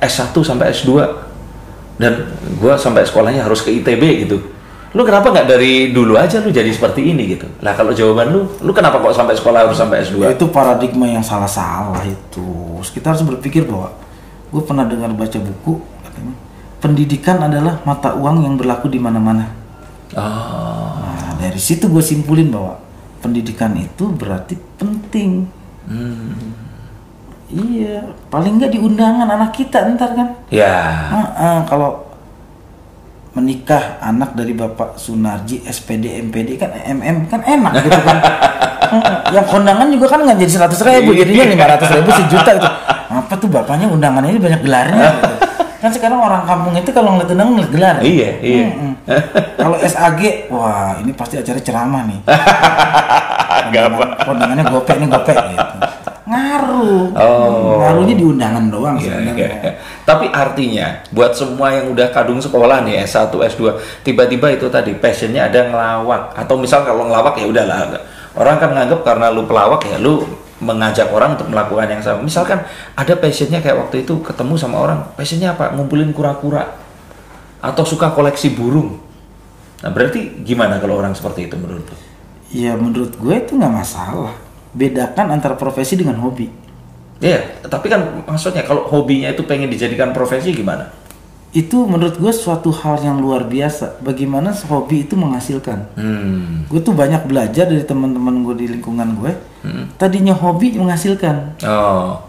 S1 0.02 0.34
sampai 0.34 0.74
S2? 0.74 0.92
Dan 2.00 2.32
gua 2.58 2.80
sampai 2.80 3.04
sekolahnya 3.04 3.44
harus 3.44 3.62
ke 3.62 3.70
ITB 3.80 4.28
gitu. 4.28 4.40
Lu 4.90 5.06
kenapa 5.06 5.30
nggak 5.30 5.46
dari 5.46 5.94
dulu 5.94 6.18
aja 6.18 6.42
lu 6.42 6.50
jadi 6.50 6.70
seperti 6.74 7.14
ini 7.14 7.38
gitu? 7.38 7.46
Lah 7.62 7.78
kalau 7.78 7.94
jawaban 7.94 8.34
lu, 8.34 8.50
lu 8.66 8.72
kenapa 8.74 8.98
kok 8.98 9.14
sampai 9.14 9.38
sekolah 9.38 9.70
harus 9.70 9.78
sampai 9.78 10.02
S2? 10.02 10.26
Ya, 10.26 10.34
itu 10.34 10.50
paradigma 10.50 11.06
yang 11.06 11.22
salah-salah 11.22 12.02
itu. 12.10 12.82
Kita 12.82 13.14
harus 13.14 13.22
berpikir 13.22 13.70
bahwa 13.70 13.94
gue 14.50 14.62
pernah 14.66 14.90
dengar 14.90 15.14
baca 15.14 15.38
buku 15.38 15.78
katanya 16.02 16.34
pendidikan 16.82 17.38
adalah 17.38 17.78
mata 17.86 18.18
uang 18.18 18.42
yang 18.42 18.58
berlaku 18.58 18.90
di 18.90 18.98
mana-mana. 18.98 19.46
Oh. 20.18 20.98
Nah 21.06 21.38
dari 21.38 21.62
situ 21.62 21.86
gue 21.86 22.02
simpulin 22.02 22.50
bahwa 22.50 22.82
pendidikan 23.22 23.78
itu 23.78 24.10
berarti 24.10 24.58
penting. 24.80 25.46
Hmm. 25.86 26.34
Iya, 27.50 28.06
paling 28.30 28.62
nggak 28.62 28.74
di 28.74 28.80
undangan 28.82 29.26
anak 29.26 29.54
kita 29.54 29.86
ntar 29.98 30.14
kan. 30.14 30.30
Ya. 30.54 31.10
Ah, 31.10 31.30
ah, 31.38 31.60
kalau 31.66 32.09
menikah 33.30 34.02
anak 34.02 34.34
dari 34.34 34.54
Bapak 34.54 34.98
Sunarji 34.98 35.62
SPD 35.62 36.18
MPD 36.26 36.58
kan 36.58 36.74
MM 36.74 37.30
kan 37.30 37.46
enak 37.46 37.74
gitu 37.86 38.00
kan. 38.02 38.18
Yang 39.36 39.46
kondangan 39.54 39.88
juga 39.94 40.06
kan 40.10 40.26
nggak 40.26 40.38
jadi 40.42 40.52
seratus 40.52 40.82
ribu 40.82 41.14
jadinya 41.14 41.46
lima 41.46 41.66
ratus 41.78 41.94
ribu 41.94 42.10
sejuta 42.10 42.52
itu 42.58 42.70
apa 43.10 43.34
tuh 43.38 43.50
bapaknya 43.50 43.86
undangannya 43.90 44.34
ini 44.34 44.42
banyak 44.42 44.62
gelarnya 44.62 45.06
gitu. 45.18 45.34
kan 45.82 45.90
sekarang 45.94 46.20
orang 46.22 46.42
kampung 46.46 46.74
itu 46.78 46.90
kalau 46.94 47.18
ngeliat 47.18 47.30
undangan 47.34 47.52
ngeliat 47.58 47.72
gelar 47.74 47.96
Iya, 48.02 48.30
iya. 48.42 48.66
Mm-mm. 48.70 48.92
kalau 49.58 49.78
SAG 49.82 50.50
wah 50.50 50.98
ini 51.02 51.14
pasti 51.14 51.38
acara 51.38 51.58
ceramah 51.62 52.02
nih 52.06 52.20
apa? 53.90 54.06
kondangannya 54.26 54.66
gopek 54.70 54.96
nih 55.02 55.08
gopek 55.10 55.38
gitu 55.38 55.66
ngaruh 56.30 57.10
Oh. 57.18 57.82
ngaruhnya 57.82 58.14
di 58.14 58.26
undangan 58.26 58.70
doang 58.70 58.96
Iya, 59.02 59.18
sebenarnya 59.18 59.34
iya. 59.34 59.72
Tapi 60.06 60.30
artinya 60.30 61.02
buat 61.10 61.34
semua 61.34 61.74
yang 61.74 61.90
udah 61.90 62.14
kadung 62.14 62.38
sekolah 62.38 62.86
nih 62.86 63.02
S1, 63.02 63.34
S2, 63.34 63.62
tiba-tiba 64.06 64.54
itu 64.54 64.70
tadi 64.70 64.94
passionnya 64.94 65.50
ada 65.50 65.66
ngelawak 65.66 66.38
atau 66.38 66.56
misal 66.62 66.86
kalau 66.86 67.10
ngelawak 67.10 67.34
ya 67.42 67.50
udahlah 67.50 67.98
orang 68.38 68.56
kan 68.62 68.70
nganggap 68.78 69.02
karena 69.02 69.34
lu 69.34 69.50
pelawak 69.50 69.82
ya 69.90 69.98
lu 69.98 70.22
mengajak 70.60 71.08
orang 71.10 71.40
untuk 71.40 71.48
melakukan 71.50 71.88
yang 71.88 72.04
sama. 72.04 72.20
Misalkan 72.20 72.60
ada 72.94 73.14
passionnya 73.16 73.64
kayak 73.64 73.80
waktu 73.80 74.04
itu 74.04 74.20
ketemu 74.20 74.54
sama 74.60 74.84
orang, 74.84 75.00
passionnya 75.16 75.56
apa? 75.56 75.72
Ngumpulin 75.72 76.12
kura-kura 76.12 76.68
atau 77.64 77.84
suka 77.88 78.12
koleksi 78.12 78.54
burung. 78.60 79.00
Nah 79.80 79.90
berarti 79.92 80.44
gimana 80.44 80.76
kalau 80.84 81.00
orang 81.00 81.16
seperti 81.16 81.48
itu 81.48 81.56
menurut 81.56 81.88
lu? 81.88 81.96
Ya 82.52 82.76
menurut 82.76 83.16
gue 83.16 83.36
itu 83.40 83.56
nggak 83.56 83.72
masalah. 83.72 84.36
Bedakan 84.74 85.34
antara 85.34 85.58
profesi 85.58 85.98
dengan 85.98 86.22
hobi. 86.22 86.50
Iya, 87.20 87.68
tapi 87.68 87.92
kan 87.92 88.24
maksudnya 88.24 88.64
kalau 88.64 88.88
hobinya 88.88 89.28
itu 89.28 89.44
pengen 89.44 89.68
dijadikan 89.68 90.16
profesi 90.16 90.56
gimana? 90.56 90.88
Itu 91.50 91.90
menurut 91.90 92.22
gue 92.22 92.30
suatu 92.30 92.70
hal 92.70 93.02
yang 93.02 93.18
luar 93.20 93.50
biasa. 93.50 94.00
Bagaimana 94.06 94.54
hobi 94.70 95.04
itu 95.10 95.18
menghasilkan. 95.18 95.98
Hmm. 95.98 96.70
Gue 96.70 96.80
tuh 96.80 96.94
banyak 96.94 97.26
belajar 97.26 97.66
dari 97.66 97.82
teman-teman 97.82 98.46
gue 98.46 98.56
di 98.64 98.66
lingkungan 98.70 99.18
gue. 99.18 99.32
Hmm. 99.66 99.86
Tadinya 99.98 100.38
hobi 100.38 100.78
menghasilkan. 100.78 101.60
Oh, 101.66 102.22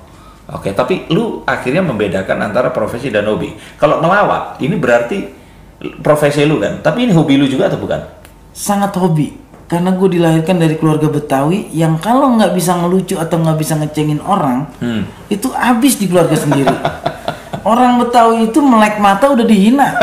oke. 0.49 0.73
Tapi 0.73 1.13
lu 1.13 1.45
akhirnya 1.45 1.85
membedakan 1.85 2.49
antara 2.49 2.73
profesi 2.73 3.13
dan 3.13 3.29
hobi. 3.29 3.53
Kalau 3.77 4.01
ngelawak, 4.01 4.57
ini 4.65 4.75
berarti 4.81 5.19
profesi 6.01 6.49
lu 6.49 6.57
kan. 6.57 6.81
Tapi 6.81 7.05
ini 7.05 7.13
hobi 7.13 7.37
lu 7.37 7.45
juga 7.45 7.69
atau 7.69 7.77
bukan? 7.77 8.01
Sangat 8.57 8.97
hobi. 8.97 9.40
Karena 9.71 9.95
gue 9.95 10.19
dilahirkan 10.19 10.59
dari 10.59 10.75
keluarga 10.75 11.07
Betawi 11.07 11.71
yang 11.71 11.95
kalau 12.03 12.35
nggak 12.35 12.59
bisa 12.59 12.75
ngelucu 12.75 13.15
atau 13.15 13.39
nggak 13.39 13.55
bisa 13.55 13.79
ngecengin 13.79 14.19
orang, 14.19 14.67
Hmm. 14.83 15.07
itu 15.31 15.47
habis 15.55 15.95
di 15.95 16.11
keluarga 16.11 16.35
sendiri. 16.35 16.75
orang 17.63 18.03
Betawi 18.03 18.51
itu 18.51 18.59
melek 18.59 18.99
mata 18.99 19.31
udah 19.31 19.47
dihina. 19.47 19.95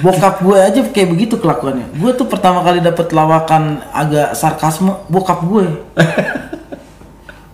bokap 0.00 0.44
gue 0.44 0.56
aja 0.56 0.80
kayak 0.84 1.08
begitu 1.12 1.34
kelakuannya. 1.36 1.88
Gue 1.96 2.12
tuh 2.12 2.24
pertama 2.24 2.60
kali 2.60 2.80
dapet 2.80 3.08
lawakan 3.08 3.80
agak 3.88 4.32
sarkasme 4.32 4.92
bokap 5.08 5.44
gue. 5.44 5.64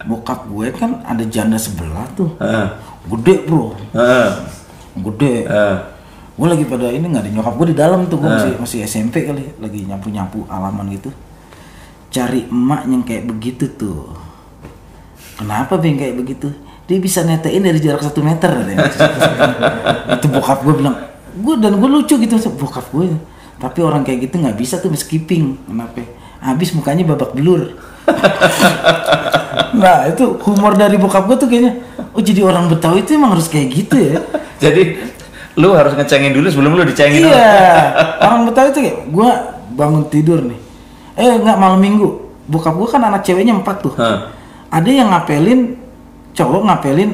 bokap 0.00 0.46
gue 0.46 0.66
kan 0.74 1.02
ada 1.04 1.22
janda 1.26 1.58
sebelah 1.58 2.06
tuh, 2.14 2.34
Heeh. 2.38 2.66
gede 3.06 3.34
bro, 3.46 3.74
Heeh. 3.94 4.30
gede. 4.98 5.34
Heeh. 5.46 5.76
Gue 6.40 6.48
lagi 6.48 6.64
pada 6.64 6.88
ini 6.88 7.04
nggak 7.04 7.20
ada 7.20 7.30
nyokap 7.36 7.54
gue 7.60 7.66
di 7.68 7.76
dalam 7.76 8.08
tuh, 8.08 8.16
gue 8.16 8.30
masih 8.32 8.52
masih 8.56 8.78
SMP 8.88 9.28
kali, 9.28 9.44
lagi 9.60 9.84
nyapu 9.84 10.08
nyapu 10.08 10.48
alaman 10.48 10.88
gitu. 10.88 11.12
Cari 12.08 12.48
emak 12.48 12.88
yang 12.88 13.04
kayak 13.04 13.28
begitu 13.28 13.68
tuh. 13.76 14.08
Kenapa 15.36 15.76
beng 15.76 16.00
kayak 16.00 16.16
begitu? 16.16 16.48
Dia 16.88 16.96
bisa 16.96 17.28
netein 17.28 17.60
dari 17.60 17.76
jarak 17.76 18.00
satu 18.00 18.24
meter. 18.24 18.56
katanya. 18.56 18.88
itu 20.16 20.26
bokap 20.32 20.64
gue 20.64 20.74
bilang, 20.80 20.96
gue 21.36 21.54
dan 21.60 21.76
gue 21.76 21.88
lucu 21.92 22.16
gitu 22.16 22.34
bokap 22.56 22.88
gue. 22.88 23.12
Tapi 23.60 23.78
orang 23.84 24.00
kayak 24.00 24.32
gitu 24.32 24.40
nggak 24.40 24.56
bisa 24.56 24.80
tuh 24.80 24.88
skipping. 24.96 25.60
Kenapa? 25.68 26.08
Habis 26.40 26.72
mukanya 26.72 27.04
babak 27.04 27.36
belur. 27.36 27.76
nah 29.76 30.08
itu 30.08 30.40
humor 30.40 30.72
dari 30.72 30.96
bokap 30.96 31.28
gue 31.28 31.36
tuh 31.36 31.48
kayaknya, 31.52 31.84
oh 32.16 32.24
jadi 32.24 32.48
orang 32.48 32.72
Betawi 32.72 33.04
itu 33.04 33.12
emang 33.12 33.36
harus 33.36 33.44
kayak 33.52 33.68
gitu 33.76 33.96
ya. 34.00 34.24
Jadi 34.64 34.96
lu 35.60 35.76
harus 35.76 35.92
ngecengin 35.94 36.32
dulu 36.32 36.48
sebelum 36.48 36.72
lu 36.74 36.82
dicengin. 36.88 37.28
Iya, 37.28 37.60
orang 38.26 38.48
Betawi 38.48 38.68
tuh 38.72 38.82
kayak 38.82 38.98
gue 39.12 39.30
bangun 39.76 40.04
tidur 40.08 40.40
nih. 40.40 40.60
Eh 41.20 41.36
nggak 41.36 41.58
malam 41.60 41.78
minggu. 41.78 42.08
Bokap 42.50 42.74
gue 42.74 42.88
kan 42.88 43.04
anak 43.04 43.22
ceweknya 43.22 43.54
empat 43.54 43.76
tuh. 43.84 43.94
Heeh. 43.94 44.18
Ada 44.72 44.90
yang 44.90 45.08
ngapelin 45.12 45.60
cowok 46.34 46.62
ngapelin 46.66 47.10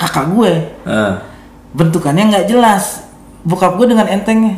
kakak 0.00 0.26
gue. 0.32 0.52
Heeh. 0.88 1.12
Bentukannya 1.76 2.24
nggak 2.32 2.46
jelas. 2.48 3.04
Bokap 3.44 3.76
gue 3.76 3.86
dengan 3.92 4.08
entengnya. 4.08 4.56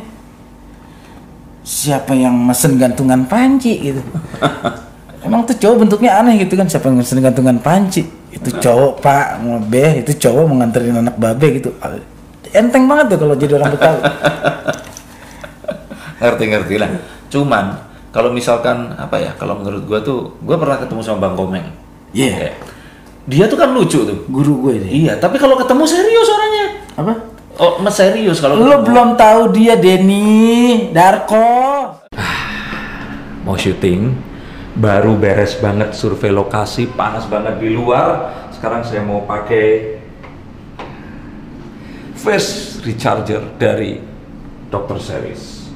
Siapa 1.65 2.13
yang 2.15 2.37
mesen 2.37 2.79
gantungan 2.79 3.27
panci 3.27 3.93
gitu. 3.93 4.03
Emang 5.25 5.49
tuh 5.49 5.57
cowok 5.57 5.89
bentuknya 5.89 6.21
aneh 6.21 6.37
gitu 6.37 6.53
kan 6.53 6.69
siapa 6.69 6.93
yang 6.93 7.01
mesen 7.01 7.25
gantungan 7.25 7.57
panci? 7.57 8.05
Itu 8.29 8.53
cowok 8.61 9.01
pak 9.01 9.41
mau 9.41 9.57
be, 9.57 10.05
itu 10.05 10.13
cowok 10.21 10.45
mau 10.45 10.61
nganterin 10.61 11.01
anak 11.01 11.17
babe 11.17 11.49
gitu. 11.57 11.73
Enteng 12.55 12.87
banget 12.87 13.11
tuh 13.11 13.19
kalau 13.19 13.35
jadi 13.35 13.53
orang 13.59 13.71
Betawi. 13.75 14.01
Ngerti-ngerti 16.23 16.75
lah. 16.79 16.89
Cuman 17.29 17.65
kalau 18.09 18.31
misalkan 18.31 18.95
apa 18.95 19.19
ya? 19.19 19.31
Kalau 19.35 19.59
menurut 19.59 19.83
gua 19.85 19.99
tuh, 20.01 20.39
gua 20.41 20.57
pernah 20.57 20.79
ketemu 20.79 21.01
sama 21.03 21.19
Bang 21.21 21.35
Komeng. 21.35 21.67
Iya. 22.15 22.31
Kayak, 22.31 22.55
Dia 23.25 23.45
tuh 23.49 23.57
kan 23.57 23.73
lucu 23.73 23.99
tuh. 24.01 24.19
Guru 24.29 24.53
gue 24.63 24.73
ini. 24.79 25.03
Iya, 25.03 25.17
tapi 25.17 25.35
kalau 25.35 25.57
ketemu 25.57 25.83
serius 25.83 26.29
orangnya. 26.29 26.67
Apa? 26.95 27.13
Oh, 27.57 27.73
mas 27.81 27.95
serius 27.95 28.39
kalau 28.39 28.55
Lo 28.55 28.77
ketemu. 28.77 28.85
belum 28.85 29.09
tahu 29.15 29.41
dia 29.51 29.75
Denny 29.75 30.91
Darko. 30.91 31.47
mau 33.45 33.55
syuting 33.55 34.13
baru 34.75 35.15
beres 35.15 35.57
banget 35.57 35.93
survei 35.93 36.29
lokasi 36.29 36.89
panas 36.89 37.25
banget 37.25 37.61
di 37.61 37.71
luar 37.71 38.33
sekarang 38.51 38.81
saya 38.81 39.01
mau 39.01 39.23
pakai 39.23 39.94
face 42.25 42.81
recharger 42.81 43.45
dari 43.61 44.01
Dr. 44.73 44.97
Series 44.97 45.69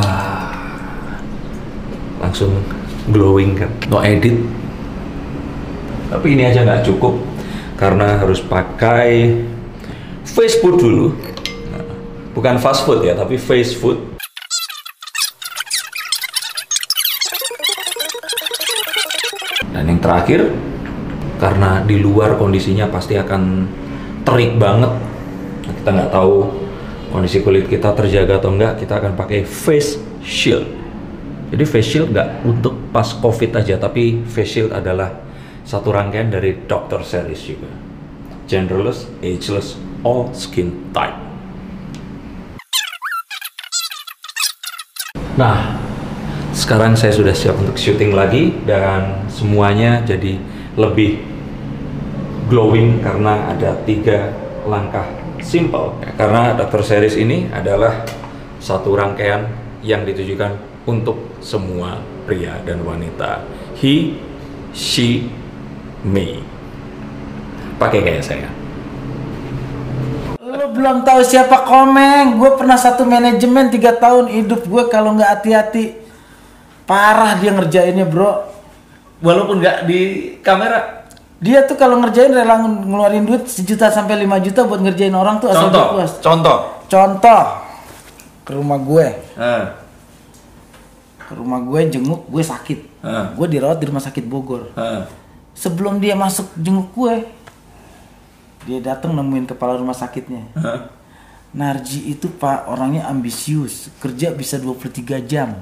ah, 0.00 0.56
langsung 2.16 2.64
glowing 3.12 3.60
kan? 3.60 3.68
No 3.92 4.00
edit. 4.00 4.40
Tapi 6.08 6.26
ini 6.32 6.48
aja 6.48 6.64
nggak 6.64 6.88
cukup 6.88 7.20
karena 7.76 8.16
harus 8.16 8.40
pakai 8.40 9.36
face 10.24 10.56
food 10.64 10.80
dulu. 10.80 11.12
Bukan 12.32 12.56
fast 12.56 12.88
food 12.88 13.04
ya 13.04 13.12
tapi 13.12 13.36
face 13.36 13.76
food. 13.76 14.00
Dan 19.76 19.92
yang 19.92 20.00
terakhir 20.00 20.50
karena 21.40 21.80
di 21.80 21.96
luar 21.96 22.36
kondisinya 22.36 22.92
pasti 22.92 23.16
akan 23.16 23.64
terik 24.28 24.60
banget. 24.60 24.92
Nah, 25.64 25.72
kita 25.72 25.90
nggak 25.96 26.12
tahu 26.12 26.34
kondisi 27.10 27.40
kulit 27.40 27.64
kita 27.66 27.96
terjaga 27.96 28.38
atau 28.38 28.52
enggak 28.52 28.76
kita 28.76 29.00
akan 29.00 29.16
pakai 29.16 29.48
face 29.48 29.96
shield. 30.20 30.68
Jadi 31.50 31.64
face 31.64 31.88
shield 31.88 32.12
nggak 32.12 32.44
untuk 32.44 32.92
pas 32.92 33.08
covid 33.16 33.56
aja 33.56 33.80
tapi 33.80 34.20
face 34.28 34.60
shield 34.60 34.70
adalah 34.70 35.10
satu 35.64 35.90
rangkaian 35.90 36.28
dari 36.28 36.54
Dr. 36.68 37.00
Series 37.02 37.40
juga. 37.40 37.72
Genderless, 38.44 39.08
ageless, 39.24 39.80
all 40.04 40.28
skin 40.36 40.92
type. 40.92 41.16
Nah, 45.38 45.78
sekarang 46.52 46.98
saya 46.98 47.14
sudah 47.16 47.32
siap 47.32 47.56
untuk 47.56 47.78
syuting 47.80 48.12
lagi 48.12 48.52
dan 48.68 49.24
semuanya 49.32 50.04
jadi 50.04 50.36
lebih 50.74 51.29
glowing 52.50 52.98
karena 52.98 53.54
ada 53.54 53.78
tiga 53.86 54.34
langkah 54.66 55.06
simple. 55.40 55.94
Karena 56.18 56.52
Dr. 56.58 56.82
Series 56.82 57.16
ini 57.16 57.46
adalah 57.48 58.04
satu 58.60 58.92
rangkaian 58.92 59.48
yang 59.80 60.04
ditujukan 60.04 60.58
untuk 60.84 61.40
semua 61.40 62.02
pria 62.28 62.60
dan 62.66 62.84
wanita. 62.84 63.46
He, 63.78 64.20
she, 64.76 65.30
me. 66.04 66.44
Pakai 67.80 68.04
kayak 68.04 68.24
saya. 68.26 68.50
Lu 70.36 70.66
belum 70.76 71.06
tahu 71.06 71.24
siapa 71.24 71.64
Komeng. 71.64 72.36
Gue 72.36 72.52
pernah 72.58 72.76
satu 72.76 73.08
manajemen 73.08 73.72
tiga 73.72 73.96
tahun 73.96 74.28
hidup 74.28 74.68
gue 74.68 74.84
kalau 74.92 75.16
nggak 75.16 75.40
hati-hati 75.40 75.96
parah 76.84 77.38
dia 77.38 77.54
ngerjainnya 77.54 78.04
bro. 78.04 78.44
Walaupun 79.24 79.62
nggak 79.62 79.88
di 79.88 80.00
kamera. 80.44 80.99
Dia 81.40 81.64
tuh 81.64 81.72
kalau 81.74 81.96
ngerjain 81.98 82.28
rela 82.28 82.60
ngeluarin 82.60 83.24
duit 83.24 83.48
sejuta 83.48 83.88
sampai 83.88 84.20
5 84.20 84.44
juta 84.44 84.60
buat 84.62 84.76
ngerjain 84.78 85.12
orang 85.12 85.40
tuh 85.40 85.48
asal 85.48 85.72
Contoh, 85.72 85.84
puas. 85.90 86.12
contoh. 86.20 86.58
Contoh 86.84 87.42
ke 88.42 88.50
rumah 88.52 88.76
gue, 88.76 89.06
Eh, 89.34 89.64
ke 91.18 91.32
rumah 91.32 91.60
gue 91.60 91.80
jenguk 91.88 92.26
gue 92.26 92.44
sakit. 92.44 92.78
eh, 93.00 93.24
Gue 93.32 93.46
dirawat 93.48 93.78
di 93.78 93.86
rumah 93.86 94.02
sakit 94.02 94.20
Bogor. 94.22 94.68
eh. 94.70 95.08
Sebelum 95.52 95.96
dia 95.96 96.12
masuk 96.12 96.52
jenguk 96.54 96.92
gue, 96.92 97.24
dia 98.62 98.78
datang 98.78 99.12
nemuin 99.12 99.48
kepala 99.48 99.76
rumah 99.76 99.96
sakitnya. 99.96 100.44
eh. 100.54 100.80
Narji 101.50 102.06
itu 102.06 102.28
pak 102.28 102.68
orangnya 102.68 103.08
ambisius, 103.08 103.88
kerja 103.96 104.30
bisa 104.30 104.54
23 104.54 105.18
jam. 105.20 105.56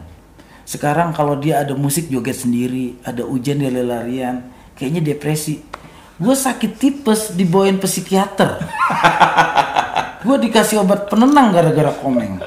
Sekarang 0.64 1.14
kalau 1.14 1.32
dia 1.34 1.62
ada 1.62 1.72
musik 1.72 2.10
joget 2.10 2.36
sendiri, 2.36 2.98
ada 3.00 3.24
hujan 3.24 3.56
dia 3.56 3.70
lari-larian, 3.70 4.44
kayaknya 4.78 5.02
depresi. 5.12 5.60
Gue 6.18 6.34
sakit 6.38 6.78
tipes 6.78 7.34
dibawain 7.34 7.82
psikiater. 7.82 8.62
gue 10.18 10.36
dikasih 10.48 10.82
obat 10.82 11.10
penenang 11.10 11.54
gara-gara 11.54 11.94
komeng. 11.98 12.38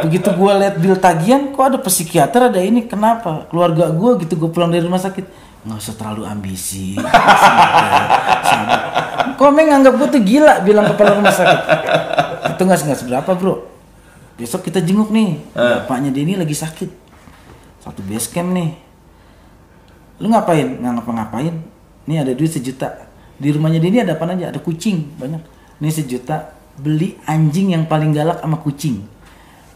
Begitu 0.00 0.32
gue 0.32 0.52
liat 0.64 0.76
bil 0.80 0.96
tagihan, 0.96 1.52
kok 1.52 1.64
ada 1.64 1.78
psikiater 1.80 2.48
ada 2.48 2.60
ini, 2.60 2.88
kenapa? 2.88 3.48
Keluarga 3.52 3.92
gue 3.92 4.24
gitu 4.24 4.36
gue 4.40 4.48
pulang 4.48 4.72
dari 4.72 4.80
rumah 4.80 5.00
sakit, 5.00 5.24
nggak 5.68 5.76
usah 5.76 5.94
terlalu 5.96 6.24
ambisi. 6.24 6.96
Komeng 9.36 9.72
anggap 9.72 9.96
gue 9.96 10.08
tuh 10.08 10.22
gila 10.24 10.64
bilang 10.64 10.88
kepala 10.88 11.20
rumah 11.20 11.32
sakit. 11.32 11.60
Itu 12.56 12.60
nggak 12.64 12.80
nggak 12.80 12.98
seberapa 13.04 13.30
bro. 13.36 13.68
Besok 14.40 14.64
kita 14.72 14.80
jenguk 14.80 15.12
nih, 15.12 15.36
bapaknya 15.52 16.08
Denny 16.08 16.32
lagi 16.40 16.56
sakit. 16.56 16.88
Satu 17.84 18.00
base 18.04 18.32
camp 18.32 18.56
nih. 18.56 18.89
Lu 20.20 20.28
ngapain? 20.28 20.78
Nggak 20.78 20.92
ngapa-ngapain. 21.00 21.54
Nih 22.06 22.20
ada 22.20 22.32
duit 22.36 22.52
sejuta. 22.52 23.08
Di 23.40 23.48
rumahnya 23.50 23.80
Denny 23.80 24.04
ada 24.04 24.14
apa 24.14 24.28
aja? 24.28 24.52
Ada 24.52 24.60
kucing 24.60 25.16
banyak. 25.16 25.40
Nih 25.80 25.92
sejuta 25.92 26.52
beli 26.76 27.16
anjing 27.24 27.72
yang 27.72 27.88
paling 27.88 28.12
galak 28.12 28.44
sama 28.44 28.60
kucing. 28.60 29.00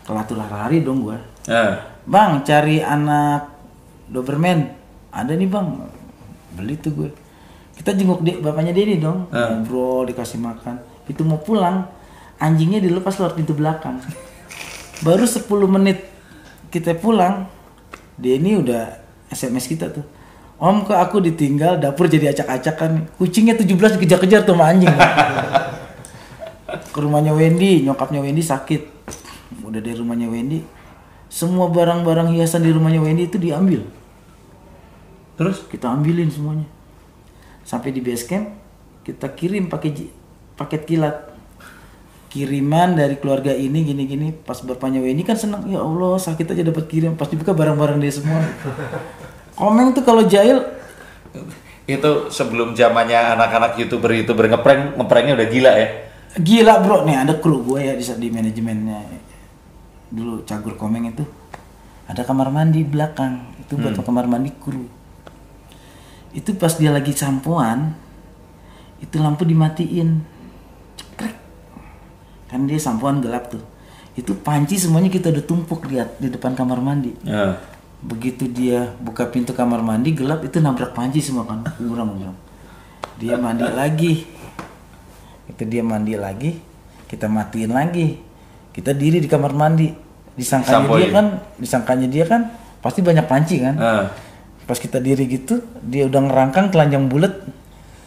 Kelatur 0.05 0.45
lari 0.45 0.85
dong 0.85 1.01
gua. 1.01 1.17
Eh. 1.49 1.75
Bang, 2.05 2.45
cari 2.45 2.85
anak 2.85 3.49
Doberman. 4.09 4.69
Ada 5.09 5.33
nih 5.33 5.49
bang. 5.49 5.69
Beli 6.55 6.75
tuh 6.77 6.93
gue. 6.93 7.11
Kita 7.75 7.97
jenguk 7.97 8.21
di, 8.23 8.39
bapaknya 8.39 8.77
Denny 8.77 9.01
dong. 9.01 9.33
Ngobrol, 9.33 10.11
dikasih 10.13 10.39
makan. 10.39 10.79
Itu 11.09 11.25
mau 11.27 11.41
pulang, 11.41 11.89
anjingnya 12.39 12.79
dilepas 12.85 13.17
lewat 13.19 13.35
pintu 13.35 13.57
belakang. 13.57 13.99
Baru 15.07 15.27
10 15.27 15.45
menit 15.67 16.07
kita 16.71 16.95
pulang, 16.97 17.49
Denny 18.15 18.61
udah 18.61 19.01
SMS 19.33 19.67
kita 19.67 19.91
tuh. 19.91 20.07
Om 20.65 20.89
ke 20.89 20.97
aku 20.97 21.21
ditinggal, 21.21 21.77
dapur 21.77 22.09
jadi 22.09 22.33
acak-acakan. 22.33 23.13
Kucingnya 23.21 23.53
17 23.53 24.01
dikejar-kejar 24.01 24.49
tuh 24.49 24.57
sama 24.57 24.73
anjing. 24.73 24.89
ke 26.95 26.99
rumahnya 27.05 27.37
Wendy, 27.37 27.85
nyokapnya 27.85 28.25
Wendy 28.25 28.41
sakit. 28.41 28.89
Udah 29.61 29.85
dari 29.85 29.93
rumahnya 29.93 30.33
Wendy, 30.33 30.65
semua 31.29 31.69
barang-barang 31.69 32.33
hiasan 32.33 32.65
di 32.65 32.73
rumahnya 32.73 33.05
Wendy 33.05 33.29
itu 33.29 33.37
diambil. 33.37 33.85
Terus? 35.37 35.69
Kita 35.69 35.93
ambilin 35.93 36.33
semuanya. 36.33 36.65
Sampai 37.61 37.93
di 37.93 38.01
base 38.01 38.25
camp, 38.25 38.57
kita 39.05 39.37
kirim 39.37 39.69
pakai 39.69 40.09
paket 40.57 40.89
kilat. 40.89 41.37
Kiriman 42.33 42.97
dari 42.97 43.21
keluarga 43.21 43.53
ini 43.53 43.85
gini-gini. 43.85 44.33
Pas 44.33 44.65
bapaknya 44.65 45.05
Wendy 45.05 45.29
kan 45.29 45.37
seneng, 45.37 45.69
ya 45.69 45.85
Allah 45.85 46.17
sakit 46.17 46.57
aja 46.57 46.65
dapat 46.65 46.89
kirim. 46.89 47.21
Pas 47.21 47.29
dibuka 47.29 47.53
barang-barang 47.53 48.01
dia 48.01 48.17
semua. 48.17 48.41
Komeng 49.55 49.95
tuh 49.95 50.03
kalau 50.03 50.27
jahil, 50.27 50.63
Itu 51.85 52.33
sebelum 52.33 52.73
zamannya 52.73 53.37
anak-anak 53.37 53.77
youtuber-youtuber 53.77 54.49
ngeprank, 54.49 54.97
ngepranknya 54.97 55.37
udah 55.37 55.49
gila 55.53 55.73
ya. 55.77 55.89
gila 56.41 56.75
bro. 56.81 57.05
Nih 57.05 57.17
ada 57.21 57.37
kru 57.37 57.61
gue 57.61 57.81
ya 57.85 57.93
di, 57.95 58.05
di 58.05 58.29
manajemennya. 58.33 58.99
Dulu 60.09 60.49
cagur 60.49 60.81
Komeng 60.81 61.13
itu. 61.13 61.23
Ada 62.09 62.25
kamar 62.25 62.49
mandi 62.49 62.81
di 62.81 62.89
belakang. 62.89 63.53
Itu 63.61 63.77
buat 63.77 64.01
kamar 64.01 64.25
mandi 64.25 64.49
kru. 64.57 64.89
Itu 66.33 66.57
pas 66.57 66.75
dia 66.75 66.91
lagi 66.91 67.13
sampoan, 67.15 67.95
itu 68.99 69.17
lampu 69.21 69.45
dimatiin. 69.45 70.25
Cekrek. 70.97 71.37
Kan 72.49 72.65
dia 72.65 72.81
sampoan 72.81 73.21
gelap 73.21 73.53
tuh. 73.53 73.63
Itu 74.17 74.35
panci 74.41 74.81
semuanya 74.81 75.13
kita 75.13 75.29
udah 75.31 75.45
tumpuk 75.45 75.85
lihat 75.87 76.17
di 76.17 76.33
depan 76.33 76.57
kamar 76.57 76.81
mandi. 76.81 77.13
Ya. 77.23 77.61
Begitu 78.05 78.45
dia 78.47 78.93
buka 79.01 79.25
pintu 79.25 79.57
kamar 79.57 79.81
mandi 79.81 80.13
gelap 80.13 80.45
itu 80.45 80.61
nabrak 80.61 80.93
panci 80.93 81.25
semua 81.25 81.49
kan. 81.49 81.65
Buram 81.81 82.13
buram. 82.13 82.37
Dia 83.17 83.41
mandi 83.41 83.65
lagi. 83.65 84.13
Itu 85.45 85.65
dia 85.65 85.81
mandi 85.81 86.17
lagi, 86.17 86.57
kita 87.05 87.29
matiin 87.29 87.73
lagi. 87.73 88.17
Kita 88.73 88.93
diri 88.93 89.21
di 89.21 89.29
kamar 89.29 89.53
mandi. 89.53 89.89
Disangkanya 90.35 90.83
dia 90.83 90.91
Disampoin. 90.91 91.09
kan, 91.15 91.27
disangkanya 91.57 92.09
dia 92.11 92.25
kan 92.27 92.41
pasti 92.83 93.01
banyak 93.01 93.25
panci 93.25 93.57
kan. 93.63 93.75
Eh, 93.79 94.05
Pas 94.65 94.81
kita 94.81 94.97
diri 94.97 95.29
gitu, 95.29 95.61
dia 95.79 96.09
udah 96.09 96.25
ngerangkang 96.25 96.73
telanjang 96.73 97.05
bulat, 97.05 97.37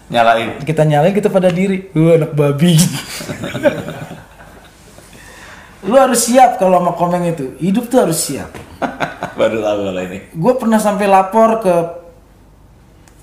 nyalain. 0.10 0.58
kita 0.66 0.84
nyalain 0.84 1.14
kita 1.14 1.30
pada 1.30 1.54
diri. 1.54 1.88
Wah, 1.94 2.18
anak 2.18 2.34
babi. 2.34 2.74
Lu 5.88 5.96
harus 5.96 6.26
siap 6.26 6.58
kalau 6.58 6.82
sama 6.82 6.92
komeng 6.98 7.30
itu. 7.30 7.54
Hidup 7.62 7.88
tuh 7.88 8.04
harus 8.04 8.18
siap. 8.18 8.50
Baru 9.40 9.62
tahu 9.62 9.80
kalau 9.90 10.02
ini. 10.02 10.20
Gue 10.34 10.54
pernah 10.58 10.80
sampai 10.82 11.06
lapor 11.06 11.62
ke 11.62 11.76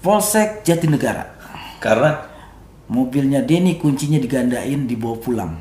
Polsek 0.04 0.62
Jatinegara. 0.62 1.32
Karena 1.80 2.34
Mobilnya 2.84 3.40
Denny 3.40 3.80
kuncinya 3.80 4.20
digandain 4.20 4.84
dibawa 4.84 5.16
pulang. 5.16 5.52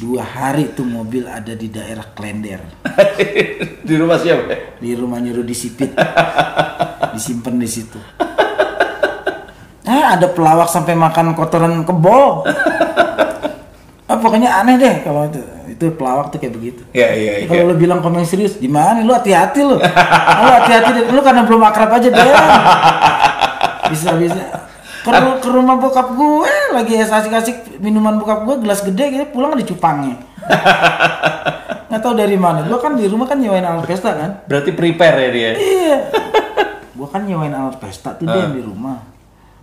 Dua 0.00 0.24
hari 0.24 0.72
tuh 0.72 0.88
mobil 0.88 1.28
ada 1.28 1.52
di 1.52 1.68
daerah 1.68 2.08
Klender. 2.16 2.64
di 3.88 3.94
rumah 4.00 4.16
siapa? 4.16 4.80
Di 4.80 4.96
rumahnya 4.96 5.36
Rudi 5.36 5.52
Sipit. 5.52 5.92
Disimpan 7.14 7.60
di 7.60 7.68
situ. 7.68 8.00
Ah, 9.84 10.16
ada 10.16 10.32
pelawak 10.32 10.72
sampai 10.72 10.96
makan 10.96 11.36
kotoran 11.36 11.84
kebo. 11.84 12.48
Ah, 14.08 14.16
pokoknya 14.16 14.64
aneh 14.64 14.80
deh 14.80 14.94
kalau 15.04 15.28
itu. 15.28 15.59
Itu 15.80 15.96
pelawak 15.96 16.28
tuh 16.28 16.36
kayak 16.36 16.60
begitu. 16.60 16.84
Ya, 16.92 17.08
iya, 17.16 17.40
iya. 17.40 17.48
Kalau 17.48 17.72
lu 17.72 17.80
bilang 17.80 18.04
komen 18.04 18.20
serius, 18.28 18.60
gimana? 18.60 19.00
Lu 19.00 19.16
hati-hati 19.16 19.64
lu. 19.64 19.80
lu 20.44 20.50
hati-hati 20.60 20.90
deh. 20.92 21.04
Lu 21.08 21.24
karena 21.24 21.48
belum 21.48 21.64
akrab 21.64 21.88
aja 21.96 22.08
deh. 22.12 22.32
Bisa 23.88 24.12
bisa. 24.20 24.68
Ke, 25.00 25.08
ke 25.40 25.48
rumah 25.48 25.80
bokap 25.80 26.12
gue 26.12 26.52
lagi 26.76 27.00
asik-asik 27.00 27.80
minuman 27.80 28.20
bokap 28.20 28.44
gue 28.44 28.60
gelas 28.60 28.84
gede 28.84 29.04
gitu 29.08 29.24
pulang 29.32 29.56
ada 29.56 29.64
cupangnya. 29.64 30.20
Nggak 31.88 32.00
tahu 32.04 32.12
dari 32.12 32.36
mana. 32.36 32.68
Gue 32.68 32.76
kan 32.76 32.92
di 33.00 33.08
rumah 33.08 33.24
kan 33.24 33.40
nyewain 33.40 33.64
alat 33.64 33.88
pesta 33.88 34.12
kan. 34.12 34.44
Berarti 34.44 34.76
prepare 34.76 35.16
ya 35.16 35.30
dia. 35.32 35.50
Iya. 35.56 35.98
Gue 36.92 37.08
kan 37.08 37.24
nyewain 37.24 37.56
alat 37.56 37.80
pesta 37.80 38.12
tuh 38.20 38.28
dia 38.28 38.52
di 38.52 38.60
rumah. 38.60 39.00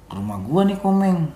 Ke 0.09 0.17
rumah 0.17 0.41
gue 0.41 0.61
nih 0.73 0.77
komeng. 0.81 1.29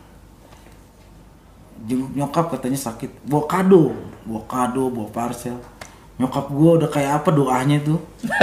Jenguk 1.88 2.12
nyokap 2.14 2.46
katanya 2.54 2.78
sakit. 2.78 3.26
Bawa 3.26 3.50
kado, 3.50 3.94
bawa 4.28 4.42
kado, 4.46 4.90
bawa 4.94 5.08
parcel. 5.10 5.58
nyokap 6.22 6.54
gue 6.54 6.72
udah 6.78 6.90
kayak 6.94 7.12
apa 7.18 7.30
doanya 7.34 7.82
tuh 7.82 7.98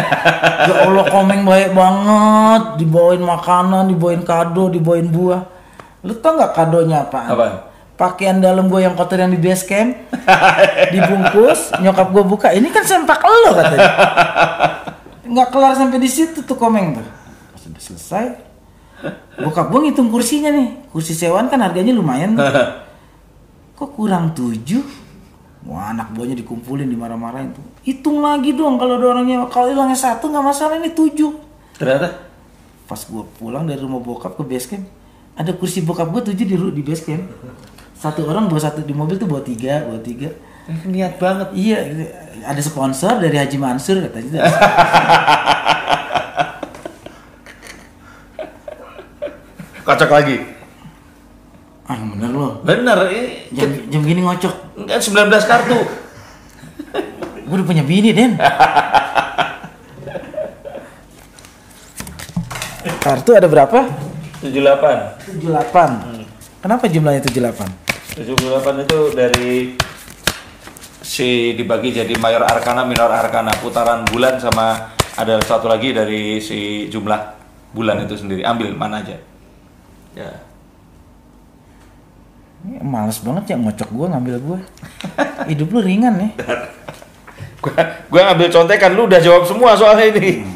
ya 0.66 0.74
Allah 0.82 1.04
komeng 1.06 1.46
baik 1.46 1.70
banget 1.78 2.62
dibawain 2.82 3.22
makanan 3.22 3.94
dibawain 3.94 4.26
kado 4.26 4.66
dibawain 4.66 5.06
buah 5.06 5.46
lu 6.02 6.14
tau 6.18 6.34
nggak 6.38 6.58
kadonya 6.58 7.06
apaan? 7.06 7.30
Apaan? 7.30 7.56
pakaian 7.98 8.38
dalam 8.42 8.66
gue 8.66 8.82
yang 8.82 8.94
kotor 8.98 9.22
yang 9.22 9.30
di 9.30 9.38
base 9.38 9.62
camp 9.62 9.94
dibungkus 10.94 11.74
nyokap 11.78 12.10
gue 12.10 12.24
buka 12.26 12.48
ini 12.50 12.66
kan 12.74 12.82
sempak 12.82 13.22
lo 13.22 13.54
katanya 13.54 13.90
nggak 15.34 15.48
kelar 15.54 15.74
sampai 15.78 15.98
di 16.02 16.10
situ 16.10 16.42
tuh 16.42 16.58
komeng 16.58 16.98
tuh 16.98 17.06
Pas 17.54 17.62
udah 17.62 17.82
selesai 17.82 18.26
bokap 19.38 19.70
gue 19.70 19.80
ngitung 19.86 20.10
kursinya 20.10 20.50
nih 20.50 20.90
kursi 20.90 21.14
sewaan 21.14 21.46
kan 21.46 21.62
harganya 21.62 21.94
lumayan 21.94 22.34
tuh. 22.34 22.42
Kok 23.78 23.94
kurang 23.94 24.34
tujuh? 24.34 24.82
Wah 25.62 25.94
anak 25.94 26.10
buahnya 26.18 26.34
dikumpulin 26.42 26.90
dimarah-marahin 26.90 27.54
tuh. 27.54 27.62
Hitung 27.86 28.18
lagi 28.18 28.50
dong 28.58 28.74
kalau 28.74 28.98
ada 28.98 29.06
orangnya. 29.14 29.46
Kalau 29.46 29.70
hilangnya 29.70 29.94
satu 29.94 30.26
nggak 30.26 30.42
masalah 30.42 30.82
ini 30.82 30.90
tujuh. 30.90 31.30
Ternyata? 31.78 32.26
Pas 32.90 32.98
gue 32.98 33.24
pulang 33.38 33.62
dari 33.62 33.78
rumah 33.78 34.02
bokap 34.02 34.34
ke 34.34 34.42
base 34.42 34.66
camp 34.66 34.86
ada 35.38 35.54
kursi 35.54 35.86
bokap 35.86 36.10
gue 36.10 36.34
tujuh 36.34 36.46
di 36.50 36.58
di 36.58 36.82
base 36.82 37.06
camp. 37.06 37.22
Satu 37.94 38.26
orang 38.26 38.50
bawa 38.50 38.58
satu 38.58 38.82
di 38.82 38.90
mobil 38.90 39.14
tuh 39.22 39.30
bawa 39.30 39.38
tiga 39.46 39.86
bawa 39.86 40.02
tiga. 40.02 40.34
Niat 40.84 41.22
banget. 41.22 41.48
iya 41.54 41.78
ada 42.44 42.60
sponsor 42.60 43.22
dari 43.22 43.38
Haji 43.40 43.56
Mansur 43.56 44.04
katanya 44.04 44.44
Kocok 49.88 50.10
lagi. 50.12 50.57
Ah 51.88 51.96
bener 51.96 52.30
loh 52.30 52.60
Bener, 52.60 52.98
ini 53.08 53.48
jam, 53.56 53.70
jam 53.88 54.04
gini 54.04 54.20
ngocok 54.20 54.54
kan 54.84 55.00
19 55.00 55.32
kartu. 55.48 55.78
gue 57.48 57.54
udah 57.56 57.66
punya 57.66 57.80
bini 57.80 58.12
Den 58.12 58.36
kartu 63.04 63.32
ada 63.32 63.48
berapa 63.48 63.88
78. 64.44 65.40
78 65.40 66.60
kenapa 66.60 66.84
jumlahnya 66.92 67.24
78 67.24 67.88
78 68.18 68.84
itu 68.84 68.98
dari 69.14 69.78
si 71.08 71.54
dibagi 71.56 71.94
jadi 71.94 72.14
mayor 72.20 72.44
arkana, 72.44 72.84
minor 72.84 73.08
arkana, 73.08 73.54
putaran 73.62 74.04
bulan 74.10 74.36
sama 74.42 74.92
ada 75.16 75.40
satu 75.40 75.70
lagi 75.70 75.96
dari 75.96 76.36
si 76.42 76.90
jumlah 76.92 77.38
bulan 77.72 78.04
itu 78.04 78.18
sendiri. 78.18 78.42
Ambil 78.44 78.74
mana 78.74 79.00
aja. 79.00 79.16
Ya. 80.18 80.30
Ini 82.58 82.82
males 82.82 83.18
banget 83.22 83.54
ya 83.54 83.56
ngocok 83.58 83.90
gue 83.94 84.06
ngambil 84.10 84.36
gue 84.42 84.58
hidup 85.50 85.68
lu 85.70 85.80
ringan 85.82 86.14
ya 86.18 86.30
Gua, 87.58 87.74
gua 88.06 88.20
ngambil 88.30 88.48
contekan 88.54 88.94
lu 88.94 89.10
udah 89.10 89.18
jawab 89.18 89.42
semua 89.42 89.74
soalnya 89.74 90.14
ini. 90.14 90.46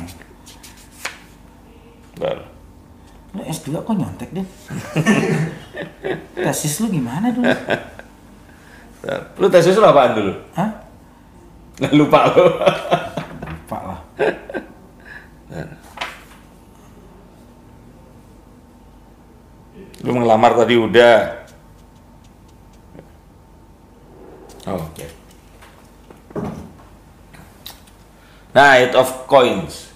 Bentar. 2.14 2.46
lu 3.32 3.42
S2 3.48 3.80
kok 3.80 3.96
nyontek 3.96 4.28
deh 4.30 4.46
tesis 6.36 6.84
lu 6.84 6.92
gimana 6.92 7.34
dulu 7.34 7.48
Bentar. 9.02 9.20
Lu 9.34 9.46
tesis 9.50 9.74
lu 9.74 9.82
apaan 9.82 10.14
dulu? 10.14 10.32
Hah? 10.54 10.70
Lupa 11.98 12.30
lu. 12.30 12.44
lupa 13.66 13.78
lah 13.82 14.00
Lu 20.02 20.18
ngelamar 20.18 20.54
tadi 20.54 20.74
udah. 20.78 21.41
Oh, 24.70 24.78
oke. 24.78 25.06
Nah, 28.52 28.78
Eight 28.78 28.94
of 28.94 29.26
Coins. 29.26 29.90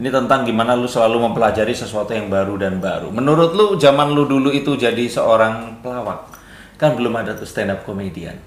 Ini 0.00 0.08
tentang 0.08 0.48
gimana 0.48 0.72
lu 0.72 0.88
selalu 0.88 1.30
mempelajari 1.30 1.76
sesuatu 1.76 2.16
yang 2.16 2.32
baru 2.32 2.56
dan 2.56 2.80
baru. 2.80 3.12
Menurut 3.12 3.52
lu, 3.52 3.66
zaman 3.76 4.16
lu 4.16 4.24
dulu 4.24 4.48
itu 4.48 4.72
jadi 4.74 5.04
seorang 5.04 5.84
pelawak, 5.84 6.32
kan 6.80 6.96
belum 6.96 7.12
ada 7.20 7.36
tuh 7.36 7.44
stand 7.44 7.74
up 7.76 7.84
comedian. 7.84 8.40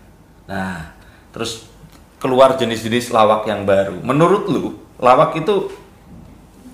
Nah, 0.50 0.98
terus 1.30 1.70
keluar 2.18 2.58
jenis-jenis 2.58 3.14
lawak 3.14 3.46
yang 3.46 3.70
baru. 3.70 4.02
Menurut 4.02 4.50
lu, 4.50 4.66
lawak 4.98 5.38
itu 5.38 5.70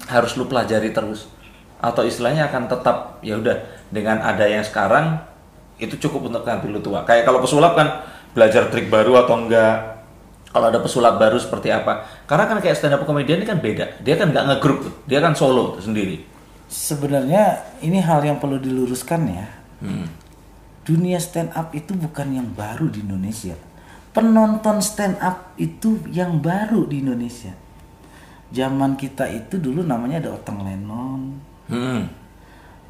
harus 0.10 0.34
lu 0.40 0.50
pelajari 0.50 0.90
terus 0.90 1.30
atau 1.80 2.04
istilahnya 2.04 2.50
akan 2.50 2.68
tetap 2.68 3.22
ya 3.24 3.40
udah 3.40 3.56
dengan 3.94 4.20
ada 4.20 4.44
yang 4.44 4.66
sekarang 4.66 5.22
itu 5.80 5.96
cukup 5.96 6.28
untuk 6.28 6.44
ngambil 6.44 6.76
lu 6.76 6.82
tua 6.84 7.08
kayak 7.08 7.24
kalau 7.24 7.40
pesulap 7.40 7.78
kan 7.78 8.04
belajar 8.34 8.70
trik 8.70 8.88
baru 8.88 9.26
atau 9.26 9.36
enggak? 9.36 10.00
Kalau 10.50 10.66
ada 10.66 10.82
pesulap 10.82 11.22
baru 11.22 11.38
seperti 11.38 11.70
apa? 11.70 12.26
Karena 12.26 12.50
kan 12.50 12.58
kayak 12.58 12.74
stand 12.74 12.98
up 12.98 13.06
comedian 13.06 13.42
ini 13.42 13.48
kan 13.48 13.62
beda. 13.62 14.02
Dia 14.02 14.18
kan 14.18 14.34
nggak 14.34 14.46
ngegrup 14.50 14.80
tuh 14.82 14.94
dia 15.06 15.22
kan 15.22 15.38
solo 15.38 15.78
tuh 15.78 15.86
sendiri. 15.86 16.26
Sebenarnya 16.70 17.78
ini 17.86 18.02
hal 18.02 18.26
yang 18.26 18.42
perlu 18.42 18.58
diluruskan 18.58 19.22
ya. 19.30 19.48
Hmm. 19.80 20.12
dunia 20.84 21.22
stand 21.22 21.56
up 21.56 21.72
itu 21.72 21.94
bukan 21.96 22.34
yang 22.34 22.50
baru 22.52 22.90
di 22.90 23.06
Indonesia. 23.06 23.54
Penonton 24.10 24.82
stand 24.82 25.22
up 25.22 25.54
itu 25.56 26.02
yang 26.10 26.42
baru 26.42 26.90
di 26.90 27.06
Indonesia. 27.06 27.54
Zaman 28.50 28.98
kita 28.98 29.30
itu 29.30 29.62
dulu 29.62 29.86
namanya 29.86 30.26
ada 30.26 30.34
Oteng 30.34 30.66
Lennon. 30.66 31.38
Hmm. 31.70 32.10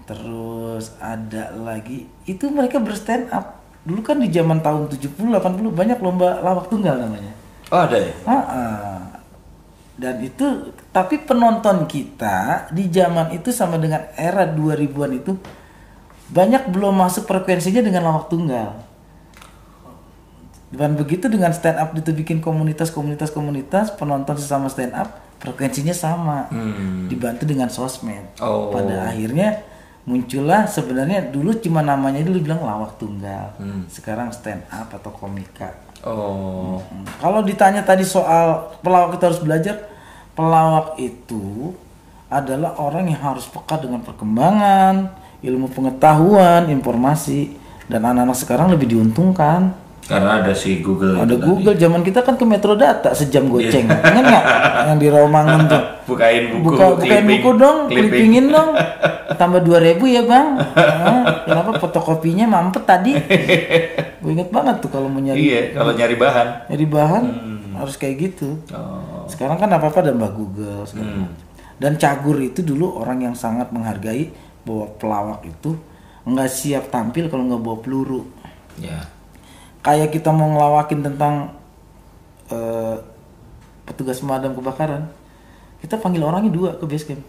terus 0.08 0.96
ada 0.98 1.54
lagi 1.54 2.10
itu 2.26 2.50
mereka 2.50 2.82
berstand 2.82 3.30
up 3.30 3.59
dulu 3.88 4.02
kan 4.04 4.20
di 4.20 4.28
zaman 4.28 4.60
tahun 4.60 4.92
70 4.92 5.16
80 5.16 5.72
banyak 5.72 5.98
lomba 6.04 6.44
lawak 6.44 6.68
tunggal 6.68 7.00
namanya. 7.00 7.32
Oh 7.70 7.80
ada 7.86 7.98
ya? 8.02 8.14
Ah, 8.26 8.34
ah. 8.34 9.00
dan 10.00 10.16
itu 10.24 10.74
tapi 10.90 11.22
penonton 11.24 11.86
kita 11.86 12.68
di 12.72 12.88
zaman 12.90 13.36
itu 13.36 13.52
sama 13.52 13.76
dengan 13.76 14.08
era 14.16 14.48
2000-an 14.48 15.12
itu 15.16 15.36
banyak 16.30 16.70
belum 16.70 16.94
masuk 16.98 17.26
frekuensinya 17.26 17.82
dengan 17.82 18.10
lawak 18.10 18.30
tunggal. 18.30 18.86
Dan 20.70 20.94
begitu 20.94 21.26
dengan 21.26 21.50
stand 21.50 21.82
up 21.82 21.98
itu 21.98 22.14
bikin 22.14 22.46
komunitas-komunitas 22.46 23.34
komunitas 23.34 23.90
penonton 23.98 24.38
sesama 24.38 24.70
stand 24.70 24.94
up 24.94 25.18
frekuensinya 25.42 25.96
sama. 25.96 26.46
Dibantu 27.10 27.48
dengan 27.50 27.72
sosmed. 27.74 28.38
Oh. 28.38 28.70
pada 28.70 29.10
akhirnya 29.10 29.66
muncullah 30.10 30.66
sebenarnya 30.66 31.30
dulu 31.30 31.54
cuma 31.62 31.86
namanya 31.86 32.26
dulu 32.26 32.42
bilang 32.42 32.66
lawak 32.66 32.98
tunggal 32.98 33.54
sekarang 33.94 34.34
stand 34.34 34.66
up 34.74 34.90
atau 34.90 35.14
komika 35.14 35.70
oh 36.02 36.60
Hmm. 36.90 37.06
Kalau 37.20 37.42
ditanya 37.44 37.82
tadi 37.84 38.04
soal 38.08 38.76
pelawak 38.82 39.18
kita 39.18 39.32
harus 39.32 39.42
belajar, 39.44 39.76
pelawak 40.34 40.98
itu 40.98 41.76
adalah 42.30 42.78
orang 42.78 43.10
yang 43.10 43.22
harus 43.34 43.50
peka 43.50 43.82
dengan 43.82 44.06
perkembangan, 44.06 45.12
ilmu 45.42 45.68
pengetahuan, 45.74 46.70
informasi, 46.70 47.58
dan 47.90 48.06
anak-anak 48.06 48.38
sekarang 48.38 48.68
lebih 48.70 48.96
diuntungkan. 48.96 49.74
Karena 50.10 50.42
ada 50.42 50.52
si 50.52 50.82
Google 50.82 51.22
Ada 51.22 51.38
Google, 51.38 51.78
zaman 51.78 52.02
kita 52.02 52.26
kan 52.26 52.34
ke 52.34 52.42
Metro 52.42 52.74
Data 52.74 53.14
sejam 53.14 53.46
goceng, 53.46 53.86
ingat 53.86 54.24
nggak? 54.26 54.46
Yang 54.90 54.98
di 54.98 55.08
Romangun 55.08 55.62
tuh. 55.64 55.78
tadi. 55.78 55.98
bukain 56.10 56.44
buku 56.50 56.66
Buka 56.66 56.86
bukain 56.98 57.24
buku 57.24 57.50
dong, 57.56 57.78
clipping. 57.86 58.10
clippingin 58.10 58.46
dong. 58.50 58.70
Tambah 59.40 59.62
2000 59.62 60.02
ya 60.10 60.22
bang. 60.26 60.48
Ah, 60.74 61.22
kenapa 61.46 61.78
fotokopinya 61.78 62.50
mampet 62.50 62.84
tadi? 62.84 63.14
Gue 64.22 64.32
inget 64.34 64.50
banget 64.50 64.82
tuh 64.82 64.90
kalau 64.90 65.06
mau 65.08 65.22
nyari 65.22 65.38
iya 65.40 65.62
kalau 65.72 65.96
nyari 65.96 66.18
bahan 66.18 66.48
Jadi 66.68 66.86
bahan 66.90 67.24
harus 67.78 67.96
kayak 67.96 68.16
gitu. 68.20 68.60
oh 68.74 69.24
Sekarang 69.30 69.56
kan 69.56 69.70
apa-apa 69.70 70.02
ada 70.02 70.12
Mbak 70.12 70.32
Google 70.34 70.84
macam. 70.84 71.30
Dan 71.80 71.96
Cagur 71.96 72.42
itu 72.42 72.60
dulu 72.60 72.98
orang 72.98 73.24
yang 73.24 73.36
sangat 73.38 73.70
menghargai 73.70 74.28
bahwa 74.66 74.92
pelawak 74.98 75.46
itu 75.46 75.78
nggak 76.26 76.50
siap 76.50 76.90
tampil 76.90 77.30
kalau 77.30 77.46
nggak 77.48 77.62
bawa 77.62 77.78
peluru. 77.80 78.22
ya 78.76 79.19
Kayak 79.80 80.10
kita 80.12 80.30
mau 80.36 80.52
ngelawakin 80.52 81.00
tentang 81.06 81.56
eh, 82.52 82.98
petugas 83.88 84.20
pemadam 84.20 84.54
kebakaran, 84.54 85.08
kita 85.80 85.96
panggil 85.98 86.24
orangnya 86.24 86.52
dua 86.52 86.70
ke 86.76 86.86
base 86.86 87.06
camp. 87.08 87.24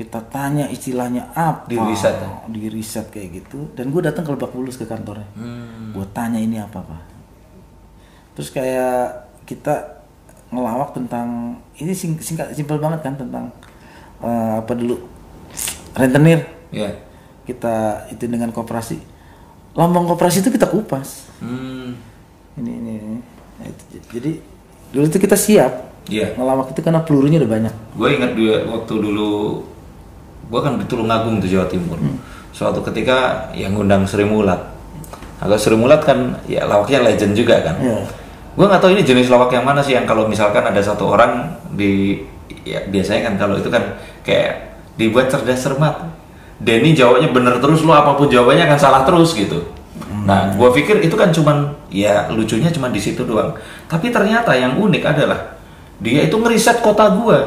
Kita 0.00 0.16
tanya 0.32 0.64
istilahnya 0.72 1.28
apa, 1.36 1.68
Di 1.68 1.76
riset 1.76 2.16
ya? 2.16 2.28
di 2.48 2.62
riset 2.72 3.06
kayak 3.12 3.28
gitu. 3.44 3.68
Dan 3.76 3.92
gue 3.92 4.00
datang 4.00 4.24
ke 4.24 4.32
Lebak 4.32 4.56
Bulus 4.56 4.80
ke 4.80 4.88
kantornya. 4.88 5.28
Hmm. 5.36 5.92
Gue 5.92 6.08
tanya 6.16 6.40
ini 6.40 6.56
apa 6.56 6.80
pak? 6.80 7.02
Terus 8.32 8.48
kayak 8.48 9.28
kita 9.44 10.00
ngelawak 10.50 10.96
tentang 10.96 11.60
ini 11.78 11.94
sing, 11.94 12.18
singkat 12.18 12.56
simpel 12.56 12.80
banget 12.82 13.06
kan 13.06 13.14
tentang 13.14 13.52
eh, 14.24 14.54
apa 14.58 14.72
dulu 14.74 14.98
rentenir 15.94 16.46
ya 16.70 16.90
kita 17.46 18.06
itu 18.14 18.30
dengan 18.30 18.50
koperasi 18.54 18.98
lambang 19.74 20.06
koperasi 20.10 20.42
itu 20.42 20.50
kita 20.50 20.66
kupas 20.66 21.30
hmm. 21.42 21.90
ini 22.58 22.70
ini, 22.70 22.92
ini. 22.98 23.18
Nah, 23.60 23.66
itu. 23.68 23.82
jadi 24.10 24.32
dulu 24.90 25.04
itu 25.06 25.18
kita 25.20 25.36
siap 25.38 25.72
Iya. 26.10 26.34
ngelawak 26.34 26.74
itu 26.74 26.80
karena 26.82 27.04
pelurunya 27.06 27.38
udah 27.38 27.50
banyak 27.50 27.74
gue 27.94 28.08
ingat 28.10 28.32
dua 28.34 28.54
waktu 28.66 28.94
dulu 28.98 29.62
gue 30.50 30.60
kan 30.64 30.74
di 30.80 30.86
Tulungagung 30.90 31.38
tuh 31.38 31.46
Jawa 31.46 31.70
Timur 31.70 32.00
suatu 32.50 32.82
ketika 32.82 33.48
yang 33.54 33.78
ngundang 33.78 34.08
Sri 34.10 34.26
Mulat 34.26 34.58
agak 35.38 35.60
Sri 35.62 35.78
Mulat 35.78 36.02
kan 36.02 36.42
ya 36.50 36.66
lawaknya 36.66 37.06
legend 37.06 37.38
juga 37.38 37.62
kan 37.62 37.78
Iya. 37.78 38.02
Gue 38.50 38.66
nggak 38.66 38.82
tahu 38.82 38.92
ini 38.98 39.06
jenis 39.06 39.30
lawak 39.30 39.54
yang 39.54 39.62
mana 39.62 39.78
sih 39.78 39.94
yang 39.94 40.04
kalau 40.04 40.26
misalkan 40.26 40.60
ada 40.66 40.82
satu 40.82 41.06
orang 41.14 41.54
di 41.78 42.18
ya 42.66 42.82
biasanya 42.90 43.30
kan 43.30 43.34
kalau 43.38 43.54
itu 43.56 43.70
kan 43.70 43.94
kayak 44.26 44.74
dibuat 44.98 45.30
cerdas 45.30 45.62
cermat. 45.62 45.96
Denny 46.60 46.92
jawabnya 46.92 47.32
bener 47.32 47.56
terus 47.56 47.80
lo 47.80 47.96
apa 47.96 48.12
pun 48.12 48.28
jawabannya 48.28 48.68
akan 48.68 48.78
salah 48.78 49.02
terus 49.08 49.32
gitu. 49.32 49.64
Nah, 50.28 50.52
gue 50.52 50.68
pikir 50.76 51.00
itu 51.00 51.16
kan 51.16 51.32
cuman 51.32 51.72
ya 51.88 52.28
lucunya 52.28 52.68
cuma 52.68 52.92
di 52.92 53.00
situ 53.00 53.24
doang. 53.24 53.56
Tapi 53.88 54.12
ternyata 54.12 54.52
yang 54.52 54.76
unik 54.76 55.02
adalah 55.02 55.56
dia 55.96 56.28
itu 56.28 56.36
ngeriset 56.36 56.84
kota 56.84 57.08
gue. 57.16 57.38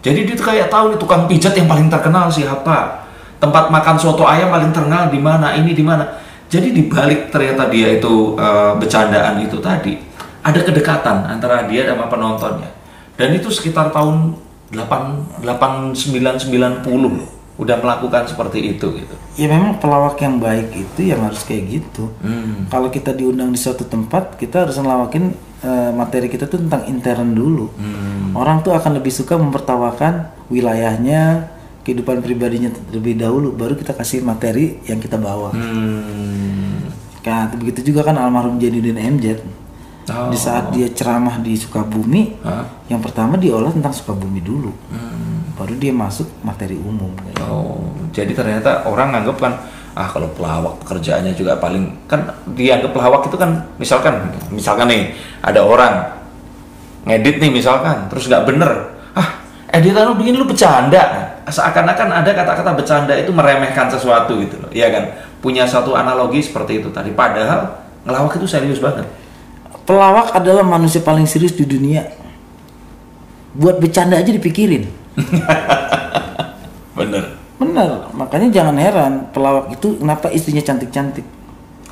Jadi 0.00 0.24
dia 0.24 0.34
tuh 0.36 0.46
kayak 0.48 0.72
tahu 0.72 0.96
nih 0.96 0.98
tukang 1.00 1.28
pijat 1.28 1.52
yang 1.52 1.68
paling 1.68 1.92
terkenal 1.92 2.32
siapa, 2.32 3.04
tempat 3.40 3.68
makan 3.68 3.96
soto 4.00 4.24
ayam 4.24 4.48
paling 4.48 4.72
terkenal 4.72 5.12
di 5.12 5.20
mana, 5.20 5.52
ini 5.56 5.76
di 5.76 5.84
mana. 5.84 6.08
Jadi 6.48 6.72
di 6.72 6.88
balik 6.88 7.28
ternyata 7.28 7.68
dia 7.68 8.00
itu 8.00 8.36
eh, 8.40 8.72
bercandaan 8.80 9.40
itu 9.44 9.60
tadi 9.60 9.96
ada 10.44 10.60
kedekatan 10.60 11.28
antara 11.28 11.68
dia 11.68 11.88
sama 11.88 12.08
penontonnya. 12.08 12.72
Dan 13.16 13.36
itu 13.36 13.52
sekitar 13.52 13.92
tahun 13.92 14.36
8 14.72 15.44
89 15.44 16.00
90 16.00 16.88
loh 16.88 17.33
udah 17.54 17.78
melakukan 17.78 18.26
seperti 18.26 18.74
itu 18.74 18.86
gitu. 18.98 19.14
Ya 19.38 19.46
memang 19.46 19.78
pelawak 19.78 20.18
yang 20.18 20.42
baik 20.42 20.74
itu 20.74 21.14
yang 21.14 21.22
harus 21.22 21.46
kayak 21.46 21.70
gitu. 21.70 22.10
Hmm. 22.18 22.66
Kalau 22.66 22.90
kita 22.90 23.14
diundang 23.14 23.54
di 23.54 23.58
suatu 23.58 23.86
tempat, 23.86 24.34
kita 24.34 24.66
harus 24.66 24.74
ngelawakin 24.74 25.30
eh, 25.62 25.90
materi 25.94 26.26
kita 26.26 26.50
tuh 26.50 26.66
tentang 26.66 26.82
intern 26.90 27.30
dulu. 27.30 27.70
Hmm. 27.78 28.34
Orang 28.34 28.66
tuh 28.66 28.74
akan 28.74 28.98
lebih 28.98 29.14
suka 29.14 29.38
mempertawakan 29.38 30.34
wilayahnya, 30.50 31.46
kehidupan 31.86 32.26
pribadinya 32.26 32.74
terlebih 32.90 33.22
dahulu, 33.22 33.54
baru 33.54 33.78
kita 33.78 33.94
kasih 33.94 34.26
materi 34.26 34.82
yang 34.90 34.98
kita 34.98 35.14
bawa. 35.14 35.54
Hmm. 35.54 36.90
Kan 37.22 37.54
begitu 37.54 37.94
juga 37.94 38.10
kan 38.10 38.18
almarhum 38.18 38.58
Jainuddin 38.58 38.98
MZ. 38.98 39.26
Oh. 40.04 40.28
Di 40.28 40.36
saat 40.36 40.68
dia 40.74 40.90
ceramah 40.92 41.40
di 41.40 41.56
Sukabumi, 41.56 42.36
Hah? 42.44 42.68
yang 42.92 43.00
pertama 43.00 43.40
diolah 43.40 43.72
tentang 43.72 43.94
Sukabumi 43.94 44.42
dulu. 44.42 44.68
Hmm. 44.92 45.23
Baru 45.54 45.74
dia 45.78 45.94
masuk 45.94 46.26
materi 46.42 46.74
umum. 46.74 47.14
Oh, 47.42 47.86
jadi 48.10 48.34
ternyata 48.34 48.86
orang 48.90 49.14
nganggep 49.14 49.36
kan 49.38 49.52
ah 49.94 50.10
kalau 50.10 50.26
pelawak 50.34 50.82
pekerjaannya 50.82 51.38
juga 51.38 51.54
paling 51.62 52.10
kan 52.10 52.26
dianggap 52.58 52.90
pelawak 52.90 53.30
itu 53.30 53.38
kan 53.38 53.62
misalkan 53.78 54.26
misalkan 54.50 54.90
nih 54.90 55.14
ada 55.38 55.62
orang 55.62 56.10
ngedit 57.06 57.38
nih 57.38 57.54
misalkan 57.54 58.10
terus 58.10 58.26
nggak 58.26 58.42
bener 58.42 58.90
ah 59.14 59.38
editan 59.70 60.10
lu 60.10 60.18
bikin 60.18 60.34
lu 60.34 60.50
bercanda 60.50 61.38
seakan-akan 61.46 62.10
ada 62.10 62.26
kata-kata 62.26 62.74
bercanda 62.74 63.14
itu 63.14 63.30
meremehkan 63.30 63.86
sesuatu 63.86 64.34
gitu 64.42 64.58
loh 64.66 64.70
iya 64.74 64.90
kan 64.90 65.14
punya 65.38 65.62
satu 65.62 65.94
analogi 65.94 66.42
seperti 66.42 66.82
itu 66.82 66.90
tadi 66.90 67.14
padahal 67.14 67.86
ngelawak 68.02 68.34
itu 68.34 68.50
serius 68.50 68.82
banget 68.82 69.06
Pelawak 69.84 70.32
adalah 70.32 70.64
manusia 70.64 71.04
paling 71.04 71.28
serius 71.28 71.52
di 71.52 71.68
dunia. 71.68 72.08
Buat 73.52 73.84
bercanda 73.84 74.16
aja 74.16 74.32
dipikirin. 74.32 74.88
bener 76.98 77.24
Benar, 77.54 78.10
makanya 78.12 78.50
jangan 78.50 78.76
heran 78.76 79.12
pelawak 79.30 79.70
itu 79.70 79.94
kenapa 79.96 80.26
istrinya 80.28 80.58
cantik-cantik. 80.60 81.22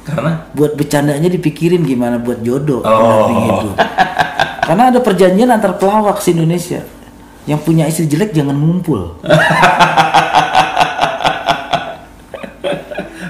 karena 0.03 0.43
Buat 0.53 0.75
bercandanya 0.75 1.31
dipikirin 1.31 1.87
gimana 1.87 2.19
buat 2.19 2.43
jodoh 2.43 2.83
Oh. 2.83 3.31
hidup. 3.31 3.79
Karena 4.67 4.91
ada 4.91 4.99
perjanjian 4.99 5.47
antar 5.49 5.75
pelawak 5.75 6.19
se 6.19 6.31
Indonesia. 6.31 6.83
Yang 7.45 7.61
punya 7.63 7.87
istri 7.87 8.07
jelek 8.07 8.31
jangan 8.31 8.55
ngumpul. 8.55 9.17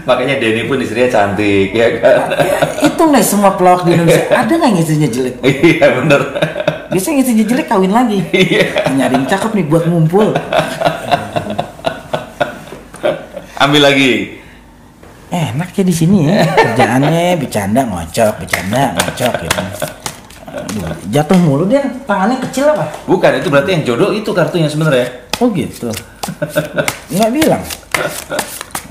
makanya 0.02 0.34
Denny 0.36 0.66
pun 0.66 0.76
istrinya 0.76 1.08
cantik 1.08 1.70
ya 1.70 1.88
kan 2.00 2.34
Ya, 2.34 2.58
itu 2.82 3.02
nih 3.06 3.22
semua 3.22 3.54
pelawak 3.54 3.86
di 3.86 3.94
Indonesia. 3.94 4.24
Ada 4.28 4.52
nggak 4.52 4.68
yang 4.68 4.80
istrinya 4.80 5.08
jelek? 5.08 5.34
iya 5.44 5.86
bener 5.94 6.20
Biasanya 6.92 7.12
yang 7.12 7.20
istrinya 7.24 7.44
jelek 7.48 7.66
kawin 7.66 7.90
lagi. 7.90 8.18
Iya. 8.30 8.64
Nyari 8.92 9.14
yang 9.16 9.26
cakep 9.26 9.50
nih 9.56 9.64
buat 9.66 9.84
ngumpul. 9.88 10.28
ambil 13.56 13.78
lagi 13.80 14.42
Enak 15.32 15.72
ya 15.72 15.80
di 15.80 15.94
sini 15.94 16.28
ya. 16.28 16.44
Kerjaannya 16.44 17.40
bercanda 17.40 17.88
ngocok, 17.88 18.44
bercanda 18.44 18.92
ngocok 18.92 19.32
gitu. 19.40 19.60
Aduh, 20.52 20.92
jatuh 21.08 21.38
mulu 21.40 21.64
dia, 21.64 21.80
tangannya 22.04 22.36
kecil 22.44 22.68
apa? 22.68 22.92
bukan 23.08 23.40
itu 23.40 23.48
berarti 23.48 23.70
yang 23.72 23.82
jodoh 23.88 24.12
itu 24.12 24.28
kartunya 24.28 24.68
sebenarnya 24.68 25.08
Oh 25.40 25.48
gitu. 25.56 25.88
Nggak 27.08 27.30
bilang. 27.32 27.62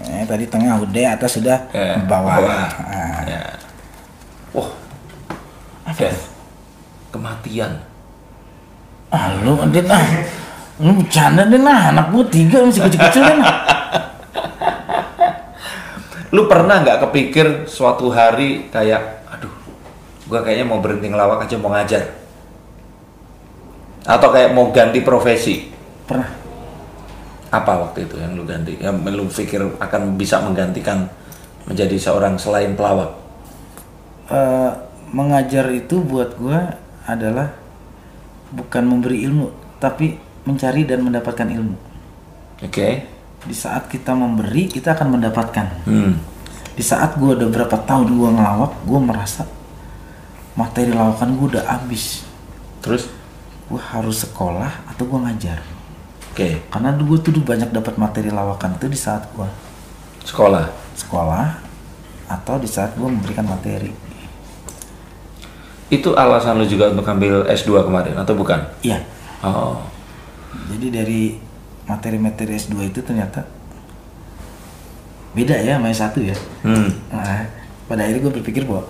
Eh, 0.10 0.26
tadi 0.26 0.50
tengah 0.50 0.82
udah, 0.82 1.14
atas 1.14 1.38
sudah 1.38 1.70
Ya, 1.70 2.02
bawah. 2.10 2.42
bawah. 2.42 2.66
Ah, 2.90 3.22
ya 3.30 3.42
wah 4.52 4.68
apa? 5.86 5.96
death 6.02 6.22
kematian 7.14 7.72
Ah, 9.12 9.36
lu 9.44 9.60
Din 9.70 9.92
ah. 9.92 10.08
Lu 10.80 10.92
bercanda 10.98 11.44
Din 11.46 11.68
ah, 11.68 11.92
anak 11.92 12.16
gua 12.16 12.24
tiga 12.32 12.64
masih 12.64 12.88
kecil-kecil 12.88 13.24
Din. 13.28 13.40
ah. 13.44 13.56
lu 16.36 16.48
pernah 16.48 16.80
nggak 16.80 17.04
kepikir 17.08 17.68
suatu 17.68 18.08
hari 18.08 18.72
kayak 18.72 19.28
aduh 19.28 19.52
gua 20.32 20.40
kayaknya 20.40 20.64
mau 20.64 20.80
berhenti 20.80 21.12
ngelawak 21.12 21.44
aja 21.44 21.60
mau 21.60 21.76
ngajar 21.76 22.08
atau 24.08 24.32
kayak 24.32 24.56
mau 24.56 24.72
ganti 24.72 25.04
profesi 25.04 25.68
Pernah. 26.08 26.32
apa 27.52 27.72
waktu 27.84 28.08
itu 28.08 28.16
yang 28.16 28.40
lu 28.40 28.48
ganti 28.48 28.80
yang 28.80 28.96
lu 29.04 29.28
pikir 29.28 29.60
akan 29.76 30.16
bisa 30.16 30.40
menggantikan 30.40 31.04
menjadi 31.68 32.00
seorang 32.00 32.40
selain 32.40 32.80
pelawak 32.80 33.12
Eh, 34.32 34.72
mengajar 35.12 35.68
itu 35.76 36.00
buat 36.00 36.40
gua 36.40 36.80
adalah 37.04 37.52
bukan 38.52 38.84
memberi 38.84 39.24
ilmu, 39.26 39.48
tapi 39.80 40.20
mencari 40.44 40.84
dan 40.84 41.02
mendapatkan 41.02 41.48
ilmu. 41.48 41.76
oke 42.62 42.90
Di 43.42 43.56
saat 43.58 43.90
kita 43.90 44.14
memberi, 44.14 44.70
kita 44.70 44.94
akan 44.94 45.18
mendapatkan. 45.18 45.68
hmm. 45.90 46.14
Di 46.72 46.84
saat 46.86 47.18
gua 47.18 47.36
udah 47.36 47.50
berapa 47.50 47.74
tahun 47.84 48.14
gua 48.16 48.30
ngelawak, 48.32 48.72
gua 48.86 49.00
merasa 49.02 49.44
materi 50.56 50.94
lawakan 50.94 51.36
gua 51.40 51.48
udah 51.58 51.66
habis. 51.68 52.28
terus 52.82 53.10
Gua 53.72 53.80
harus 53.80 54.28
sekolah 54.28 54.84
atau 54.92 55.08
gua 55.08 55.32
ngajar. 55.32 55.64
oke 56.32 56.50
Karena 56.68 56.92
gua 57.00 57.18
tuh 57.24 57.40
banyak 57.40 57.72
dapat 57.72 57.96
materi 57.96 58.28
lawakan 58.28 58.76
itu 58.76 58.88
di 58.92 59.00
saat 59.00 59.32
gua 59.32 59.48
sekolah 60.22 60.70
sekolah 60.94 61.48
atau 62.30 62.56
di 62.62 62.70
saat 62.70 62.94
gua 63.00 63.10
memberikan 63.10 63.48
materi. 63.48 64.11
Itu 65.92 66.16
alasan 66.16 66.56
lu 66.56 66.66
juga 66.66 66.88
untuk 66.90 67.04
ambil 67.04 67.44
S2 67.46 67.84
kemarin 67.84 68.16
atau 68.16 68.34
bukan 68.34 68.64
Iya. 68.80 69.04
oh 69.44 69.84
Jadi 70.72 70.88
dari 70.88 71.22
materi-materi 71.84 72.56
S2 72.56 72.74
itu 72.88 73.04
ternyata 73.04 73.44
beda 75.32 75.56
ya 75.56 75.80
sama 75.80 75.88
S1 75.92 76.16
ya. 76.24 76.36
hmm. 76.64 76.90
Nah, 77.12 77.44
pada 77.88 78.04
akhirnya 78.04 78.24
gue 78.24 78.34
berpikir 78.40 78.64
bahwa 78.68 78.84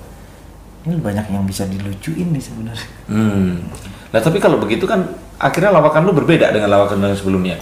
ini 0.81 0.97
banyak 0.97 1.25
yang 1.29 1.45
bisa 1.45 1.69
dilucuin 1.69 2.33
nih 2.33 2.41
sebenarnya. 2.41 2.89
Hmm. 3.05 3.61
Nah 4.09 4.17
tapi 4.19 4.41
kalau 4.41 4.57
begitu 4.57 4.89
kan 4.89 5.05
akhirnya 5.37 5.69
lawakan 5.69 6.09
lu 6.09 6.13
berbeda 6.17 6.49
dengan 6.49 6.73
lawakan 6.73 6.97
lu 6.97 7.05
yang 7.13 7.19
sebelumnya. 7.21 7.57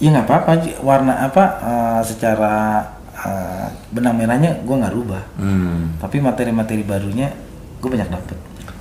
Ya 0.00 0.08
nggak 0.08 0.24
apa-apa, 0.24 0.52
warna 0.80 1.28
apa 1.28 1.44
eh, 1.60 2.00
secara 2.08 2.80
eh, 3.12 3.68
benang 3.92 4.16
merahnya 4.16 4.56
gue 4.64 4.76
nggak 4.80 4.94
rubah. 4.96 5.22
Hmm. 5.36 6.00
Tapi 6.00 6.24
materi-materi 6.24 6.80
barunya 6.88 7.28
gue 7.78 7.88
banyak 7.92 8.08
dapet. 8.08 8.38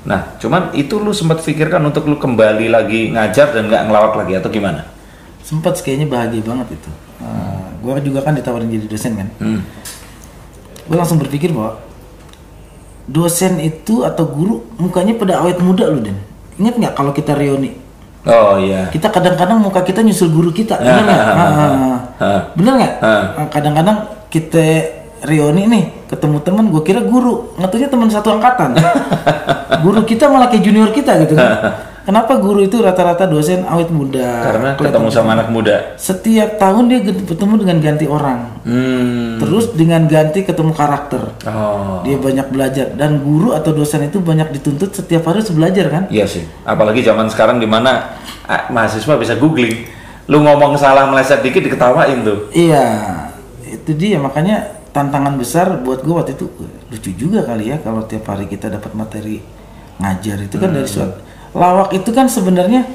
Nah 0.07 0.39
cuman 0.39 0.71
itu 0.71 0.95
lu 1.03 1.11
sempat 1.11 1.43
pikirkan 1.43 1.83
untuk 1.83 2.07
lu 2.07 2.15
kembali 2.15 2.71
lagi 2.71 3.11
ngajar 3.11 3.51
dan 3.51 3.67
nggak 3.67 3.91
ngelawak 3.91 4.13
lagi 4.15 4.39
atau 4.39 4.47
gimana? 4.47 4.87
Sempet 5.43 5.75
sih 5.79 5.83
kayaknya 5.83 6.07
bahagia 6.07 6.41
banget 6.47 6.79
itu. 6.79 6.91
gue 7.77 7.93
juga 8.09 8.19
kan 8.25 8.33
ditawarin 8.33 8.71
jadi 8.71 8.87
dosen 8.89 9.13
kan. 9.19 9.27
Hmm. 9.37 9.61
Gue 10.87 10.97
langsung 10.97 11.19
berpikir 11.19 11.51
bahwa 11.51 11.77
dosen 13.05 13.59
itu 13.59 14.07
atau 14.07 14.27
guru 14.27 14.63
mukanya 14.79 15.13
pada 15.15 15.43
awet 15.43 15.59
muda 15.59 15.91
lu 15.91 15.99
Den. 15.99 16.17
Ingat 16.57 16.75
nggak 16.79 16.93
kalau 16.95 17.11
kita 17.11 17.35
reuni? 17.35 17.75
Oh 18.27 18.59
iya. 18.59 18.91
kita 18.91 19.07
kadang-kadang 19.07 19.55
muka 19.63 19.79
kita 19.87 20.03
nyusul 20.03 20.27
guru 20.27 20.51
kita 20.51 20.75
bener 20.75 21.03
nggak 21.07 21.21
Ah, 21.31 21.47
ah, 21.47 21.95
ah. 22.19 22.41
Bener 22.59 22.73
nggak 22.75 22.93
kadang-kadang 23.55 23.97
kita 24.27 24.63
reuni 25.19 25.65
nih 25.65 25.83
ketemu 26.05 26.37
temen 26.39 26.65
gue 26.67 26.81
kira 26.81 27.01
guru 27.01 27.53
ngatunya 27.55 27.87
teman 27.87 28.07
satu 28.07 28.33
angkatan 28.33 28.77
guru 29.83 30.01
kita 30.03 30.27
malah 30.27 30.47
kayak 30.47 30.63
junior 30.63 30.89
kita 30.89 31.17
gitu 31.21 31.33
kan 31.33 31.51
kenapa 32.07 32.39
guru 32.39 32.63
itu 32.63 32.79
rata-rata 32.79 33.27
dosen 33.27 33.67
awet 33.67 33.91
muda 33.91 34.39
Karena 34.47 34.69
ketemu 34.79 35.11
sama 35.11 35.35
anak 35.35 35.51
muda. 35.51 35.91
setiap 35.99 36.55
tahun 36.55 36.87
dia 36.87 36.99
bertemu 37.03 37.53
dengan 37.59 37.77
ganti 37.81 38.05
orang 38.05 38.39
Hmm. 38.67 39.39
terus 39.39 39.71
dengan 39.71 40.07
ganti 40.07 40.43
ketemu 40.43 40.71
karakter 40.71 41.23
Oh. 41.43 42.03
dia 42.03 42.15
banyak 42.15 42.47
belajar 42.47 42.91
dan 42.93 43.19
guru 43.19 43.51
atau 43.51 43.71
dosen 43.71 44.03
itu 44.03 44.19
banyak 44.19 44.51
dituntut 44.51 44.91
setiap 44.91 45.23
hari 45.23 45.39
harus 45.39 45.51
belajar 45.51 45.87
kan 45.87 46.03
Iya 46.07 46.27
sih. 46.27 46.43
Apalagi 46.63 46.99
zaman 46.99 47.27
sekarang 47.27 47.57
di 47.57 47.67
mana 47.67 48.15
ah, 48.43 48.67
mahasiswa 48.67 49.15
bisa 49.15 49.35
googling. 49.35 49.87
Lu 50.27 50.39
ngomong 50.39 50.75
salah 50.75 51.07
meleset 51.07 51.39
dikit 51.39 51.63
diketawain 51.63 52.19
tuh. 52.19 52.51
Iya, 52.51 52.83
itu 53.63 53.95
dia 53.95 54.19
makanya 54.19 54.76
tantangan 54.97 55.37
besar 55.37 55.77
buat 55.85 56.01
gue 56.01 56.15
waktu 56.17 56.33
itu. 56.33 56.49
Lucu 56.89 57.09
juga 57.13 57.45
kali 57.45 57.69
ya 57.69 57.77
kalau 57.77 58.01
tiap 58.09 58.25
hari 58.33 58.49
kita 58.49 58.73
dapat 58.73 58.97
materi 58.97 59.37
ngajar. 60.01 60.49
Itu 60.49 60.57
kan 60.57 60.73
dari 60.73 60.89
suatu 60.89 61.21
lawak 61.53 61.93
itu 61.93 62.09
kan 62.09 62.25
sebenarnya 62.25 62.85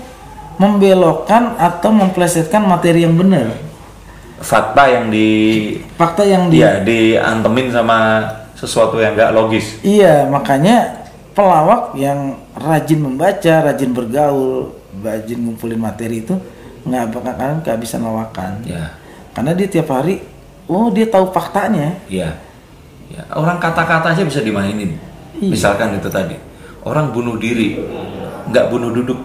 membelokkan 0.58 1.54
atau 1.56 1.94
memplesetkan 1.94 2.66
materi 2.66 3.06
yang 3.06 3.14
benar. 3.14 3.54
Fakta 4.42 4.90
yang 4.90 5.06
di 5.14 5.30
fakta 5.94 6.26
yang 6.26 6.50
di 6.50 6.58
ya 6.58 6.82
diantemin 6.82 7.70
sama 7.70 8.26
sesuatu 8.58 8.98
yang 8.98 9.14
nggak 9.14 9.30
logis. 9.30 9.78
Iya 9.86 10.26
makanya 10.26 11.06
pelawak 11.38 11.94
yang 11.94 12.42
rajin 12.58 13.00
membaca 13.00 13.54
rajin 13.70 13.94
bergaul 13.94 14.74
rajin 15.00 15.38
ngumpulin 15.46 15.78
materi 15.78 16.26
itu 16.26 16.34
nggak 16.82 17.14
bakalan 17.14 17.62
kehabisan 17.62 18.02
lawakan. 18.02 18.66
Ya. 18.66 18.98
Karena 19.32 19.54
dia 19.54 19.70
tiap 19.70 19.88
hari 19.94 20.20
oh 20.66 20.90
dia 20.90 21.06
tahu 21.08 21.30
faktanya 21.30 21.96
ya 22.06 22.34
ya 23.10 23.22
orang 23.34 23.58
kata-kata 23.58 24.14
aja 24.14 24.22
bisa 24.22 24.40
dimainin 24.40 24.96
Iya. 25.42 25.58
misalkan 25.58 25.98
itu 25.98 26.06
tadi 26.06 26.38
orang 26.86 27.10
bunuh 27.10 27.34
diri 27.34 27.74
nggak 28.46 28.70
bunuh 28.70 28.94
duduk 28.94 29.18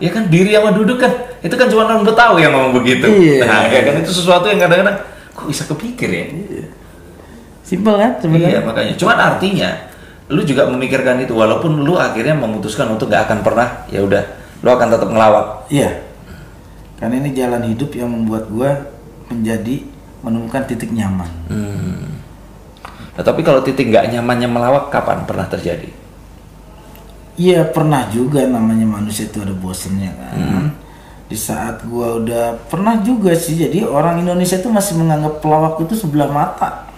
ya 0.00 0.08
kan 0.08 0.32
diri 0.32 0.56
sama 0.56 0.72
duduk 0.72 0.96
kan 0.96 1.12
itu 1.44 1.52
kan 1.52 1.68
cuma 1.68 1.84
orang 1.84 2.00
Betawi 2.08 2.40
yang 2.48 2.56
ngomong 2.56 2.72
begitu 2.80 3.04
Iya. 3.04 3.44
nah 3.44 3.68
ya 3.68 3.84
kan 3.84 3.94
itu 4.00 4.12
sesuatu 4.16 4.48
yang 4.48 4.64
kadang-kadang 4.64 4.96
kok 5.36 5.44
bisa 5.44 5.68
kepikir 5.68 6.08
ya 6.08 6.24
simpel 7.66 7.98
kan 7.98 8.16
Iya 8.16 8.22
sebenarnya 8.22 8.60
makanya. 8.62 8.94
Cuman 8.94 9.18
artinya 9.18 9.70
lu 10.30 10.42
juga 10.42 10.66
memikirkan 10.70 11.18
itu 11.22 11.34
walaupun 11.34 11.82
lu 11.82 11.98
akhirnya 11.98 12.34
memutuskan 12.38 12.86
untuk 12.90 13.10
nggak 13.10 13.26
akan 13.30 13.38
pernah 13.42 13.68
ya 13.90 14.02
udah 14.06 14.22
lu 14.62 14.68
akan 14.70 14.86
tetap 14.88 15.08
ngelawak. 15.10 15.46
Iya. 15.68 15.90
Karena 16.96 17.14
ini 17.20 17.30
jalan 17.36 17.62
hidup 17.66 17.90
yang 17.92 18.08
membuat 18.08 18.48
gua 18.48 18.70
menjadi 19.28 19.82
menemukan 20.24 20.62
titik 20.68 20.92
nyaman. 20.92 21.30
Hmm. 21.48 22.16
Nah, 23.16 23.22
tapi 23.24 23.40
kalau 23.40 23.64
titik 23.64 23.88
nggak 23.88 24.12
nyamannya 24.12 24.48
melawak 24.48 24.92
kapan 24.92 25.24
pernah 25.24 25.48
terjadi? 25.48 25.88
Iya 27.36 27.68
pernah 27.68 28.08
juga 28.08 28.48
namanya 28.48 28.88
manusia 28.88 29.28
itu 29.28 29.44
ada 29.44 29.52
bosennya 29.52 30.12
kan. 30.16 30.72
Di 31.26 31.36
saat 31.36 31.84
gua 31.84 32.20
udah 32.20 32.56
pernah 32.68 32.96
juga 33.04 33.36
sih 33.36 33.56
jadi 33.56 33.84
orang 33.84 34.24
Indonesia 34.24 34.56
itu 34.56 34.72
masih 34.72 34.96
menganggap 35.00 35.44
pelawak 35.44 35.80
itu 35.84 35.96
sebelah 35.96 36.28
mata. 36.32 36.88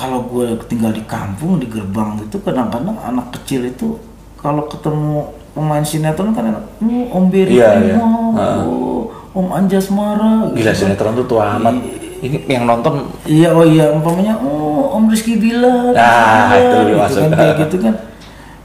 Kalau 0.00 0.24
gue 0.24 0.56
tinggal 0.64 0.96
di 0.96 1.04
kampung 1.04 1.60
di 1.60 1.68
gerbang 1.68 2.16
itu 2.24 2.40
kadang-kadang 2.40 2.96
anak 3.04 3.36
kecil 3.36 3.68
itu 3.68 4.00
kalau 4.40 4.64
ketemu 4.64 5.28
pemain 5.52 5.84
sinetron 5.84 6.32
kan 6.32 6.48
enak, 6.48 6.64
oh, 6.80 7.20
Om 7.20 7.24
Beri 7.28 7.60
Prima, 7.60 7.84
iya. 7.84 8.64
oh, 8.64 9.12
Om 9.30 9.46
Anjasmara. 9.48 10.50
Gila 10.50 10.70
gitu. 10.70 10.80
sinetron 10.80 11.14
tuh 11.14 11.26
tua 11.26 11.54
amat. 11.56 11.74
Ini 12.20 12.36
yang 12.46 12.64
nonton 12.64 13.08
Iya, 13.24 13.48
oh 13.50 13.62
iya, 13.62 13.88
umpamanya, 13.88 14.36
oh 14.36 14.92
Om 14.92 15.08
Rizky 15.08 15.34
Bilar, 15.34 15.94
Ah, 15.94 16.52
Rizky 16.52 16.58
itu 16.58 16.66
Bilar, 16.68 16.76
dia 16.76 16.84
gitu 16.84 16.98
masuk. 17.00 17.20
kan, 17.20 17.30
kayak 17.32 17.54
gitu 17.58 17.76
kan. 17.80 17.94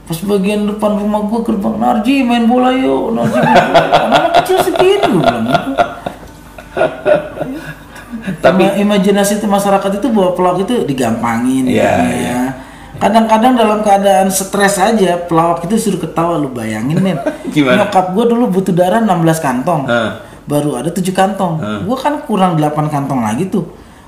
Pas 0.04 0.18
bagian 0.22 0.60
depan 0.66 0.92
rumah 0.94 1.20
gua 1.24 1.40
gerbang, 1.40 1.74
Narji 1.74 2.14
main 2.20 2.44
bola 2.44 2.70
yuk, 2.70 3.10
Narji 3.10 3.38
main 3.38 3.56
bola. 3.64 3.86
Anak 4.06 4.30
kecil 4.36 4.56
segini 4.60 5.06
gua 5.08 5.22
bilang 5.24 5.44
gitu. 5.46 5.70
Tapi- 8.36 8.64
Ima- 8.66 8.76
imajinasi 8.76 9.38
itu 9.38 9.46
masyarakat 9.46 9.90
itu 9.94 10.06
bahwa 10.08 10.30
pelawak 10.32 10.58
itu 10.60 10.82
digampangin 10.84 11.64
Iya, 11.64 11.72
gitu 11.72 12.02
iya. 12.12 12.26
ya. 12.26 12.40
Kadang-kadang 12.96 13.52
dalam 13.54 13.80
keadaan 13.80 14.28
stres 14.28 14.76
aja 14.76 15.20
pelawak 15.22 15.62
itu 15.62 15.76
suruh 15.78 16.00
ketawa 16.00 16.36
lu 16.36 16.48
bayangin 16.48 16.98
men. 16.98 17.16
Gimana? 17.54 17.86
Nyokap 17.86 18.12
gua 18.12 18.24
dulu 18.26 18.50
butuh 18.50 18.72
darah 18.72 18.98
16 18.98 19.14
kantong. 19.38 19.84
Heeh. 19.86 20.10
Baru 20.46 20.78
ada 20.78 20.88
7 20.88 21.02
kantong. 21.10 21.58
Gua 21.84 21.96
kan 21.98 22.22
kurang 22.22 22.54
8 22.54 22.86
kantong 22.86 23.20
lagi 23.20 23.50
tuh. 23.50 23.66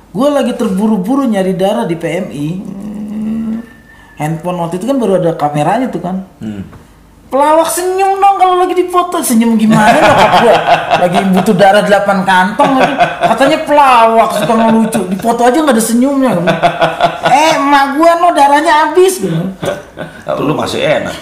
Gua 0.08 0.30
lagi 0.30 0.54
terburu-buru 0.54 1.26
nyari 1.26 1.52
darah 1.52 1.84
di 1.84 1.92
PMI. 1.92 2.46
Hmm, 2.58 3.54
handphone 4.16 4.58
waktu 4.58 4.78
itu 4.78 4.86
kan 4.86 4.96
baru 4.96 5.18
ada 5.18 5.34
kameranya 5.34 5.90
tuh 5.90 6.00
kan. 6.00 6.24
hmm. 6.38 6.62
Pelawak 7.28 7.68
senyum 7.68 8.16
dong 8.16 8.40
kalau 8.40 8.56
lagi 8.56 8.72
dipoto 8.72 9.20
senyum 9.20 9.60
gimana 9.60 9.92
nyokap 9.92 10.30
gua 10.40 10.56
lagi 10.96 11.18
butuh 11.28 11.52
darah 11.52 11.84
8 11.84 12.24
kantong 12.24 12.80
lagi. 12.80 12.94
katanya 13.20 13.58
pelawak 13.68 14.30
suka 14.32 14.54
ngelucu 14.56 15.02
di 15.12 15.16
foto 15.20 15.44
aja 15.44 15.60
nggak 15.60 15.76
ada 15.76 15.84
senyumnya 15.84 16.40
eh 17.28 17.60
emak 17.60 18.00
gua 18.00 18.16
no 18.16 18.32
darahnya 18.32 18.72
habis 18.88 19.20
lu 20.40 20.52
masih 20.56 20.80
enak. 20.80 21.12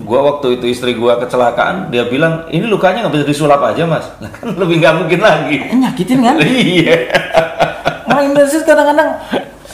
Gua 0.00 0.20
waktu 0.26 0.56
itu 0.56 0.66
istri 0.68 0.92
gua 0.92 1.16
kecelakaan, 1.16 1.88
dia 1.88 2.04
bilang 2.04 2.48
ini 2.48 2.64
lukanya 2.64 3.04
nggak 3.04 3.14
bisa 3.14 3.26
disulap 3.26 3.60
aja 3.60 3.84
mas. 3.84 4.08
Kan 4.32 4.56
lebih 4.60 4.80
nggak 4.80 4.94
mungkin 4.96 5.20
lagi. 5.20 5.56
Eh, 5.62 5.76
nyakitin 5.76 6.18
kan 6.20 6.36
Iya. 6.76 6.96
orang 8.06 8.24
Indonesia 8.26 8.60
kadang-kadang 8.62 9.10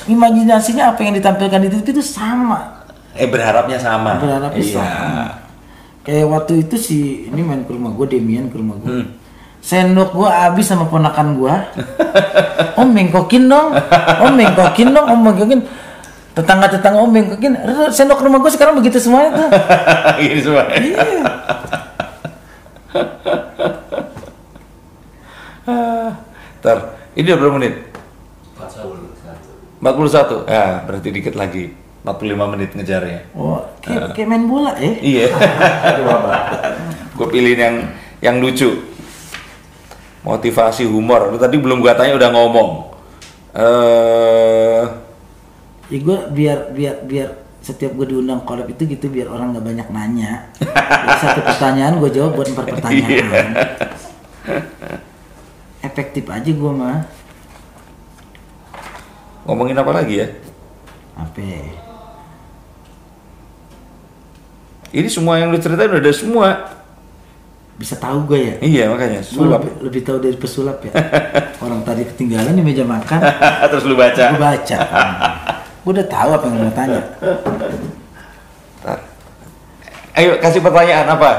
imajinasinya 0.05 0.85
apa 0.91 1.01
yang 1.01 1.15
ditampilkan 1.15 1.61
di 1.63 1.69
TV 1.71 1.89
itu 1.93 2.03
sama 2.03 2.83
Eh 3.13 3.29
berharapnya 3.29 3.77
sama. 3.77 4.19
berharapnya 4.19 4.59
iya. 4.59 4.75
sama 4.75 5.25
kayak 6.03 6.27
waktu 6.27 6.53
itu 6.61 6.75
si 6.75 6.99
ini 7.25 7.39
main 7.39 7.63
ke 7.63 7.71
rumah 7.71 7.95
gua 7.95 8.03
Demian 8.05 8.51
ke 8.51 8.59
rumah 8.59 8.75
gua 8.77 8.91
Hmm. 8.91 9.07
sendok 9.63 10.11
gua 10.13 10.29
habis 10.43 10.67
sama 10.67 10.91
ponakan 10.91 11.39
gua 11.39 11.71
om 12.75 12.89
mengkokin 12.89 13.47
dong 13.47 13.79
om 14.19 14.33
mengkokin 14.33 14.91
dong 14.91 15.07
om 15.07 15.21
mengkokin 15.23 15.61
tetangga-tetangga 16.33 16.99
om 16.99 17.12
mengkokin 17.12 17.53
"Rere, 17.55 17.93
sendok 17.93 18.16
ke 18.20 18.24
rumah 18.24 18.41
gua 18.41 18.49
sekarang 18.49 18.80
begitu 18.80 18.97
semuanya 18.97 19.37
tuh 19.37 19.49
Gini 20.20 20.41
semua. 20.41 20.64
iya 20.72 21.03
Ntar, 26.62 26.78
ini 27.18 27.26
udah 27.26 27.39
berapa 27.39 27.55
menit? 27.59 27.74
41. 29.83 30.47
Ya, 30.47 30.87
berarti 30.87 31.09
dikit 31.11 31.35
lagi. 31.35 31.74
45 32.03 32.53
menit 32.55 32.70
ngejarnya. 32.74 33.30
oh 33.39 33.62
kayak, 33.78 34.18
kayak 34.18 34.26
main 34.26 34.51
bola 34.51 34.74
ya 34.74 34.91
Iya. 34.99 35.26
Gue 37.18 37.26
pilihin 37.30 37.61
yang 37.62 37.76
yang 38.18 38.37
lucu. 38.43 38.74
Motivasi 40.22 40.87
humor. 40.87 41.30
Lu 41.30 41.39
tadi 41.39 41.59
belum 41.59 41.78
gua 41.78 41.95
tanya 41.95 42.18
udah 42.18 42.30
ngomong. 42.30 42.70
Eh, 43.55 44.83
ya 45.91 45.99
gua 46.03 46.18
biar 46.30 46.70
biar 46.70 46.97
biar 47.07 47.28
setiap 47.62 47.95
gue 47.95 48.11
diundang 48.11 48.43
collab 48.43 48.66
itu 48.66 48.83
gitu 48.91 49.07
biar 49.07 49.30
orang 49.30 49.55
nggak 49.55 49.62
banyak 49.62 49.89
nanya. 49.95 50.51
Jadi 50.59 51.16
satu 51.22 51.41
pertanyaan 51.47 52.03
gue 52.03 52.11
jawab 52.11 52.35
buat 52.35 52.51
empat 52.51 52.66
pertanyaan. 52.74 53.47
Efektif 55.78 56.26
aja 56.26 56.51
gue 56.51 56.72
mah. 56.74 57.07
Ngomongin 59.47 59.78
apa 59.78 59.95
lagi 59.95 60.26
ya? 60.26 60.28
apa? 61.14 61.43
Ini 64.93 65.09
semua 65.09 65.39
yang 65.39 65.55
lu 65.55 65.59
ceritain 65.62 65.89
udah 65.89 66.03
ada 66.03 66.12
semua. 66.12 66.49
bisa 67.72 67.99
tahu 67.99 68.30
gue 68.30 68.39
ya? 68.39 68.55
Iya, 68.62 68.85
makanya. 68.95 69.26
Sulap. 69.26 69.66
lebih, 69.66 69.74
lebih 69.91 70.03
tahu 70.07 70.18
dari 70.22 70.37
pesulap 70.39 70.78
ya. 70.87 70.93
Orang 71.64 71.83
tadi 71.83 72.07
ketinggalan 72.07 72.55
di 72.55 72.62
meja 72.62 72.87
makan. 72.87 73.18
Terus 73.74 73.85
lu 73.91 73.99
baca. 73.99 74.22
gue 74.30 74.39
baca 74.39 74.78
gue 75.83 75.93
udah 75.93 76.07
tahu 76.07 76.30
apa 76.30 76.45
yang 76.47 76.57
mau 76.62 76.72
tanya. 76.74 77.03
Ayo 80.12 80.37
kasih 80.39 80.61
pertanyaan 80.62 81.09
apa? 81.09 81.30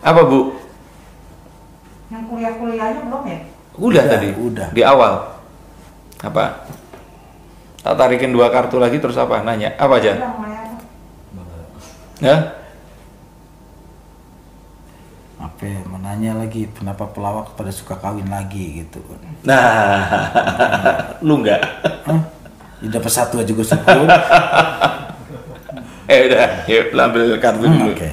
Apa 0.00 0.20
bu? 0.24 0.56
Yang 2.12 2.24
kuliah-kuliahnya 2.30 3.00
belum 3.08 3.22
ya? 3.26 3.38
Udah, 3.74 3.84
Udah, 3.84 4.04
tadi. 4.06 4.28
udah. 4.32 4.68
Di 4.70 4.82
awal. 4.86 5.12
Apa? 6.22 6.64
Tak 7.84 7.94
tarikin 8.00 8.32
dua 8.32 8.48
kartu 8.48 8.80
lagi 8.80 8.96
terus 9.02 9.18
apa? 9.18 9.42
Nanya. 9.44 9.74
Apa 9.76 10.00
aja? 10.00 10.12
Ya? 12.22 12.36
Apa 15.64 15.72
ya, 15.72 15.80
mau 15.88 15.96
nanya 15.96 16.36
lagi 16.36 16.68
kenapa 16.68 17.08
pelawak 17.08 17.56
pada 17.56 17.72
suka 17.72 17.96
kawin 17.96 18.28
lagi 18.28 18.84
gitu 18.84 19.00
Nah, 19.40 20.04
lu 21.24 21.40
nggak? 21.40 21.60
Hah? 22.04 22.20
Ya, 22.84 22.88
dapat 22.92 23.08
satu 23.08 23.40
aja 23.40 23.48
gue 23.48 23.64
syukur 23.64 24.04
Eh 26.04 26.28
udah, 26.28 26.68
yuk 26.68 26.92
ambil 26.92 27.40
kartu 27.40 27.64
Hmm, 27.64 27.80
dulu. 27.80 27.96
oke 27.96 28.12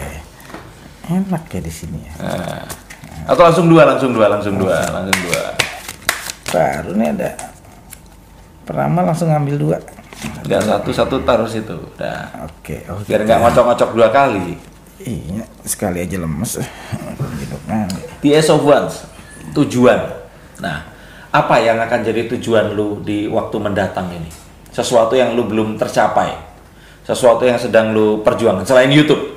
enak 1.11 1.43
ya 1.45 1.59
di 1.59 1.67
sini 1.67 1.99
ya 1.99 2.13
Nah. 2.23 2.63
Atau 3.27 3.43
langsung 3.43 3.67
dua, 3.67 3.83
langsung 3.83 4.15
dua, 4.15 4.31
langsung 4.31 4.55
dua, 4.55 4.79
langsung 4.87 5.19
dua. 5.27 5.43
baru 6.47 6.95
nih 6.95 7.07
ada 7.11 7.29
pertama 8.63 9.03
langsung 9.03 9.27
ngambil 9.27 9.55
dua 9.59 9.77
Udah 10.47 10.61
satu 10.61 10.89
satu 10.93 11.15
taruh 11.21 11.45
situ. 11.45 11.75
Udah. 11.75 12.31
oke 12.47 12.75
oke 12.87 13.11
Biar 13.11 13.27
nggak 13.27 13.39
ngocok-ngocok 13.43 13.89
dua 13.91 14.07
kali. 14.07 14.55
Iya 15.05 15.43
sekali 15.65 16.03
aja 16.03 16.17
lemes 16.21 16.61
kan 17.65 17.89
The 18.21 18.37
S 18.37 18.53
of 18.53 18.61
Ones, 18.61 19.01
tujuan. 19.57 19.97
Nah, 20.61 20.85
apa 21.33 21.55
yang 21.57 21.81
akan 21.81 22.05
jadi 22.05 22.29
tujuan 22.37 22.77
lu 22.77 23.01
di 23.01 23.25
waktu 23.25 23.57
mendatang 23.57 24.13
ini? 24.13 24.29
Sesuatu 24.69 25.17
yang 25.17 25.33
lu 25.33 25.49
belum 25.49 25.75
tercapai, 25.81 26.37
sesuatu 27.01 27.43
yang 27.49 27.57
sedang 27.57 27.97
lu 27.97 28.21
perjuangkan 28.21 28.63
selain 28.63 28.93
YouTube. 28.93 29.31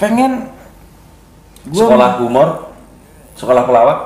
pengen 0.00 0.48
gua 1.68 1.84
Sekolah 1.84 2.10
humor, 2.24 2.48
sekolah 3.36 3.62
pelawak. 3.68 3.98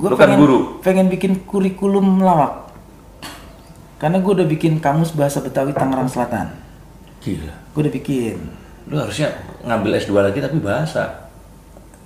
Gue 0.00 0.08
Lu 0.12 0.16
kan 0.16 0.28
pengen, 0.32 0.38
guru. 0.40 0.58
pengen 0.80 1.06
bikin 1.12 1.44
kurikulum 1.44 2.24
lawak. 2.24 2.72
Karena 3.96 4.20
gue 4.20 4.32
udah 4.32 4.48
bikin 4.48 4.76
kamus 4.76 5.16
bahasa 5.16 5.40
Betawi 5.40 5.72
Tangerang 5.72 6.08
Selatan. 6.08 6.52
Gila. 7.26 7.54
Gue 7.74 7.80
udah 7.82 7.94
bikin. 7.94 8.38
Lu 8.86 8.94
harusnya 8.96 9.34
ngambil 9.66 9.98
S2 9.98 10.14
lagi 10.22 10.38
tapi 10.38 10.62
bahasa. 10.62 11.26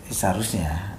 Eh, 0.09 0.15
Seharusnya. 0.17 0.97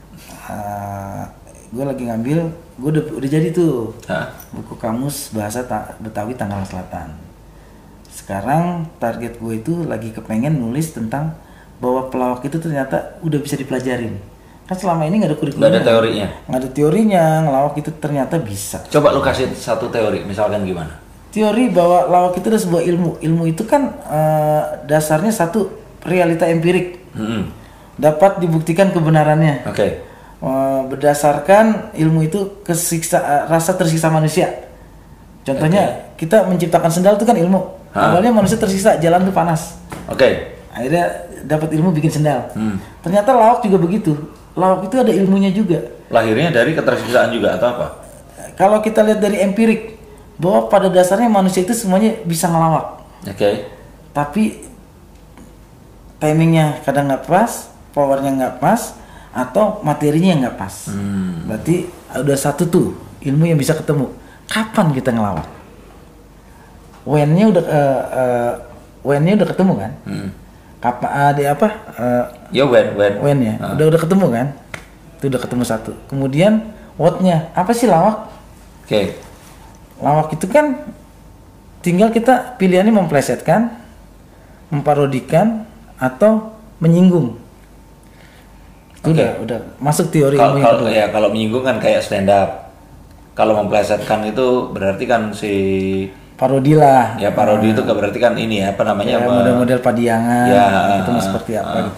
gue 1.72 1.86
lagi 1.88 2.04
ngambil, 2.04 2.40
gue 2.78 2.90
udah, 2.92 3.04
udah 3.16 3.30
jadi 3.32 3.48
tuh 3.56 3.96
Hah? 4.04 4.28
buku 4.52 4.76
kamus 4.76 5.32
bahasa 5.32 5.64
Ta- 5.64 5.96
Betawi 5.98 6.36
Tangerang 6.36 6.68
Selatan. 6.68 7.16
Sekarang 8.12 8.92
target 9.00 9.40
gue 9.40 9.54
itu 9.56 9.88
lagi 9.88 10.12
kepengen 10.12 10.60
nulis 10.60 10.92
tentang 10.92 11.32
bahwa 11.80 12.12
pelawak 12.12 12.44
itu 12.44 12.60
ternyata 12.60 13.16
udah 13.24 13.40
bisa 13.40 13.56
dipelajarin. 13.56 14.20
Kan 14.68 14.76
selama 14.76 15.08
ini 15.08 15.24
nggak 15.24 15.32
ada 15.32 15.40
kurikulum. 15.40 15.64
Nggak 15.64 15.72
ada 15.74 15.84
teorinya. 15.88 16.28
Nggak 16.52 16.60
ada 16.60 16.70
teorinya, 16.76 17.24
ngelawak 17.48 17.76
itu 17.80 17.90
ternyata 17.98 18.36
bisa. 18.38 18.78
Coba 18.92 19.16
lu 19.16 19.24
kasih 19.24 19.48
satu 19.56 19.88
teori, 19.88 20.28
misalkan 20.28 20.68
gimana? 20.68 20.92
Teori 21.32 21.72
bahwa 21.72 22.12
lawak 22.12 22.44
itu 22.44 22.52
adalah 22.52 22.64
sebuah 22.68 22.84
ilmu. 22.84 23.12
Ilmu 23.24 23.44
itu 23.48 23.64
kan 23.64 23.96
eh, 24.04 24.64
dasarnya 24.84 25.32
satu 25.32 25.72
realita 26.04 26.44
empirik. 26.46 27.00
Hmm. 27.16 27.48
Dapat 27.96 28.44
dibuktikan 28.44 28.92
kebenarannya. 28.92 29.64
Oke. 29.64 30.04
Eh, 30.42 30.82
berdasarkan 30.92 31.96
ilmu 31.96 32.28
itu 32.28 32.60
kesiksa 32.68 33.24
eh, 33.24 33.44
rasa 33.48 33.80
tersiksa 33.80 34.12
manusia. 34.12 34.52
Contohnya 35.48 36.14
kita 36.20 36.46
menciptakan 36.46 36.92
sendal 36.92 37.16
itu 37.16 37.24
kan 37.24 37.40
ilmu. 37.40 37.80
Hah? 37.96 38.12
Awalnya 38.12 38.36
manusia 38.36 38.60
tersiksa 38.60 39.00
jalan 39.00 39.24
tuh 39.24 39.34
panas. 39.34 39.80
Oke. 40.12 40.60
Akhirnya 40.76 41.32
dapat 41.48 41.72
ilmu 41.76 41.96
bikin 41.96 42.12
sendal. 42.12 42.52
Hmm. 42.56 42.76
Ternyata 43.04 43.32
lawak 43.32 43.64
juga 43.64 43.80
begitu. 43.80 44.20
Lawak 44.56 44.92
itu 44.92 44.96
ada 45.00 45.12
ilmunya 45.16 45.52
juga. 45.56 45.80
Lahirnya 46.12 46.52
dari 46.52 46.76
ketersiksaan 46.76 47.32
juga 47.32 47.56
atau 47.56 47.68
apa? 47.72 47.88
Kalau 48.60 48.84
kita 48.84 49.00
lihat 49.02 49.20
dari 49.24 49.40
empirik 49.40 49.91
bahwa 50.42 50.66
pada 50.68 50.89
dasarnya 50.89 51.30
manusia 51.30 51.62
itu 51.62 51.78
semuanya 51.78 52.18
bisa 52.26 52.50
ngelawak. 52.50 53.06
Oke. 53.30 53.70
Tapi 54.10 54.66
timingnya 56.18 56.82
kadang 56.82 57.06
nggak 57.08 57.30
pas, 57.30 57.70
powernya 57.94 58.32
nggak 58.34 58.56
pas, 58.58 58.98
atau 59.32 59.80
materinya 59.82 60.34
nggak 60.42 60.56
pas. 60.58 60.76
Hmm. 60.89 61.46
Berarti 61.46 61.86
udah 62.18 62.38
satu 62.38 62.66
tuh 62.66 62.88
ilmu 63.22 63.46
yang 63.46 63.58
bisa 63.58 63.78
ketemu. 63.78 64.10
Kapan 64.50 64.92
kita 64.92 65.14
ngelawak? 65.14 65.48
When-nya 67.02 67.46
udah 67.50 67.64
eh, 67.66 68.02
eh, 68.14 68.52
when-nya 69.02 69.34
udah 69.42 69.48
ketemu 69.48 69.74
kan? 69.78 69.92
Hmm. 70.06 70.30
Kapan 70.82 71.10
ada 71.14 71.44
apa? 71.54 71.68
Eh, 71.96 72.26
Ya 72.52 72.66
when 72.68 72.98
when. 72.98 73.14
when 73.22 73.38
ya, 73.39 73.54
Ah. 73.62 73.74
udah 73.78 73.86
udah 73.94 74.00
ketemu 74.02 74.26
kan? 74.34 74.48
Itu 75.18 75.26
udah 75.30 75.42
ketemu 75.42 75.64
satu. 75.64 75.92
Kemudian 76.10 76.74
what-nya 76.98 77.50
apa 77.54 77.72
sih 77.72 77.86
lawak? 77.86 78.28
Oke. 78.86 79.16
Lawak 80.02 80.34
itu 80.34 80.49
kan 80.49 80.82
tinggal 81.86 82.10
kita 82.10 82.58
pilihannya 82.58 82.93
memplesetkan, 82.93 83.74
memparodikan 84.74 85.70
atau 86.02 86.58
menyinggung. 86.82 87.38
Itu 88.97 89.14
Oke. 89.14 89.18
udah 89.18 89.30
udah 89.45 89.60
masuk 89.82 90.14
teori 90.14 90.38
Kalau 90.38 90.58
kalau 90.62 90.89
ya 90.89 91.10
kalau 91.14 91.30
menyinggung 91.30 91.66
kan 91.66 91.78
kayak 91.78 92.02
stand 92.02 92.30
up. 92.30 92.74
Kalau 93.32 93.56
memplesetkan 93.58 94.28
itu 94.28 94.70
berarti 94.76 95.06
kan 95.08 95.32
si 95.32 95.54
Parodi 96.36 96.74
lah. 96.74 97.22
ya 97.22 97.30
parodi 97.30 97.70
itu 97.70 97.86
berarti 97.86 98.18
kan 98.18 98.34
ini 98.34 98.66
ya 98.66 98.74
apa 98.74 98.82
namanya? 98.82 99.22
Ya, 99.22 99.30
model-model 99.30 99.78
padiangan 99.78 100.49
Ya, 100.49 100.66
itu 101.06 101.12
ah, 101.14 101.22
seperti 101.22 101.52
apa 101.54 101.78
gitu. 101.86 101.91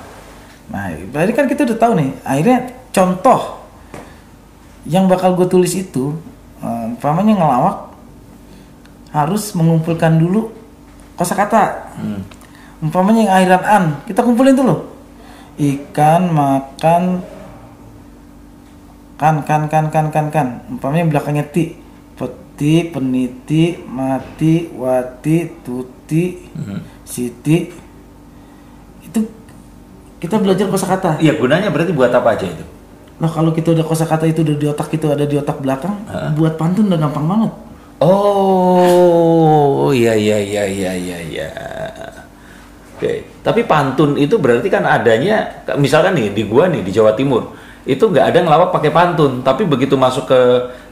Nah, 0.67 0.83
berarti 1.15 1.31
kan 1.31 1.45
kita 1.47 1.61
udah 1.63 1.77
tahu 1.79 1.93
nih. 1.95 2.09
Akhirnya 2.27 2.57
contoh 2.91 3.39
yang 4.83 5.07
bakal 5.07 5.39
gue 5.39 5.47
tulis 5.47 5.71
itu, 5.79 6.11
eh, 6.59 6.91
umpamanya 6.91 7.39
ngelawak 7.39 7.77
harus 9.13 9.53
mengumpulkan 9.53 10.17
dulu 10.17 10.49
kosakata. 11.13 11.93
Hmm. 12.01 12.25
Umpamanya 12.81 13.29
yang 13.29 13.31
akhiran 13.31 13.63
an, 13.63 13.83
kita 14.09 14.25
kumpulin 14.25 14.57
dulu. 14.57 14.89
Ikan 15.55 16.33
makan 16.33 17.21
kan 19.15 19.45
kan 19.45 19.69
kan 19.69 19.85
kan 19.93 20.05
kan 20.09 20.25
kan. 20.33 20.47
Umpamanya 20.67 21.07
belakangnya 21.07 21.45
ti. 21.47 21.77
Peti, 22.17 22.85
peniti, 22.85 23.81
mati, 23.85 24.69
wati, 24.73 25.37
tuti, 25.65 26.49
Hmm. 26.53 26.81
siti. 27.01 27.69
Itu 29.05 29.19
kita 30.21 30.41
belajar 30.41 30.69
kosakata. 30.69 31.21
Iya 31.21 31.37
gunanya 31.37 31.69
berarti 31.69 31.93
buat 31.93 32.13
apa 32.13 32.33
aja 32.37 32.45
itu? 32.49 32.65
Nah 33.21 33.29
kalau 33.29 33.53
kita 33.53 33.73
udah 33.77 33.85
kosakata 33.85 34.25
itu 34.25 34.41
udah 34.41 34.55
di 34.57 34.65
otak 34.69 34.89
kita 34.89 35.13
ada 35.13 35.25
di 35.25 35.37
otak 35.37 35.61
belakang, 35.61 35.93
buat 36.37 36.57
pantun 36.57 36.89
udah 36.89 36.99
gampang 36.99 37.25
banget. 37.29 37.51
Oh, 38.03 39.89
iya 39.95 40.11
iya 40.11 40.37
iya 40.43 40.63
iya 40.67 40.91
iya 40.91 41.17
iya. 41.23 41.49
Oke, 42.99 43.23
tapi 43.43 43.63
pantun 43.63 44.15
itu 44.19 44.35
berarti 44.39 44.67
kan 44.67 44.83
adanya 44.87 45.63
misalkan 45.79 46.15
nih 46.15 46.31
di 46.35 46.43
gua 46.47 46.67
nih 46.67 46.83
di 46.83 46.91
Jawa 46.91 47.15
Timur, 47.15 47.55
itu 47.83 47.99
nggak 47.99 48.25
ada 48.31 48.39
ngelawak 48.43 48.69
pakai 48.71 48.91
pantun, 48.91 49.43
tapi 49.43 49.63
begitu 49.67 49.95
masuk 49.99 50.27
ke 50.27 50.41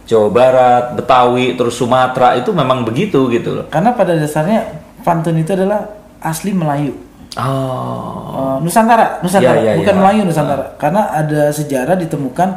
Jawa 0.09 0.27
Barat, 0.27 0.83
Betawi, 0.97 1.55
terus 1.55 1.77
Sumatera 1.79 2.35
itu 2.35 2.51
memang 2.51 2.83
begitu 2.83 3.31
gitu 3.31 3.63
loh. 3.63 3.65
Karena 3.71 3.95
pada 3.95 4.17
dasarnya 4.17 4.65
pantun 5.07 5.39
itu 5.39 5.55
adalah 5.55 5.87
asli 6.19 6.51
Melayu. 6.51 6.91
Oh. 7.39 8.59
Eh, 8.59 8.67
Nusantara, 8.67 9.23
Nusantara, 9.23 9.55
Ya, 9.63 9.71
ya, 9.71 9.79
bukan 9.79 9.95
ya. 9.95 9.99
Melayu 10.03 10.21
Nusantara. 10.27 10.65
Karena 10.75 11.15
ada 11.15 11.47
sejarah 11.55 11.95
ditemukan 11.95 12.49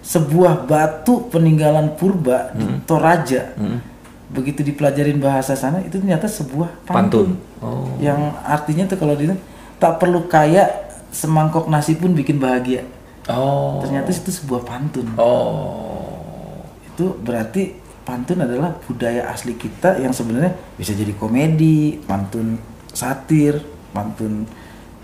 sebuah 0.00 0.70
batu 0.70 1.26
peninggalan 1.28 1.98
purba 1.98 2.54
di 2.54 2.64
Hmm. 2.64 3.78
Begitu 4.30 4.62
dipelajarin 4.62 5.18
bahasa 5.18 5.58
sana 5.58 5.82
itu 5.82 5.98
ternyata 5.98 6.30
sebuah 6.30 6.86
pantun. 6.86 7.34
Pantun. 7.34 7.62
Oh. 7.62 7.90
Yang 7.98 8.20
artinya 8.46 8.84
tuh 8.86 8.98
kalau 8.98 9.14
di 9.18 9.26
tak 9.82 9.98
perlu 9.98 10.30
kaya 10.30 10.70
semangkok 11.10 11.66
nasi 11.66 11.98
pun 11.98 12.14
bikin 12.14 12.38
bahagia. 12.38 12.86
Oh. 13.26 13.82
Ternyata 13.82 14.14
itu 14.14 14.30
sebuah 14.30 14.62
pantun. 14.62 15.10
Oh. 15.18 16.62
Itu 16.86 17.18
berarti 17.18 17.74
pantun 18.06 18.42
adalah 18.42 18.74
budaya 18.86 19.30
asli 19.30 19.54
kita 19.54 19.98
yang 19.98 20.14
sebenarnya 20.14 20.54
bisa 20.78 20.94
jadi 20.94 21.10
komedi, 21.14 21.98
pantun 22.06 22.58
satir, 22.90 23.62
pantun 23.90 24.46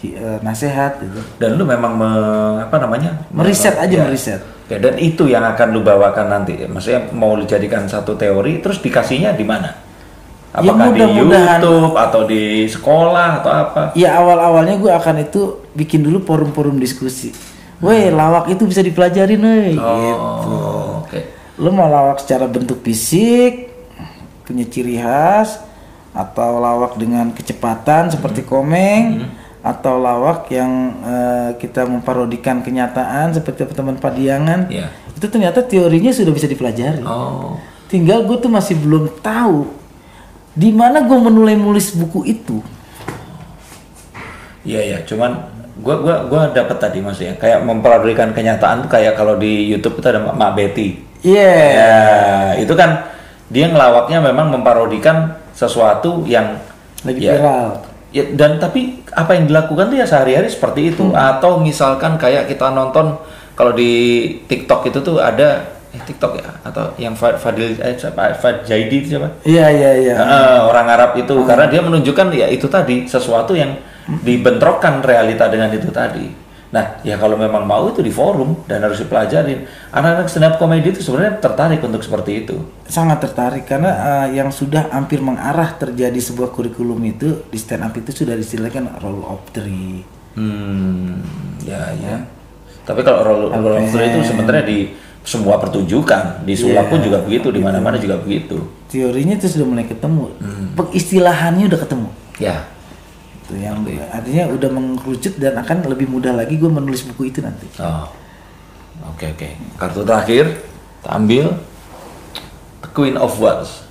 hi- 0.03 0.15
eh, 0.15 0.39
nasihat 0.43 0.99
gitu. 1.03 1.21
Dan 1.39 1.59
lu 1.59 1.67
memang 1.67 1.99
me- 1.99 2.63
apa 2.63 2.77
namanya? 2.79 3.27
Meriset 3.31 3.75
aja 3.75 3.91
Ya. 3.91 4.05
meriset. 4.07 4.43
Oke, 4.67 4.83
dan 4.83 4.99
itu 4.99 5.31
yang 5.31 5.47
akan 5.47 5.71
lu 5.71 5.87
bawakan 5.87 6.27
nanti. 6.27 6.59
Maksudnya 6.67 7.07
mau 7.15 7.39
lu 7.39 7.47
jadikan 7.47 7.87
satu 7.87 8.19
teori, 8.19 8.59
terus 8.59 8.83
dikasihnya 8.83 9.39
di 9.39 9.47
mana? 9.47 9.71
Ya, 10.59 10.75
Apakah 10.75 10.91
di 10.91 11.07
mudah-mudahan. 11.07 11.61
YouTube 11.63 11.95
atau 11.95 12.21
di 12.27 12.43
sekolah 12.67 13.29
atau 13.39 13.51
apa? 13.55 13.83
Ya 13.95 14.19
awal-awalnya 14.19 14.75
gue 14.83 14.91
akan 14.91 15.23
itu 15.23 15.63
bikin 15.71 16.03
dulu 16.03 16.19
forum-forum 16.27 16.83
diskusi. 16.83 17.31
Weh 17.79 18.11
lawak 18.11 18.51
itu 18.51 18.67
bisa 18.67 18.83
dipelajarin 18.83 19.39
weh. 19.39 19.79
Gitu. 19.79 19.85
Oh, 19.87 21.07
oke. 21.07 21.21
Lo 21.63 21.71
mau 21.71 21.87
lawak 21.87 22.19
secara 22.25 22.51
bentuk 22.51 22.83
fisik, 22.83 23.71
punya 24.43 24.67
ciri 24.67 24.99
khas, 24.99 25.63
atau 26.11 26.59
lawak 26.59 26.99
dengan 26.99 27.31
kecepatan 27.31 28.11
seperti 28.11 28.43
komeng, 28.43 29.31
atau 29.67 29.99
lawak 29.99 30.47
yang 30.55 30.71
eh, 31.03 31.51
kita 31.59 31.83
memparodikan 31.91 32.63
kenyataan 32.63 33.35
seperti 33.35 33.67
teman 33.75 33.99
Padiangan. 33.99 34.71
Iya. 34.71 34.95
Itu 35.19 35.27
ternyata 35.27 35.67
teorinya 35.67 36.15
sudah 36.15 36.31
bisa 36.31 36.47
dipelajari. 36.47 37.03
Oh. 37.03 37.59
Tinggal 37.91 38.23
gue 38.31 38.39
tuh 38.39 38.51
masih 38.51 38.79
belum 38.79 39.11
tahu 39.19 39.67
di 40.55 40.71
mana 40.71 41.03
gue 41.03 41.19
menulai 41.19 41.59
nulis 41.59 41.91
buku 41.99 42.23
itu. 42.31 42.63
Iya 44.67 44.83
ya, 44.83 44.99
cuman 45.07 45.47
gua 45.79 46.03
gua 46.03 46.17
gua 46.27 46.43
dapat 46.51 46.83
tadi 46.83 46.99
maksudnya 46.99 47.39
kayak 47.39 47.63
memparodikan 47.63 48.35
kenyataan 48.35 48.83
tuh 48.83 48.91
kayak 48.91 49.15
kalau 49.15 49.39
di 49.39 49.71
YouTube 49.71 50.03
itu 50.03 50.07
ada 50.11 50.19
Mak- 50.27 50.59
Betty. 50.59 50.99
Iya. 51.23 51.55
Ya, 51.71 51.97
itu 52.59 52.75
kan 52.75 53.07
dia 53.47 53.71
ngelawaknya 53.71 54.19
memang 54.19 54.51
memparodikan 54.51 55.39
sesuatu 55.55 56.27
yang 56.27 56.59
Lagi 57.07 57.23
ya, 57.23 57.39
viral. 57.39 57.69
Ya, 58.11 58.25
dan 58.35 58.59
tapi 58.59 59.06
apa 59.17 59.33
yang 59.33 59.49
dilakukan 59.49 59.89
tuh 59.89 59.97
ya 59.97 60.07
sehari-hari 60.07 60.47
seperti 60.53 60.93
itu. 60.93 61.11
Atau 61.17 61.57
misalkan 61.59 62.21
kayak 62.21 62.53
kita 62.53 62.69
nonton 62.71 63.17
kalau 63.57 63.73
di 63.73 63.91
TikTok 64.45 64.93
itu 64.93 65.01
tuh 65.01 65.17
ada 65.17 65.65
eh, 65.97 66.03
TikTok 66.05 66.33
ya? 66.37 66.51
Atau 66.61 66.93
yang 67.01 67.17
Fa- 67.17 67.41
Fadil 67.41 67.81
eh, 67.81 67.97
siapa? 67.97 68.37
Fad 68.37 68.69
Jaidi 68.69 69.03
itu 69.03 69.17
siapa? 69.17 69.33
Iya 69.43 69.67
iya 69.73 69.91
iya. 69.97 70.15
Eh, 70.21 70.61
orang 70.61 70.87
Arab 70.93 71.11
itu. 71.17 71.33
Karena 71.49 71.65
dia 71.67 71.81
menunjukkan 71.81 72.29
ya 72.37 72.47
itu 72.53 72.69
tadi 72.69 73.09
sesuatu 73.09 73.57
yang 73.57 73.75
dibentrokkan 74.07 75.03
realita 75.03 75.49
dengan 75.51 75.73
itu 75.73 75.89
tadi. 75.91 76.46
Nah, 76.67 76.99
ya 77.01 77.15
kalau 77.15 77.39
memang 77.39 77.63
mau 77.63 77.87
itu 77.87 78.03
di 78.03 78.11
forum 78.11 78.67
dan 78.67 78.83
harus 78.83 78.99
dipelajarin. 78.99 79.65
Anak-anak 79.91 80.27
stand 80.27 80.47
up 80.47 80.55
comedy 80.59 80.91
itu 80.91 80.99
sebenarnya 80.99 81.39
tertarik 81.39 81.79
untuk 81.81 82.03
seperti 82.03 82.43
itu. 82.43 82.57
sangat 82.87 83.23
tertarik 83.23 83.67
karena 83.67 83.91
eh, 84.27 84.39
yang 84.39 84.51
sudah 84.51 84.91
hampir 84.91 85.19
mengarah 85.19 85.75
terjadi 85.75 86.19
sebuah 86.19 86.51
kurikulum 86.51 86.99
itu 87.05 87.47
di 87.47 87.59
stand 87.59 87.83
up 87.83 87.95
itu 87.95 88.11
sudah 88.13 88.35
distilahkan 88.35 88.99
role 88.99 89.23
of 89.27 89.43
three. 89.51 90.03
Hmm, 90.35 91.23
ya 91.63 91.91
ya. 91.97 92.17
Tapi 92.83 93.01
kalau 93.03 93.23
roll 93.23 93.43
roll 93.51 93.77
of 93.79 93.87
three 93.89 94.11
itu 94.11 94.23
sebenarnya 94.23 94.65
di 94.65 94.79
semua 95.27 95.59
pertunjukan 95.59 96.47
di 96.47 96.55
sulap 96.55 96.87
Iya, 96.87 96.91
pun 96.95 96.99
juga 97.03 97.19
begitu 97.19 97.51
di 97.51 97.59
mana-mana 97.59 97.99
juga 97.99 98.15
begitu 98.15 98.63
teorinya 98.87 99.35
itu 99.35 99.51
sudah 99.51 99.67
mulai 99.67 99.83
ketemu 99.83 100.31
Hmm. 100.39 100.71
pengistilahannya 100.79 101.67
udah 101.67 101.81
ketemu 101.83 102.09
ya 102.39 102.63
itu 103.47 103.63
yang 103.63 103.79
artinya 104.11 104.51
udah 104.51 104.71
mengerucut 104.75 105.39
dan 105.39 105.55
akan 105.55 105.87
lebih 105.87 106.11
mudah 106.11 106.35
lagi 106.35 106.59
gue 106.59 106.67
menulis 106.67 107.07
buku 107.07 107.31
itu 107.31 107.39
nanti. 107.39 107.71
Oh 107.79 108.11
oke 109.15 109.27
oke. 109.39 109.49
Kartu 109.79 110.03
terakhir 110.03 110.45
kita 111.01 111.11
ambil 111.15 111.55
The 112.83 112.91
Queen 112.91 113.15
of 113.15 113.39
Wands. 113.39 113.87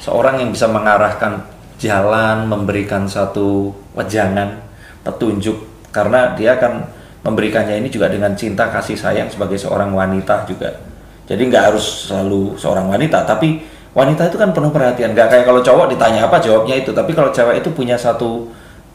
Seorang 0.00 0.40
yang 0.40 0.50
bisa 0.56 0.68
mengarahkan 0.72 1.44
jalan 1.76 2.48
memberikan 2.48 3.04
satu 3.04 3.76
wejangan 3.92 4.64
petunjuk. 5.04 5.60
Karena 5.92 6.32
dia 6.32 6.56
akan 6.56 6.88
memberikannya 7.24 7.84
ini 7.84 7.92
juga 7.92 8.08
dengan 8.08 8.32
cinta 8.32 8.72
kasih 8.72 8.96
sayang 8.96 9.28
sebagai 9.28 9.60
seorang 9.60 9.92
wanita 9.92 10.48
juga. 10.48 10.80
Jadi 11.24 11.40
nggak 11.48 11.72
harus 11.72 12.08
selalu 12.08 12.56
seorang 12.60 12.88
wanita 12.88 13.24
tapi 13.24 13.64
wanita 13.96 14.28
itu 14.28 14.36
kan 14.40 14.52
penuh 14.52 14.72
perhatian. 14.72 15.12
Nggak 15.12 15.28
kayak 15.28 15.44
kalau 15.44 15.60
cowok 15.60 15.86
ditanya 15.92 16.24
apa 16.24 16.36
jawabnya 16.40 16.80
itu. 16.80 16.90
Tapi 16.92 17.12
kalau 17.12 17.28
cewek 17.32 17.60
itu 17.60 17.68
punya 17.72 17.96
satu 18.00 18.48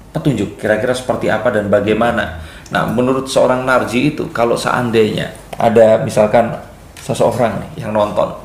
petunjuk 0.10 0.58
kira-kira 0.58 0.94
seperti 0.94 1.30
apa 1.30 1.54
dan 1.54 1.70
bagaimana. 1.70 2.42
Nah 2.70 2.90
menurut 2.90 3.30
seorang 3.30 3.66
narji 3.66 4.14
itu 4.14 4.30
kalau 4.34 4.58
seandainya 4.58 5.34
ada 5.58 6.02
misalkan 6.02 6.54
seseorang 7.02 7.74
yang 7.76 7.92
nonton 7.92 8.36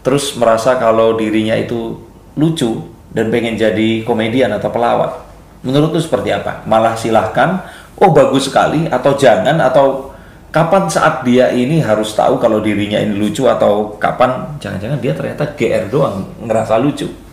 terus 0.00 0.32
merasa 0.40 0.80
kalau 0.80 1.16
dirinya 1.16 1.52
itu 1.56 1.98
lucu 2.38 2.88
dan 3.12 3.28
pengen 3.28 3.58
jadi 3.58 4.06
komedian 4.06 4.54
atau 4.56 4.70
pelawak 4.72 5.28
menurut 5.60 5.92
lu 5.92 6.00
seperti 6.00 6.32
apa? 6.32 6.64
Malah 6.64 6.96
silahkan 6.96 7.60
oh 8.00 8.10
bagus 8.16 8.48
sekali 8.48 8.88
atau 8.88 9.12
jangan 9.12 9.60
atau 9.60 10.08
kapan 10.48 10.88
saat 10.88 11.22
dia 11.22 11.52
ini 11.52 11.84
harus 11.84 12.16
tahu 12.16 12.40
kalau 12.40 12.64
dirinya 12.64 12.96
ini 12.96 13.12
lucu 13.18 13.44
atau 13.44 13.94
kapan? 14.00 14.56
Jangan-jangan 14.56 14.98
dia 14.98 15.12
ternyata 15.12 15.44
GR 15.52 15.84
doang 15.92 16.24
ngerasa 16.40 16.80
lucu 16.80 17.29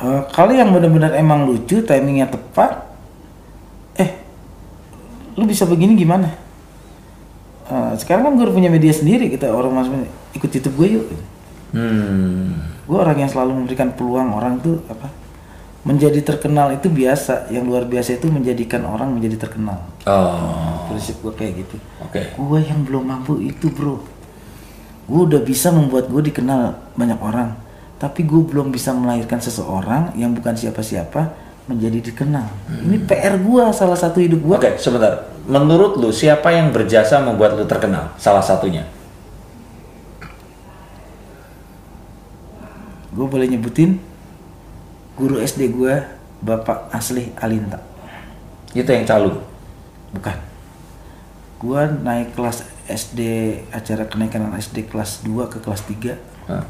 Eh, 0.00 0.22
kalau 0.32 0.56
yang 0.56 0.72
benar-benar 0.72 1.12
emang 1.12 1.44
lucu 1.44 1.84
timingnya 1.84 2.24
tepat 2.32 2.88
eh 4.00 4.16
lu 5.36 5.44
bisa 5.44 5.68
begini 5.68 5.92
gimana? 5.92 6.32
Eh, 7.68 7.92
sekarang 8.00 8.24
kan 8.24 8.32
gue 8.32 8.44
udah 8.48 8.56
punya 8.56 8.72
media 8.72 8.96
sendiri 8.96 9.28
kita 9.28 9.52
orang 9.52 9.76
mas 9.76 9.88
ikut 10.32 10.48
youtube 10.48 10.76
gue 10.80 10.88
yuk. 10.96 11.04
Hmm. 11.76 12.64
Gue 12.88 12.96
orang 12.96 13.20
yang 13.20 13.28
selalu 13.28 13.60
memberikan 13.60 13.92
peluang 13.92 14.32
orang 14.32 14.56
tuh 14.64 14.80
apa 14.88 15.12
menjadi 15.84 16.20
terkenal 16.24 16.72
itu 16.72 16.88
biasa 16.88 17.52
yang 17.52 17.68
luar 17.68 17.84
biasa 17.84 18.16
itu 18.16 18.32
menjadikan 18.32 18.88
orang 18.88 19.12
menjadi 19.12 19.36
terkenal. 19.36 19.84
Oh. 20.08 20.88
Prinsip 20.88 21.20
gue 21.20 21.32
kayak 21.36 21.52
gitu. 21.60 21.76
Oke. 22.00 22.24
Gue 22.40 22.64
yang 22.64 22.88
belum 22.88 23.04
mampu 23.04 23.36
itu 23.44 23.68
bro. 23.68 24.00
Gue 25.04 25.20
udah 25.28 25.44
bisa 25.44 25.68
membuat 25.68 26.08
gue 26.08 26.32
dikenal 26.32 26.96
banyak 26.96 27.20
orang 27.20 27.52
tapi 28.00 28.24
gue 28.24 28.40
belum 28.40 28.72
bisa 28.72 28.96
melahirkan 28.96 29.36
seseorang 29.38 30.16
yang 30.16 30.32
bukan 30.32 30.56
siapa-siapa 30.56 31.36
menjadi 31.68 32.00
dikenal 32.10 32.48
ini 32.82 32.96
PR 33.04 33.36
gue 33.36 33.62
salah 33.70 33.94
satu 33.94 34.18
hidup 34.18 34.40
gue 34.40 34.56
Oke, 34.56 34.72
sebentar. 34.80 35.28
Menurut 35.44 35.98
lu 35.98 36.08
siapa 36.08 36.48
yang 36.48 36.70
berjasa 36.70 37.18
membuat 37.20 37.58
lu 37.58 37.66
terkenal? 37.66 38.14
Salah 38.16 38.40
satunya. 38.40 38.86
gue 43.10 43.26
boleh 43.26 43.50
nyebutin 43.50 43.98
guru 45.18 45.42
SD 45.42 45.74
gue 45.74 45.94
bapak 46.40 46.88
asli 46.94 47.34
Alinta 47.36 47.82
Itu 48.70 48.86
yang 48.86 49.02
calung. 49.04 49.42
bukan 50.14 50.38
gue 51.60 51.80
naik 52.00 52.32
kelas 52.32 52.64
SD 52.86 53.20
acara 53.68 54.06
kenaikan 54.08 54.48
SD 54.56 54.88
kelas 54.88 55.26
2 55.26 55.52
ke 55.52 55.58
kelas 55.60 55.82
3 55.84 56.16
Hah? 56.48 56.64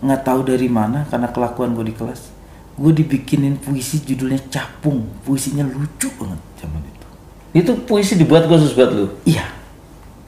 Nggak 0.00 0.20
tahu 0.24 0.40
dari 0.48 0.68
mana 0.68 1.04
karena 1.08 1.28
kelakuan 1.28 1.76
gue 1.76 1.86
di 1.88 1.94
kelas. 1.96 2.32
Gue 2.80 2.92
dibikinin 2.96 3.60
puisi 3.60 4.00
judulnya 4.00 4.40
capung. 4.48 5.04
Puisinya 5.24 5.64
lucu 5.68 6.08
banget 6.16 6.40
zaman 6.60 6.80
itu. 6.80 7.06
Itu 7.52 7.72
puisi 7.84 8.16
dibuat 8.16 8.48
khusus 8.48 8.72
buat 8.72 8.90
lu. 8.92 9.06
iya. 9.28 9.44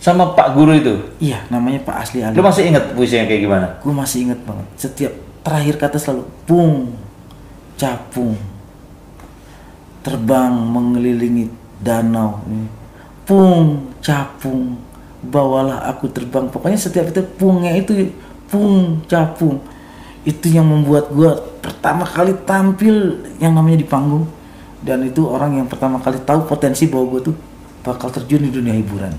Sama 0.03 0.35
Pak 0.35 0.59
Guru 0.59 0.75
itu. 0.75 0.95
iya 1.23 1.47
namanya 1.47 1.79
Pak 1.87 1.95
Asli 2.03 2.27
Ali 2.27 2.35
Lu 2.35 2.43
masih 2.43 2.66
ingat 2.66 2.91
puisinya 2.91 3.23
kayak 3.23 3.43
gimana? 3.47 3.66
gue 3.79 3.95
masih 3.95 4.18
inget 4.27 4.41
banget. 4.43 4.66
Setiap 4.75 5.14
terakhir 5.47 5.75
kata 5.79 5.97
selalu 6.03 6.27
pung 6.43 6.99
capung 7.79 8.35
terbang 10.03 10.51
mengelilingi 10.51 11.47
danau. 11.79 12.43
Pung 13.23 13.95
capung 14.03 14.75
bawalah 15.23 15.87
aku 15.87 16.11
terbang. 16.11 16.51
Pokoknya 16.51 16.79
setiap 16.83 17.07
itu 17.14 17.23
pungnya 17.39 17.70
itu 17.79 18.11
pung 18.53 19.00
capung 19.09 19.57
itu 20.22 20.53
yang 20.53 20.68
membuat 20.68 21.09
gue 21.09 21.32
pertama 21.64 22.05
kali 22.05 22.36
tampil 22.44 23.24
yang 23.40 23.57
namanya 23.57 23.80
di 23.80 23.88
panggung 23.88 24.28
dan 24.84 25.03
itu 25.03 25.24
orang 25.24 25.57
yang 25.57 25.66
pertama 25.66 25.96
kali 25.98 26.20
tahu 26.22 26.44
potensi 26.44 26.86
bahwa 26.86 27.16
gue 27.16 27.32
tuh 27.32 27.36
bakal 27.82 28.12
terjun 28.12 28.44
di 28.44 28.50
dunia 28.53 28.76
hiburan 28.76 29.11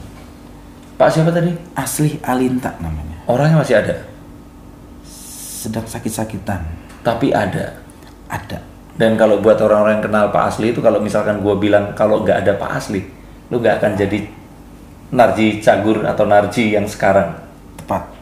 Pak 0.93 1.09
siapa 1.09 1.34
tadi? 1.34 1.49
asli 1.73 2.21
Alinta 2.21 2.77
namanya 2.77 3.25
Orangnya 3.25 3.65
masih 3.65 3.75
ada. 3.81 3.95
sedang 5.63 5.88
sakit-sakitan 5.88 6.59
Tapi 7.01 7.31
ada. 7.31 7.79
ada 8.27 8.59
Dan 8.93 9.17
kalau 9.17 9.41
buat 9.41 9.57
orang-orang 9.57 9.99
yang 9.99 10.05
kenal 10.05 10.25
Pak 10.29 10.53
Asli 10.53 10.69
itu 10.69 10.77
kalau 10.84 11.01
misalkan 11.01 11.41
gua 11.41 11.57
bilang 11.57 11.97
kalau 11.97 12.21
nggak 12.21 12.45
ada 12.45 12.53
Pak 12.61 12.71
Asli, 12.77 13.01
lu 13.49 13.57
nggak 13.57 13.81
akan 13.81 13.91
jadi 13.97 14.19
Narji 15.09 15.65
Cagur 15.65 16.05
atau 16.05 16.29
Narji 16.29 16.77
yang 16.77 16.86
sekarang. 16.86 17.41
tepat 17.73 18.12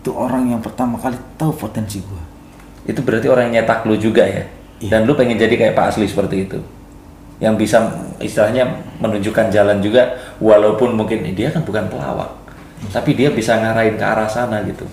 itu 0.00 0.10
orang 0.16 0.48
yang 0.48 0.64
pertama 0.64 0.96
kali 0.96 1.14
tahu 1.36 1.52
potensi 1.52 2.00
gue 2.00 2.22
Itu 2.88 3.04
berarti 3.04 3.28
orang 3.28 3.52
yang 3.52 3.62
nyetak 3.62 3.84
lu 3.84 3.94
juga 3.94 4.24
ya. 4.24 4.48
Iya. 4.80 4.88
Dan 4.88 5.04
lu 5.04 5.12
pengen 5.12 5.36
jadi 5.36 5.52
kayak 5.52 5.76
Pak 5.76 5.92
Asli 5.92 6.08
seperti 6.08 6.48
itu. 6.48 6.56
Yang 7.36 7.54
bisa 7.60 7.76
istilahnya 8.18 8.64
menunjukkan 8.98 9.52
jalan 9.52 9.84
juga 9.84 10.16
walaupun 10.40 10.96
mungkin 10.96 11.22
dia 11.36 11.52
kan 11.52 11.60
bukan 11.60 11.86
pelawak. 11.92 12.32
Tapi 12.88 13.12
dia 13.12 13.28
bisa 13.28 13.60
ngarahin 13.60 14.00
ke 14.00 14.04
arah 14.04 14.24
sana 14.26 14.64
gitu. 14.64 14.88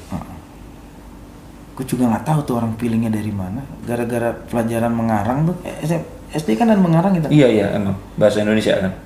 gue 1.77 1.85
juga 1.85 2.09
nggak 2.09 2.25
tahu 2.25 2.39
tuh 2.41 2.55
orang 2.57 2.73
pilihnya 2.73 3.13
dari 3.13 3.29
mana 3.29 3.61
gara-gara 3.85 4.33
pelajaran 4.49 4.89
mengarang 4.89 5.45
tuh 5.45 5.55
eh, 5.61 6.01
SD 6.33 6.57
kan 6.57 6.73
dan 6.73 6.81
mengarang 6.81 7.13
gitu 7.13 7.29
Iya 7.29 7.47
iya 7.47 7.65
emang 7.77 7.93
bahasa 8.17 8.41
Indonesia 8.41 8.73
kan. 8.81 8.97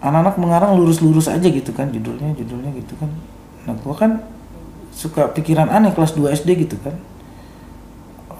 anak-anak 0.00 0.36
mengarang 0.40 0.72
lurus-lurus 0.72 1.28
aja 1.28 1.44
gitu 1.44 1.68
kan 1.76 1.92
judulnya 1.92 2.32
judulnya 2.32 2.72
gitu 2.80 2.96
kan 2.96 3.12
nah 3.68 3.76
gue 3.76 3.92
kan 3.92 4.24
suka 4.94 5.28
pikiran 5.34 5.66
aneh 5.68 5.90
kelas 5.90 6.14
2 6.14 6.30
SD 6.38 6.64
gitu 6.64 6.78
kan. 6.78 6.94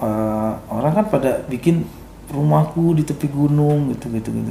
Eh, 0.05 0.52
orang 0.70 0.92
kan 0.94 1.05
pada 1.11 1.42
bikin 1.50 1.86
rumahku 2.30 2.94
di 2.98 3.02
tepi 3.07 3.26
gunung 3.30 3.90
gitu 3.94 4.11
gitu 4.14 4.30
gitu. 4.30 4.50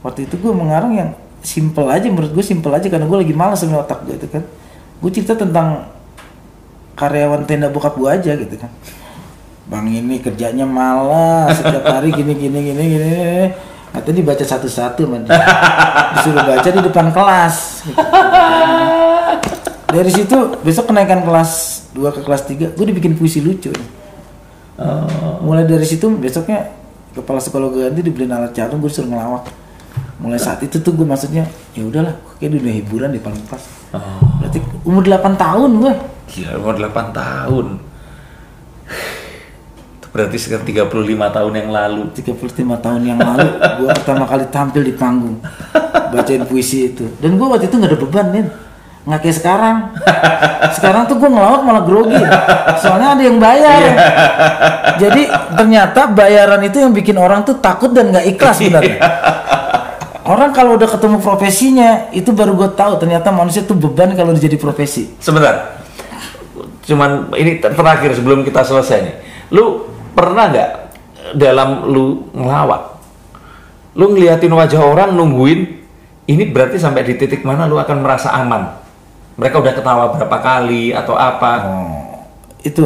Waktu 0.00 0.26
itu 0.28 0.34
gue 0.40 0.52
mengarang 0.52 0.92
yang 0.96 1.10
simple 1.44 1.88
aja 1.88 2.08
menurut 2.08 2.32
gue 2.32 2.44
simple 2.44 2.72
aja 2.72 2.88
karena 2.88 3.08
gue 3.08 3.18
lagi 3.20 3.34
malas 3.36 3.60
sama 3.60 3.84
otak 3.84 4.04
gue 4.08 4.16
itu 4.16 4.28
kan. 4.28 4.42
Gue 5.00 5.10
cerita 5.12 5.36
tentang 5.36 5.88
karyawan 6.96 7.48
tenda 7.48 7.72
bokap 7.72 7.96
gue 7.96 8.08
aja 8.08 8.32
gitu 8.36 8.56
kan. 8.56 8.72
Bang 9.70 9.86
ini 9.86 10.18
kerjanya 10.18 10.66
malas 10.66 11.60
setiap 11.60 11.84
hari 11.86 12.10
gini 12.10 12.34
gini 12.36 12.58
gini 12.72 12.84
gini. 12.96 13.12
Nanti 13.90 14.10
dibaca 14.14 14.44
satu-satu 14.46 15.02
disuruh 16.14 16.44
baca 16.46 16.68
di 16.68 16.80
depan 16.84 17.06
kelas 17.10 17.86
gitu. 17.90 18.99
Dari 19.90 20.10
situ 20.10 20.36
besok 20.62 20.90
kenaikan 20.90 21.22
kelas 21.26 21.50
2 21.94 22.16
ke 22.16 22.20
kelas 22.22 22.42
3 22.46 22.78
gue 22.78 22.86
dibikin 22.86 23.14
puisi 23.18 23.42
lucu 23.42 23.74
Oh, 24.80 25.36
mulai 25.44 25.68
dari 25.68 25.84
situ 25.84 26.08
besoknya 26.16 26.72
kepala 27.12 27.36
sekolah 27.36 27.68
gue 27.68 27.84
ganti 27.84 28.00
dibeliin 28.00 28.32
alat 28.32 28.56
catur 28.56 28.80
gue 28.80 28.88
disuruh 28.88 29.12
ngelawak. 29.12 29.44
Mulai 30.24 30.40
saat 30.40 30.64
itu 30.64 30.80
tuh 30.80 30.96
gue 30.96 31.04
maksudnya 31.04 31.44
ya 31.76 31.84
udahlah 31.84 32.16
kayak 32.40 32.56
dunia 32.56 32.72
hiburan 32.80 33.12
di 33.12 33.20
paling 33.20 33.44
pas. 33.44 33.60
Oh. 33.92 34.00
berarti 34.40 34.62
umur 34.86 35.04
8 35.04 35.34
tahun 35.36 35.70
gue 35.84 35.92
Gila 36.32 36.52
umur 36.64 36.74
8 36.80 37.12
tahun. 37.12 37.66
Itu 40.00 40.06
berarti 40.08 40.36
sekitar 40.40 40.64
35 40.64 41.36
tahun 41.36 41.52
yang 41.60 41.68
lalu. 41.68 42.02
35 42.16 42.56
tahun 42.80 43.02
yang 43.04 43.20
lalu 43.20 43.48
gue 43.84 43.88
pertama 44.00 44.24
kali 44.24 44.48
tampil 44.48 44.80
di 44.80 44.96
panggung 44.96 45.44
bacain 46.08 46.48
puisi 46.48 46.88
itu. 46.88 47.04
Dan 47.20 47.36
gue 47.36 47.44
waktu 47.44 47.68
itu 47.68 47.76
nggak 47.76 47.92
ada 47.92 48.00
beban 48.00 48.26
nih 48.32 48.44
nggak 49.10 49.20
kayak 49.26 49.36
sekarang 49.42 49.76
sekarang 50.78 51.02
tuh 51.10 51.18
gue 51.18 51.26
ngelawak 51.26 51.66
malah 51.66 51.82
grogi 51.82 52.22
soalnya 52.78 53.18
ada 53.18 53.22
yang 53.26 53.42
bayar 53.42 53.82
jadi 55.02 55.22
ternyata 55.58 56.06
bayaran 56.14 56.62
itu 56.62 56.78
yang 56.78 56.94
bikin 56.94 57.18
orang 57.18 57.42
tuh 57.42 57.58
takut 57.58 57.90
dan 57.90 58.14
nggak 58.14 58.26
ikhlas 58.38 58.62
sebenarnya 58.62 58.98
orang 60.30 60.54
kalau 60.54 60.78
udah 60.78 60.86
ketemu 60.86 61.18
profesinya 61.18 62.06
itu 62.14 62.30
baru 62.30 62.54
gue 62.54 62.70
tahu 62.78 63.02
ternyata 63.02 63.34
manusia 63.34 63.66
tuh 63.66 63.74
beban 63.74 64.14
kalau 64.14 64.30
jadi 64.30 64.54
profesi 64.54 65.10
Sebentar. 65.18 65.80
Cuman 66.90 67.30
ini 67.38 67.62
ter- 67.62 67.70
terakhir 67.70 68.18
sebelum 68.18 68.42
kita 68.42 68.66
selesai 68.66 68.98
nih. 68.98 69.14
Lu 69.54 69.86
pernah 70.10 70.50
nggak 70.50 70.70
dalam 71.38 71.86
lu 71.86 72.26
ngelawak? 72.34 72.98
Lu 73.94 74.10
ngeliatin 74.10 74.50
wajah 74.50 74.82
orang 74.82 75.14
nungguin 75.14 75.60
ini 76.26 76.42
berarti 76.50 76.82
sampai 76.82 77.06
di 77.06 77.14
titik 77.14 77.46
mana 77.46 77.70
lu 77.70 77.78
akan 77.78 78.02
merasa 78.02 78.34
aman. 78.34 78.79
Mereka 79.40 79.56
udah 79.56 79.72
ketawa 79.72 80.04
berapa 80.12 80.36
kali 80.38 80.92
atau 80.92 81.16
apa? 81.16 81.52
Oh, 81.64 82.28
itu 82.60 82.84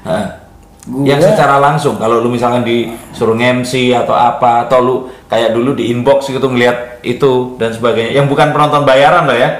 Hah. 0.00 0.48
Gua- 0.86 1.02
Yang 1.04 1.34
secara 1.34 1.58
langsung 1.58 1.98
kalau 1.98 2.18
lu 2.18 2.30
misalkan 2.30 2.62
disuruh 2.62 3.34
MC 3.34 3.90
atau 3.92 4.14
apa 4.14 4.64
atau 4.64 4.78
lu 4.78 4.94
kayak 5.26 5.50
dulu 5.50 5.74
di 5.74 5.90
inbox 5.90 6.30
gitu 6.30 6.46
ngelihat 6.46 7.02
itu 7.02 7.58
dan 7.58 7.74
sebagainya 7.74 8.14
yang 8.14 8.26
bukan 8.26 8.54
penonton 8.54 8.86
bayaran 8.86 9.26
lah 9.26 9.34
ya. 9.36 9.50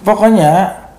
pokoknya 0.00 0.52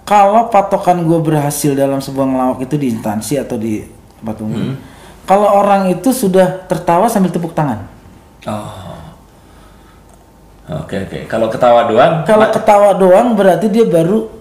kalau 0.03 0.51
patokan 0.51 1.01
gue 1.01 1.17
berhasil 1.17 1.71
dalam 1.71 1.97
sebuah 1.97 2.27
ngelawak 2.27 2.59
itu 2.61 2.75
di 2.75 2.91
instansi 2.91 3.39
atau 3.39 3.55
di 3.55 3.79
tempat 4.19 4.37
umum 4.39 4.75
kalau 5.23 5.47
orang 5.55 5.87
itu 5.89 6.11
sudah 6.11 6.67
tertawa 6.67 7.07
sambil 7.07 7.31
tepuk 7.31 7.55
tangan 7.55 7.87
Oh. 8.45 8.93
Oke 10.65 10.97
oke. 10.99 11.19
Kalau 11.25 11.47
ketawa 11.47 11.85
doang 11.85 12.25
kalau 12.25 12.49
ketawa 12.51 12.91
doang 12.93 13.33
berarti 13.33 13.69
dia 13.69 13.85
baru 13.85 14.34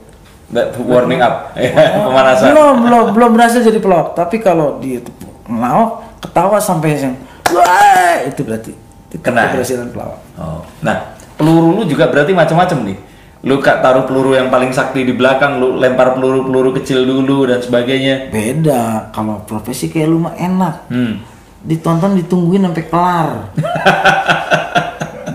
warming 0.78 1.18
up 1.18 1.50
ya, 1.52 1.70
pemanasan. 2.06 2.50
belum 2.50 2.74
belum 2.82 3.04
belum 3.12 3.30
berhasil 3.32 3.60
jadi 3.60 3.78
pelawak 3.78 4.14
tapi 4.14 4.38
kalau 4.38 4.78
dia 4.78 5.02
ngelawak 5.44 5.90
ketawa 6.20 6.56
sampai 6.56 6.96
yang 6.96 7.14
wah 7.48 8.16
itu 8.22 8.40
berarti 8.40 8.72
itu 8.72 9.16
Kena 9.18 9.44
ya? 9.44 9.46
keberhasilan 9.50 9.88
pelawak 9.88 10.20
Oh. 10.34 10.66
Nah, 10.80 10.96
peluru 11.34 11.70
lu 11.72 11.82
juga 11.84 12.06
berarti 12.06 12.32
macam-macam 12.32 12.78
nih. 12.84 12.98
Lu 13.44 13.60
kak 13.60 13.78
taruh 13.78 14.02
peluru 14.02 14.32
yang 14.32 14.48
paling 14.48 14.72
sakti 14.72 15.02
di 15.02 15.12
belakang, 15.12 15.56
lu 15.56 15.76
lempar 15.76 16.10
peluru-peluru 16.10 16.74
kecil 16.74 17.04
dulu 17.04 17.44
dan 17.44 17.60
sebagainya. 17.60 18.28
beda 18.28 19.12
kalau 19.12 19.38
profesi 19.40 19.86
kayak 19.86 20.08
lu 20.08 20.18
mah 20.18 20.34
enak 20.34 20.88
Hmm. 20.88 21.22
ditonton 21.60 22.16
ditungguin 22.16 22.60
sampai 22.62 22.84
kelar 22.84 23.28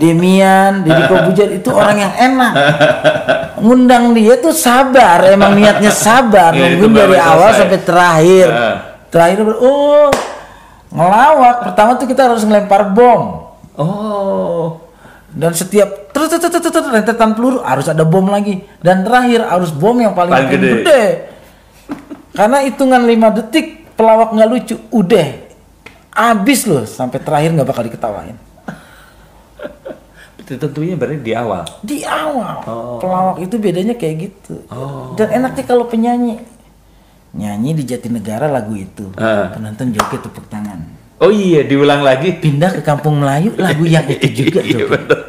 Demian, 0.00 0.80
Deddy 0.80 1.04
Kobujar 1.04 1.48
itu 1.52 1.68
orang 1.78 1.96
yang 2.00 2.14
enak. 2.16 2.52
Ngundang 3.60 4.16
dia 4.16 4.40
tuh 4.40 4.56
sabar, 4.56 5.28
emang 5.28 5.52
niatnya 5.52 5.92
sabar, 5.92 6.50
Iya, 6.56 6.80
nungguin 6.80 6.96
dari 6.96 7.20
awal 7.20 7.52
selesai. 7.52 7.60
sampai 7.60 7.80
terakhir. 7.84 8.46
Heeh. 8.48 8.76
Terakhir 9.12 9.38
oh 9.60 10.08
ngelawak. 10.88 11.56
Pertama 11.68 11.90
tuh 12.00 12.08
kita 12.08 12.26
harus 12.26 12.42
ngelempar 12.42 12.88
bom. 12.90 13.52
Oh. 13.76 14.80
Dan 15.30 15.54
setiap 15.54 16.10
terus 16.10 16.26
terus 16.32 16.42
terus 16.42 16.72
terus 16.72 16.88
rentetan 16.90 17.36
peluru 17.36 17.60
harus 17.60 17.86
ada 17.86 18.02
bom 18.02 18.24
lagi. 18.26 18.64
Dan 18.80 19.04
terakhir 19.04 19.44
harus 19.44 19.70
bom 19.70 19.94
yang 19.94 20.16
paling, 20.16 20.32
Paling 20.32 20.50
gede. 20.50 20.70
gede. 20.82 21.02
Karena 22.30 22.62
hitungan 22.62 23.02
5 23.04 23.36
detik 23.36 23.66
pelawak 23.94 24.32
nggak 24.32 24.48
lucu, 24.48 24.74
udah 24.88 25.28
abis 26.10 26.64
loh 26.64 26.82
sampai 26.82 27.18
terakhir 27.20 27.52
nggak 27.52 27.68
bakal 27.68 27.82
diketawain. 27.84 28.38
Tentunya 30.50 30.98
berarti 30.98 31.22
di 31.22 31.30
awal. 31.30 31.62
Di 31.78 32.02
awal 32.02 32.58
Oh. 32.66 32.98
pelawak 32.98 33.38
itu 33.38 33.54
bedanya 33.54 33.94
kayak 33.94 34.16
gitu. 34.26 34.58
Oh. 34.66 35.14
Dan 35.14 35.30
enaknya 35.30 35.62
kalau 35.62 35.86
penyanyi 35.86 36.42
nyanyi 37.30 37.78
di 37.78 37.86
Jatinegara 37.86 38.50
lagu 38.50 38.74
itu, 38.74 39.14
Ah. 39.14 39.54
penonton 39.54 39.94
joget 39.94 40.18
tepuk 40.18 40.42
tangan. 40.50 40.82
Oh 41.22 41.30
iya, 41.30 41.62
diulang 41.62 42.02
lagi. 42.02 42.34
Pindah 42.34 42.74
ke 42.74 42.82
Kampung 42.82 43.22
Melayu 43.22 43.54
lagu 43.54 43.86
yang 43.86 44.02
itu 44.04 44.26
juga 44.42 44.58
Iya, 44.58 44.74
joget. 44.74 44.88
bener. 44.90 45.20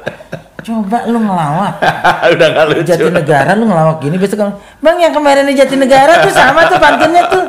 Coba 0.61 0.97
lu 1.05 1.17
ngelawak 1.17 1.73
Udah 2.33 2.47
di 2.49 2.61
lucu. 2.71 2.85
Jatinegara 2.85 3.51
lu 3.53 3.65
ngelawak 3.65 3.97
gini 3.99 4.17
besok 4.17 4.37
kamu, 4.39 4.53
Bang 4.77 4.97
yang 4.97 5.13
kemarin 5.13 5.45
di 5.45 5.53
Jatinegara 5.53 6.21
tuh 6.21 6.33
sama 6.33 6.65
tuh 6.65 6.77
pantunnya 6.77 7.23
tuh. 7.29 7.45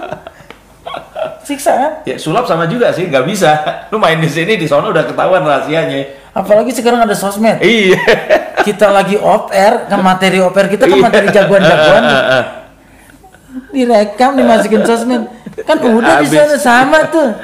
Siksa 1.42 1.72
kan? 1.74 1.92
Ya 2.04 2.16
sulap 2.16 2.44
sama 2.44 2.64
juga 2.66 2.92
sih, 2.92 3.08
nggak 3.08 3.24
bisa. 3.24 3.50
Lu 3.88 3.96
main 3.96 4.16
di 4.16 4.28
sini 4.28 4.54
di 4.54 4.64
sono 4.64 4.92
udah 4.92 5.04
ketahuan 5.04 5.40
rahasianya. 5.42 6.21
Apalagi 6.32 6.72
sekarang 6.72 7.04
ada 7.04 7.12
sosmed. 7.12 7.60
Iya. 7.60 8.00
Kita 8.64 8.88
lagi 8.88 9.20
off 9.20 9.52
air, 9.52 9.84
kan 9.84 10.00
materi 10.00 10.40
off 10.40 10.56
air 10.56 10.72
kita 10.72 10.88
kan 10.88 10.98
materi 10.98 11.28
jagoan-jagoan. 11.28 12.04
Direkam 13.76 14.40
dimasukin 14.40 14.82
sosmed. 14.88 15.28
Kan 15.68 15.76
udah 15.84 16.24
di 16.24 16.28
sana 16.32 16.56
sama 16.56 17.04
tuh. 17.12 17.36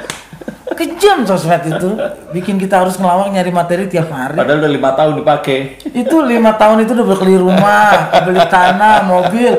Kejam 0.73 1.21
sosmed 1.29 1.69
itu. 1.69 1.89
Bikin 2.33 2.57
kita 2.57 2.81
harus 2.81 2.97
ngelawak 2.97 3.29
nyari 3.29 3.53
materi 3.53 3.85
tiap 3.85 4.09
hari. 4.09 4.33
Padahal 4.33 4.57
udah 4.65 4.71
lima 4.73 4.89
tahun 4.97 5.13
dipakai. 5.21 5.57
Itu 5.93 6.25
lima 6.25 6.57
tahun 6.57 6.89
itu 6.89 6.91
udah 6.97 7.05
beli 7.05 7.35
rumah, 7.37 8.09
beli 8.25 8.41
tanah, 8.49 9.05
mobil. 9.05 9.53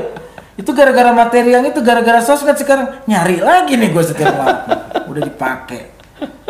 Itu 0.58 0.74
gara-gara 0.74 1.14
materi 1.14 1.54
yang 1.54 1.64
itu, 1.64 1.78
gara-gara 1.86 2.18
sosmed 2.18 2.58
sekarang 2.58 3.06
nyari 3.06 3.38
lagi 3.38 3.78
nih 3.78 3.94
gue 3.94 4.04
setiap 4.04 4.34
waktu. 4.34 4.70
Udah 5.06 5.22
dipakai. 5.22 5.82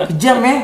Kejam 0.09 0.41
ya. 0.41 0.57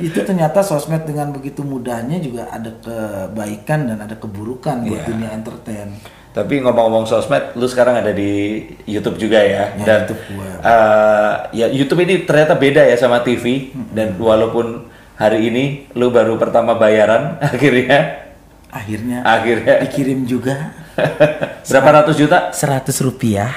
Itu 0.00 0.22
ternyata 0.22 0.60
sosmed 0.60 1.02
dengan 1.02 1.28
begitu 1.28 1.60
mudahnya 1.60 2.18
juga 2.18 2.46
ada 2.48 2.70
kebaikan 2.78 3.86
dan 3.86 3.98
ada 4.00 4.14
keburukan 4.14 4.82
buat 4.82 5.00
Iya. 5.00 5.08
dunia 5.08 5.30
entertain. 5.32 5.88
Tapi 6.28 6.60
ngomong-ngomong 6.60 7.02
sosmed, 7.04 7.52
lu 7.52 7.64
sekarang 7.64 7.98
ada 7.98 8.10
di 8.10 8.62
YouTube 8.84 9.18
juga 9.18 9.38
ya. 9.38 9.74
Ya, 9.74 9.84
dan 9.84 9.98
YouTube 10.04 10.22
gua. 10.30 10.50
eh, 10.62 11.32
ya 11.52 11.66
YouTube 11.68 12.00
ini 12.00 12.22
ternyata 12.22 12.54
beda 12.54 12.82
ya 12.84 12.94
sama 12.94 13.20
TV. 13.20 13.74
Dan 13.90 14.14
walaupun 14.14 14.86
hari 15.14 15.46
ini 15.46 15.64
lu 15.92 16.08
baru 16.08 16.36
pertama 16.36 16.72
bayaran, 16.72 17.36
akhirnya 17.42 18.24
Akhirnya 18.68 19.24
akhirnya 19.24 19.80
dikirim 19.80 20.28
juga 20.28 20.76
berapa 21.72 21.90
ratus 21.98 22.14
juta? 22.14 22.52
100 22.52 22.84
rupiah 23.00 23.48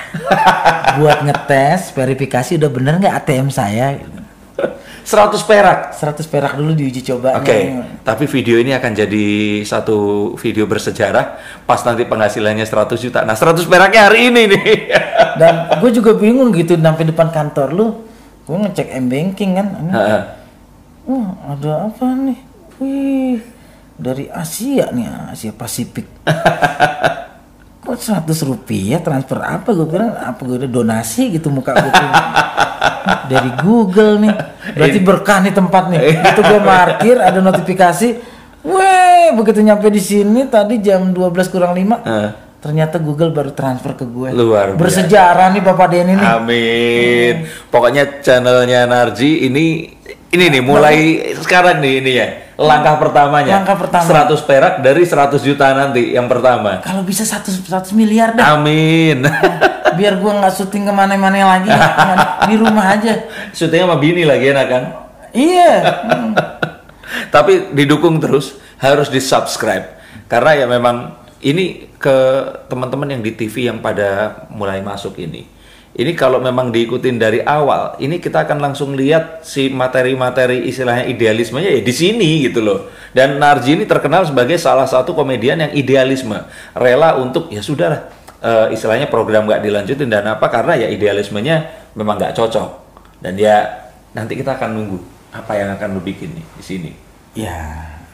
buat 0.97 1.19
ngetes 1.21 1.91
verifikasi 1.91 2.55
udah 2.55 2.71
bener 2.71 2.95
nggak 2.95 3.15
ATM 3.19 3.51
saya 3.51 3.99
100 5.03 5.49
perak. 5.49 5.79
100 5.97 6.25
perak 6.29 6.53
dulu 6.57 6.71
diuji 6.77 7.01
coba 7.01 7.41
Oke, 7.41 7.73
tapi 8.05 8.25
video 8.29 8.61
ini 8.61 8.71
akan 8.75 8.91
jadi 8.93 9.27
satu 9.65 10.31
video 10.37 10.69
bersejarah 10.69 11.37
pas 11.65 11.81
nanti 11.81 12.05
penghasilannya 12.05 12.65
100 12.65 12.97
juta. 13.01 13.25
Nah, 13.25 13.33
100 13.33 13.65
peraknya 13.65 14.09
hari 14.09 14.29
ini 14.29 14.41
nih. 14.49 14.65
dan 15.41 15.69
gue 15.79 15.91
juga 15.93 16.13
bingung 16.17 16.51
gitu 16.51 16.75
sampai 16.75 17.05
depan 17.07 17.31
kantor 17.31 17.69
lu 17.71 17.87
gue 18.45 18.57
ngecek 18.57 18.87
m 18.99 19.05
banking 19.07 19.51
kan 19.55 19.67
Ini, 19.79 19.93
wah 21.07 21.27
ada 21.55 21.71
apa 21.87 22.05
nih 22.17 22.39
wih 22.81 23.37
dari 23.95 24.25
Asia 24.27 24.89
nih 24.91 25.05
Asia 25.31 25.53
Pasifik 25.53 26.07
kok 27.81 27.97
100 27.97 28.27
rupiah 28.45 29.01
transfer 29.01 29.41
apa 29.41 29.73
gue 29.73 29.87
kira 29.89 30.13
apa 30.21 30.41
gue 30.45 30.57
udah 30.61 30.71
donasi 30.71 31.33
gitu 31.33 31.49
muka 31.49 31.73
gue. 31.73 31.89
dari 33.31 33.49
Google 33.61 34.21
nih. 34.21 34.33
Berarti 34.75 34.99
berkah 34.99 35.37
nih 35.43 35.53
tempat 35.53 35.83
nih. 35.89 35.99
Itu 36.33 36.41
gue 36.41 36.59
parkir 36.61 37.15
ada 37.21 37.39
notifikasi. 37.39 38.07
Weh, 38.61 39.33
begitu 39.33 39.65
nyampe 39.65 39.89
di 39.89 39.97
sini 39.97 40.45
tadi 40.45 40.77
jam 40.77 41.09
12 41.09 41.49
kurang 41.49 41.73
5 41.73 42.05
Heeh. 42.05 42.29
ternyata 42.61 43.01
Google 43.01 43.33
baru 43.33 43.57
transfer 43.57 43.97
ke 43.97 44.05
gue. 44.05 44.29
Luar 44.37 44.77
biasa. 44.77 44.77
bersejarah 44.77 45.47
nih 45.49 45.63
Bapak 45.65 45.87
Denny 45.89 46.13
nih. 46.13 46.29
Amin. 46.29 47.33
Pokoknya 47.73 48.21
channelnya 48.21 48.85
Narji 48.85 49.49
ini 49.49 49.97
ini 50.31 50.45
nih 50.47 50.61
mulai 50.63 50.97
sekarang 51.39 51.83
nih 51.83 51.93
ini 51.99 52.11
ya. 52.15 52.27
Langkah 52.55 52.95
pertamanya. 53.01 53.59
Langkah 53.59 53.75
pertama. 53.75 54.05
100 54.05 54.47
perak 54.47 54.73
dari 54.85 55.03
100 55.03 55.41
juta 55.41 55.65
nanti 55.73 56.13
yang 56.13 56.29
pertama. 56.29 56.79
kalau 56.85 57.01
bisa 57.01 57.25
100, 57.25 57.57
100 57.67 57.91
miliar 57.97 58.37
dah 58.37 58.55
Amin. 58.55 59.25
biar 59.97 60.21
gua 60.23 60.39
nggak 60.39 60.53
syuting 60.55 60.87
ke 60.87 60.93
mana-mana 60.95 61.59
lagi 61.59 61.67
di 62.47 62.55
rumah 62.55 62.95
aja 62.95 63.27
Syutingnya 63.51 63.91
sama 63.91 63.97
bini 63.99 64.23
lagi 64.23 64.55
enak 64.55 64.67
kan? 64.71 64.83
iya 65.35 65.73
Hmm. 66.07 66.31
Tapi 67.35 67.75
didukung 67.75 68.23
terus, 68.23 68.55
harus 68.79 69.11
di-subscribe. 69.11 69.99
Karena 70.31 70.63
ya 70.63 70.65
memang 70.67 71.11
ini 71.43 71.91
ke 71.99 72.17
teman-teman 72.71 73.11
yang 73.17 73.21
di 73.23 73.35
TV 73.35 73.67
yang 73.67 73.83
pada 73.83 74.41
mulai 74.47 74.79
masuk 74.79 75.19
ini. 75.19 75.43
Ini 75.91 76.15
kalau 76.15 76.39
memang 76.39 76.71
diikutin 76.71 77.19
dari 77.19 77.43
awal, 77.43 77.99
ini 77.99 78.23
kita 78.23 78.47
akan 78.47 78.63
langsung 78.63 78.95
lihat 78.95 79.43
si 79.43 79.67
materi-materi 79.67 80.63
istilahnya 80.71 81.03
idealismenya 81.11 81.67
ya 81.67 81.81
di 81.83 81.91
sini 81.91 82.47
gitu 82.47 82.63
loh. 82.63 82.87
Dan 83.11 83.43
Narji 83.43 83.75
ini 83.75 83.83
terkenal 83.83 84.23
sebagai 84.23 84.55
salah 84.55 84.87
satu 84.87 85.11
komedian 85.11 85.59
yang 85.59 85.71
idealisme, 85.75 86.39
rela 86.71 87.19
untuk 87.19 87.51
ya 87.51 87.59
sudahlah 87.59 88.07
eh, 88.39 88.71
istilahnya 88.71 89.11
program 89.11 89.43
nggak 89.51 89.59
dilanjutin 89.59 90.07
dan 90.07 90.31
apa 90.31 90.47
karena 90.47 90.79
ya 90.79 90.87
idealismenya 90.87 91.91
memang 91.99 92.15
nggak 92.15 92.39
cocok. 92.39 92.69
Dan 93.19 93.35
ya 93.35 93.83
nanti 94.15 94.39
kita 94.39 94.55
akan 94.55 94.71
nunggu 94.71 94.97
apa 95.31 95.59
yang 95.59 95.75
akan 95.75 95.95
lu 95.95 96.01
bikin 96.03 96.31
nih 96.35 96.45
di 96.55 96.63
sini. 96.63 96.91
ya 97.31 97.55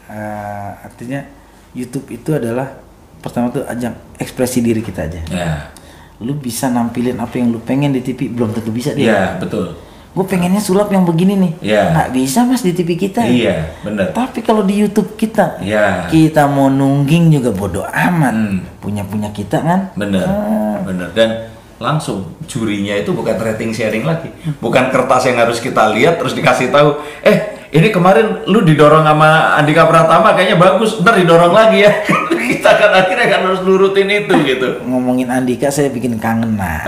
eh, 0.10 0.70
artinya 0.82 1.26
YouTube 1.74 2.10
itu 2.10 2.34
adalah 2.34 2.70
pertama 3.18 3.50
tuh 3.50 3.66
ajang 3.66 3.94
ekspresi 4.18 4.62
diri 4.62 4.82
kita 4.86 5.10
aja 5.10 5.22
Ya, 5.26 5.74
lu 6.20 6.34
bisa 6.34 6.68
nampilin 6.68 7.16
apa 7.16 7.36
yang 7.36 7.50
lu 7.50 7.60
pengen 7.60 7.92
di 7.92 8.02
TV 8.02 8.28
belum 8.28 8.50
tentu 8.52 8.70
bisa 8.70 8.92
dia 8.92 9.06
iya 9.06 9.22
betul. 9.38 9.78
gue 10.10 10.26
pengennya 10.26 10.58
sulap 10.58 10.90
yang 10.90 11.06
begini 11.06 11.38
nih 11.38 11.54
Iya. 11.64 11.84
nggak 11.94 12.10
bisa 12.12 12.42
mas 12.42 12.62
di 12.62 12.74
TV 12.74 12.98
kita 12.98 13.22
Iya, 13.22 13.78
bener. 13.80 14.10
tapi 14.12 14.42
kalau 14.42 14.62
di 14.62 14.74
YouTube 14.76 15.14
kita 15.14 15.62
Iya. 15.62 16.10
kita 16.10 16.46
mau 16.46 16.68
nungging 16.68 17.30
juga 17.32 17.50
bodoh 17.52 17.86
amat 17.86 18.34
Hmm. 18.34 18.66
punya 18.80 19.04
punya 19.04 19.30
kita 19.30 19.62
kan 19.62 19.94
Bener, 19.94 20.26
Ah. 20.26 20.82
bener. 20.82 21.14
Dan 21.14 21.30
langsung 21.78 22.38
jurinya 22.50 22.98
itu 22.98 23.14
bukan 23.14 23.38
rating 23.38 23.74
sharing 23.74 24.04
lagi, 24.06 24.34
bukan 24.58 24.90
kertas 24.90 25.30
yang 25.30 25.38
harus 25.38 25.62
kita 25.62 25.94
lihat 25.94 26.18
terus 26.18 26.34
dikasih 26.34 26.74
tahu, 26.74 27.02
eh 27.22 27.58
ini 27.68 27.92
kemarin 27.92 28.48
lu 28.48 28.64
didorong 28.64 29.04
sama 29.04 29.60
Andika 29.60 29.84
Pratama 29.92 30.32
kayaknya 30.32 30.56
bagus, 30.56 31.04
ntar 31.04 31.20
didorong 31.20 31.52
lagi 31.52 31.84
ya. 31.84 31.92
Kita 32.48 32.80
kan 32.80 32.96
akhirnya 32.96 33.28
kan 33.28 33.42
harus 33.44 33.60
nurutin 33.68 34.08
itu 34.08 34.32
gitu. 34.48 34.80
Ngomongin 34.88 35.28
Andika 35.28 35.68
saya 35.68 35.92
bikin 35.92 36.16
kangen 36.16 36.56
nah. 36.56 36.80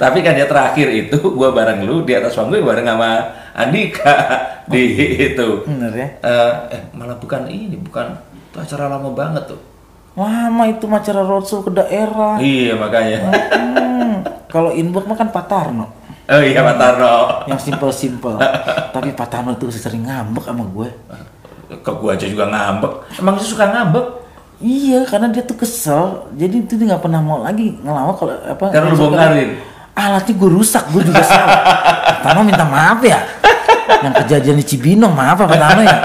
Tapi 0.00 0.22
kan 0.22 0.38
ya 0.38 0.46
terakhir 0.46 0.86
itu 0.90 1.18
gua 1.34 1.50
bareng 1.50 1.82
lu 1.82 2.06
di 2.06 2.14
atas 2.14 2.38
panggung 2.38 2.62
bareng 2.62 2.86
sama 2.86 3.10
Andika 3.58 4.14
di 4.70 4.94
itu. 5.18 5.66
Bener 5.66 5.92
ya? 5.98 6.08
Eh, 6.22 6.52
eh, 6.78 6.82
malah 6.94 7.18
bukan 7.18 7.50
ini, 7.50 7.74
bukan 7.78 8.14
itu 8.54 8.58
acara 8.62 8.86
lama 8.86 9.10
banget 9.10 9.50
tuh. 9.50 9.58
Lama 10.14 10.70
itu 10.70 10.86
acara 10.86 11.26
roadshow 11.26 11.66
ke 11.66 11.74
daerah. 11.74 12.38
Iya 12.38 12.78
makanya. 12.78 13.18
Hmm, 13.50 14.12
kalau 14.46 14.70
inbox 14.70 15.10
mah 15.10 15.18
kan 15.18 15.34
Pak 15.34 15.44
Tarno. 15.50 15.90
Oh 16.30 16.42
iya 16.42 16.62
Pak 16.62 16.76
Tarno. 16.78 17.14
Yang 17.50 17.60
simple-simple. 17.74 18.38
Tapi 18.94 19.10
Pak 19.10 19.26
Tarno 19.26 19.58
tuh 19.58 19.74
sering 19.74 20.06
ngambek 20.06 20.46
sama 20.46 20.62
gue. 20.70 20.88
Ke 21.82 21.90
gua 21.98 22.14
aja 22.14 22.30
juga 22.30 22.46
ngambek. 22.46 23.18
Emang 23.18 23.42
sih 23.42 23.50
suka 23.50 23.66
ngambek? 23.66 24.06
Iya, 24.62 25.02
karena 25.10 25.34
dia 25.34 25.42
tuh 25.42 25.58
kesel. 25.58 26.30
Jadi 26.38 26.62
itu 26.62 26.78
dia 26.78 26.94
nggak 26.94 27.02
pernah 27.02 27.18
mau 27.18 27.42
lagi 27.42 27.74
ngelawak 27.82 28.14
kalau 28.14 28.34
apa. 28.38 28.64
Karena 28.70 28.86
lu 28.94 28.96
bongkarin. 28.96 29.50
Alatnya 29.94 30.34
gue 30.34 30.50
rusak, 30.50 30.84
gue 30.94 31.02
juga 31.06 31.22
salah. 31.26 31.58
Pak 32.06 32.18
Tarno 32.22 32.46
minta 32.46 32.62
maaf 32.62 33.02
ya. 33.02 33.18
Yang 34.02 34.14
kejadian 34.22 34.56
di 34.62 34.64
Cibinong, 34.66 35.10
maaf 35.10 35.42
Pak 35.42 35.58
Tarno 35.58 35.82
ya. 35.82 35.98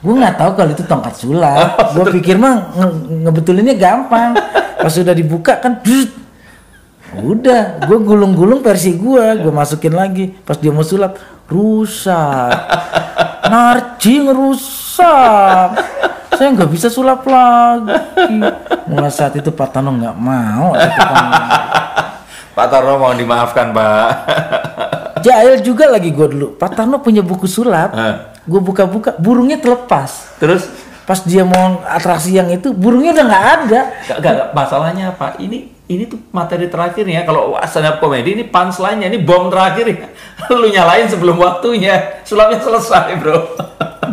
Gue 0.00 0.14
nggak 0.16 0.36
tahu 0.36 0.50
kalau 0.54 0.70
itu 0.70 0.82
tongkat 0.82 1.14
sulap. 1.14 1.92
Gue 1.92 2.04
pikir 2.14 2.36
mah 2.36 2.72
nge- 2.72 2.96
ngebetulinnya 3.22 3.74
gampang. 3.74 4.32
Pas 4.80 4.88
sudah 4.88 5.12
dibuka 5.12 5.56
kan, 5.56 5.76
drut. 5.78 6.08
udah. 7.12 7.84
Gue 7.84 7.98
gulung-gulung 8.00 8.60
versi 8.60 8.94
gue, 8.94 9.24
gue 9.36 9.52
masukin 9.52 9.92
lagi. 9.92 10.32
Pas 10.32 10.56
dia 10.56 10.70
mau 10.70 10.80
sulap, 10.80 11.20
rusak. 11.46 12.54
Narci 13.44 14.24
ngerusak. 14.24 15.68
Saya 16.32 16.48
nggak 16.50 16.70
bisa 16.70 16.88
sulap 16.88 17.20
lagi. 17.26 18.40
Mulai 18.88 19.12
saat 19.12 19.36
itu 19.36 19.52
Pak 19.52 19.68
Tano 19.70 19.92
nggak 19.92 20.16
mau. 20.16 20.72
Pak 22.50 22.66
Tarno 22.66 22.96
mau 22.96 23.12
dimaafkan 23.12 23.70
Pak. 23.70 24.08
Jahil 25.20 25.60
juga 25.60 25.86
lagi 25.86 26.08
gue 26.08 26.26
dulu. 26.26 26.56
Pak 26.56 26.72
Tarno 26.72 27.00
punya 27.00 27.20
buku 27.20 27.44
sulap. 27.44 27.92
Gue 28.48 28.60
buka-buka, 28.62 29.16
burungnya 29.20 29.60
terlepas. 29.60 30.36
Terus 30.40 30.68
Pas 31.10 31.26
dia 31.26 31.42
mau 31.42 31.82
atraksi 31.90 32.38
yang 32.38 32.46
itu, 32.54 32.70
burungnya 32.70 33.10
udah 33.10 33.24
nggak 33.26 33.46
ada. 33.50 33.80
Gak, 34.06 34.18
gak, 34.22 34.30
gak, 34.30 34.48
masalahnya 34.54 35.10
apa? 35.10 35.34
Ini 35.42 35.66
ini 35.90 36.06
tuh 36.06 36.22
materi 36.30 36.70
terakhirnya. 36.70 37.26
Kalau 37.26 37.58
stand 37.66 37.90
up 37.90 37.98
comedy 37.98 38.38
ini 38.38 38.46
punchline-nya, 38.46 39.10
ini 39.10 39.18
bom 39.18 39.50
terakhir 39.50 39.90
ya. 39.90 40.06
Lu 40.54 40.70
nyalain 40.70 41.10
sebelum 41.10 41.34
waktunya. 41.34 42.22
Sulapnya 42.22 42.62
selesai, 42.62 43.18
bro. 43.18 43.58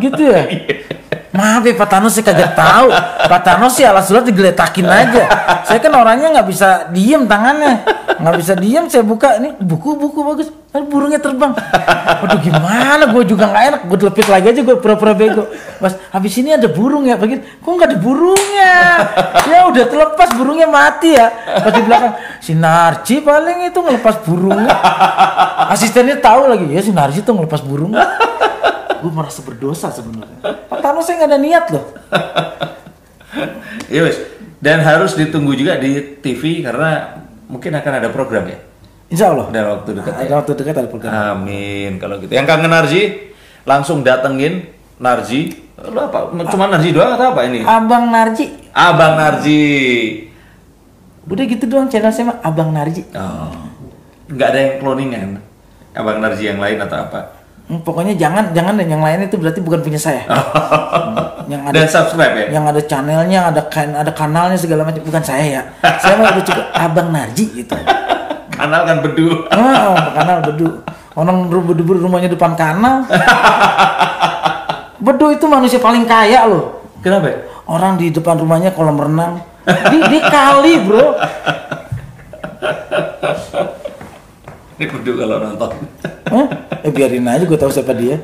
Gitu 0.02 0.26
ya. 0.26 0.42
Maaf 1.36 1.64
ya 1.68 1.76
Pak 1.76 1.88
Tano 1.92 2.08
saya 2.08 2.24
kagak 2.32 2.56
tahu. 2.56 2.88
Pak 3.28 3.42
Tano 3.44 3.68
sih 3.68 3.84
alas 3.84 4.08
sulap 4.08 4.24
digeletakin 4.24 4.88
aja. 4.88 5.24
Saya 5.68 5.80
kan 5.84 5.92
orangnya 5.92 6.32
nggak 6.40 6.48
bisa 6.48 6.88
diem 6.96 7.28
tangannya, 7.28 7.84
nggak 8.16 8.36
bisa 8.40 8.54
diem. 8.56 8.88
Saya 8.88 9.04
buka 9.04 9.36
ini 9.44 9.52
buku-buku 9.60 10.20
bagus. 10.24 10.48
Kan 10.72 10.88
burungnya 10.92 11.20
terbang. 11.20 11.52
Waduh 12.24 12.40
gimana? 12.44 13.04
Gue 13.12 13.24
juga 13.28 13.48
nggak 13.52 13.64
enak. 13.72 13.82
Gue 13.92 13.98
telepit 14.00 14.28
lagi 14.32 14.46
aja 14.52 14.62
gue 14.64 14.76
pura-pura 14.80 15.14
bego. 15.16 15.48
Mas, 15.84 15.96
habis 16.12 16.34
ini 16.40 16.56
ada 16.56 16.68
burung 16.72 17.08
ya? 17.08 17.20
Begini. 17.20 17.44
Kok 17.60 17.72
nggak 17.72 17.88
ada 17.92 17.98
burungnya? 18.00 18.76
Ya 19.48 19.60
udah 19.68 19.86
terlepas 19.88 20.30
burungnya 20.36 20.68
mati 20.68 21.16
ya. 21.16 21.28
Pas 21.60 21.72
di 21.76 21.82
belakang 21.84 22.14
si 22.40 22.52
Narji 22.56 23.20
paling 23.20 23.68
itu 23.68 23.80
ngelepas 23.80 24.16
burungnya. 24.24 24.72
Asistennya 25.72 26.20
tahu 26.24 26.52
lagi 26.52 26.68
ya 26.72 26.82
si 26.84 26.92
Narji 26.96 27.20
tuh 27.24 27.36
ngelepas 27.36 27.60
burungnya 27.64 28.08
gue 29.08 29.16
merasa 29.16 29.40
berdosa 29.40 29.88
sebenarnya. 29.88 30.44
Pak 30.44 30.84
Tano 30.84 31.00
saya 31.00 31.24
nggak 31.24 31.32
ada 31.32 31.40
niat 31.40 31.66
loh. 31.72 31.86
Ya 33.88 34.04
wes. 34.04 34.20
Dan 34.60 34.84
harus 34.84 35.16
ditunggu 35.16 35.56
juga 35.56 35.80
di 35.80 36.20
TV 36.20 36.60
karena 36.60 37.24
mungkin 37.48 37.72
akan 37.72 37.94
ada 38.04 38.12
program 38.12 38.52
ya. 38.52 38.60
Insya 39.08 39.32
Allah. 39.32 39.48
Dalam 39.48 39.80
waktu 39.80 39.96
dekat 39.96 40.12
ya. 40.12 40.20
Ada 40.28 40.34
waktu 40.44 40.52
dekat 40.60 40.76
ada 40.76 40.90
program. 40.92 41.12
Amin 41.16 41.96
kalau 41.96 42.20
gitu. 42.20 42.36
Yang 42.36 42.52
kangen 42.52 42.68
Narji 42.68 43.32
langsung 43.64 44.04
datengin 44.04 44.68
Narji. 45.00 45.56
Lu 45.80 46.00
apa? 46.04 46.36
Cuma 46.52 46.68
Narji 46.68 46.92
doang 46.92 47.16
atau 47.16 47.32
apa 47.32 47.48
ini? 47.48 47.64
Abang 47.64 48.12
Narji. 48.12 48.52
Abang 48.76 49.16
Narji. 49.16 49.64
Udah 51.24 51.46
gitu 51.48 51.64
doang 51.64 51.88
channel 51.88 52.12
saya 52.12 52.36
mah 52.36 52.44
Abang 52.44 52.76
Narji. 52.76 53.08
Oh. 53.16 53.56
Nggak 54.28 54.48
ada 54.52 54.60
yang 54.60 54.76
cloningan. 54.84 55.30
Abang 55.96 56.20
Narji 56.20 56.52
yang 56.52 56.60
lain 56.60 56.84
atau 56.84 57.08
apa? 57.08 57.37
Hmm, 57.68 57.84
pokoknya 57.84 58.16
jangan 58.16 58.56
jangan 58.56 58.80
dan 58.80 58.88
yang 58.88 59.04
lain 59.04 59.28
itu 59.28 59.36
berarti 59.36 59.60
bukan 59.60 59.80
punya 59.84 60.00
saya. 60.00 60.24
Hmm, 60.98 61.52
yang 61.52 61.62
ada 61.68 61.76
Dan 61.80 61.88
subscribe 61.88 62.34
ya. 62.36 62.46
yang 62.60 62.66
ada 62.68 62.82
channelnya, 62.84 63.40
ada 63.54 63.62
kan 63.72 63.92
ada 63.96 64.12
kanalnya 64.12 64.60
segala 64.60 64.84
macam 64.84 65.00
bukan 65.04 65.24
saya 65.24 65.46
ya. 65.46 65.62
saya 66.00 66.20
mah 66.20 66.36
udah 66.36 66.44
cukup 66.44 66.66
Abang 66.76 67.10
Narji 67.14 67.46
gitu. 67.64 67.76
Kanal 68.58 68.82
kan 68.84 68.98
bedu. 69.06 69.46
Oh, 69.54 69.96
kanal 70.18 70.42
bedu. 70.42 70.68
Orang 71.14 71.46
bedu 71.48 71.62
bedu 71.86 72.02
rumahnya 72.02 72.34
depan 72.34 72.58
kanal. 72.58 73.06
Bedu 74.98 75.30
itu 75.30 75.46
manusia 75.46 75.78
paling 75.78 76.10
kaya 76.10 76.50
loh. 76.50 76.82
Kenapa? 77.06 77.46
Orang 77.70 78.02
di 78.02 78.10
depan 78.10 78.42
rumahnya 78.42 78.74
kolam 78.74 78.98
renang. 78.98 79.46
Di, 79.64 80.00
di 80.10 80.20
kali 80.26 80.74
bro. 80.82 81.14
Ini 84.78 84.86
bedu 84.94 85.12
kalau 85.18 85.42
nonton. 85.42 85.72
Hah? 86.30 86.48
Eh 86.86 86.92
biarin 86.94 87.26
aja 87.26 87.42
gue 87.42 87.58
tahu 87.58 87.74
siapa 87.74 87.98
dia. 87.98 88.22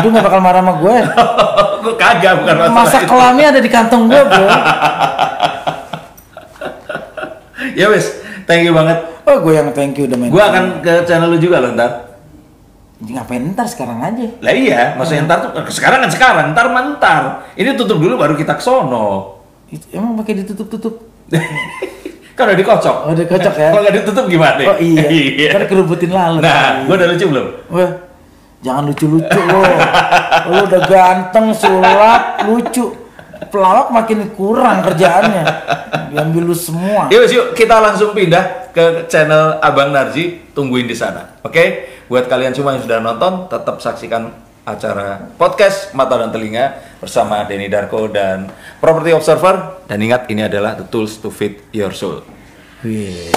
Bedu 0.00 0.08
gak 0.08 0.24
bakal 0.24 0.40
marah 0.40 0.64
sama 0.64 0.80
gue. 0.80 0.94
gue 1.84 1.94
kagak 2.00 2.32
bukan 2.40 2.54
masalah 2.56 2.78
Masa 2.80 2.98
itu. 3.02 3.10
kelamnya 3.10 3.46
ada 3.52 3.60
di 3.60 3.70
kantong 3.70 4.02
gue 4.08 4.22
bro. 4.24 4.46
Ya 7.72 7.88
wes, 7.88 8.20
thank 8.44 8.66
you 8.68 8.74
banget. 8.74 9.00
Oh 9.24 9.40
gue 9.40 9.54
yang 9.54 9.72
thank 9.72 9.96
you 9.96 10.04
udah 10.04 10.18
main. 10.18 10.28
Gue 10.28 10.42
akan 10.42 10.84
ke 10.84 11.08
channel 11.08 11.30
lu 11.32 11.38
juga 11.40 11.62
loh 11.62 11.72
ntar. 11.72 12.20
Ngapain 13.00 13.42
ntar 13.54 13.64
sekarang 13.64 13.98
aja. 14.02 14.26
Lah 14.44 14.52
iya, 14.52 14.92
maksudnya 14.98 15.24
ntar 15.24 15.38
tuh 15.40 15.50
sekarang 15.72 16.04
kan 16.04 16.10
sekarang, 16.12 16.46
ntar 16.52 16.68
mah 16.68 16.98
ntar. 16.98 17.22
Ini 17.54 17.72
tutup 17.78 17.96
dulu 18.02 18.18
baru 18.18 18.34
kita 18.36 18.58
ke 18.58 18.62
sono. 18.62 19.40
Itu, 19.72 19.88
emang 19.94 20.20
pakai 20.20 20.42
ditutup-tutup. 20.44 21.00
kan 22.32 22.42
udah 22.48 22.58
dikocok. 22.58 22.96
Oh, 23.06 23.10
udah 23.12 23.26
kocok 23.28 23.54
ya. 23.56 23.68
Kalau 23.72 23.82
nggak 23.84 23.96
ditutup 24.00 24.24
gimana? 24.28 24.60
Oh 24.72 24.76
iya. 24.88 25.48
Kan 25.52 25.62
kerubutin 25.68 26.10
lalat. 26.10 26.40
Nah, 26.40 26.88
gue 26.88 26.94
udah 26.96 27.08
lucu 27.12 27.26
belum? 27.28 27.46
Wah, 27.68 27.90
jangan 28.64 28.82
lucu-lucu 28.88 29.40
lo. 29.48 29.62
Lo 30.48 30.56
udah 30.66 30.82
ganteng, 30.88 31.46
sulap, 31.52 32.22
lucu. 32.48 32.86
Pelawak 33.52 33.92
makin 33.92 34.32
kurang 34.32 34.80
kerjaannya. 34.80 35.44
Diambil 36.14 36.42
lu 36.48 36.56
semua. 36.56 37.12
Yuk, 37.12 37.28
yuk 37.28 37.46
kita 37.52 37.82
langsung 37.82 38.16
pindah 38.16 38.72
ke 38.72 39.04
channel 39.12 39.60
Abang 39.60 39.92
Narji, 39.92 40.40
tungguin 40.56 40.88
di 40.88 40.96
sana. 40.96 41.36
Oke, 41.44 41.90
buat 42.08 42.30
kalian 42.30 42.56
semua 42.56 42.78
yang 42.78 42.82
sudah 42.86 43.02
nonton, 43.04 43.52
tetap 43.52 43.76
saksikan 43.82 44.32
acara 44.62 45.34
podcast 45.34 45.90
Mata 45.94 46.14
dan 46.14 46.30
Telinga 46.30 46.98
bersama 47.02 47.42
Denny 47.42 47.66
Darko 47.66 48.06
dan 48.06 48.46
Property 48.78 49.10
Observer. 49.10 49.86
Dan 49.90 49.98
ingat, 50.02 50.30
ini 50.30 50.46
adalah 50.46 50.78
the 50.78 50.86
tools 50.86 51.18
to 51.18 51.28
fit 51.34 51.66
your 51.74 51.90
soul. 51.90 52.22
Wih. 52.86 53.32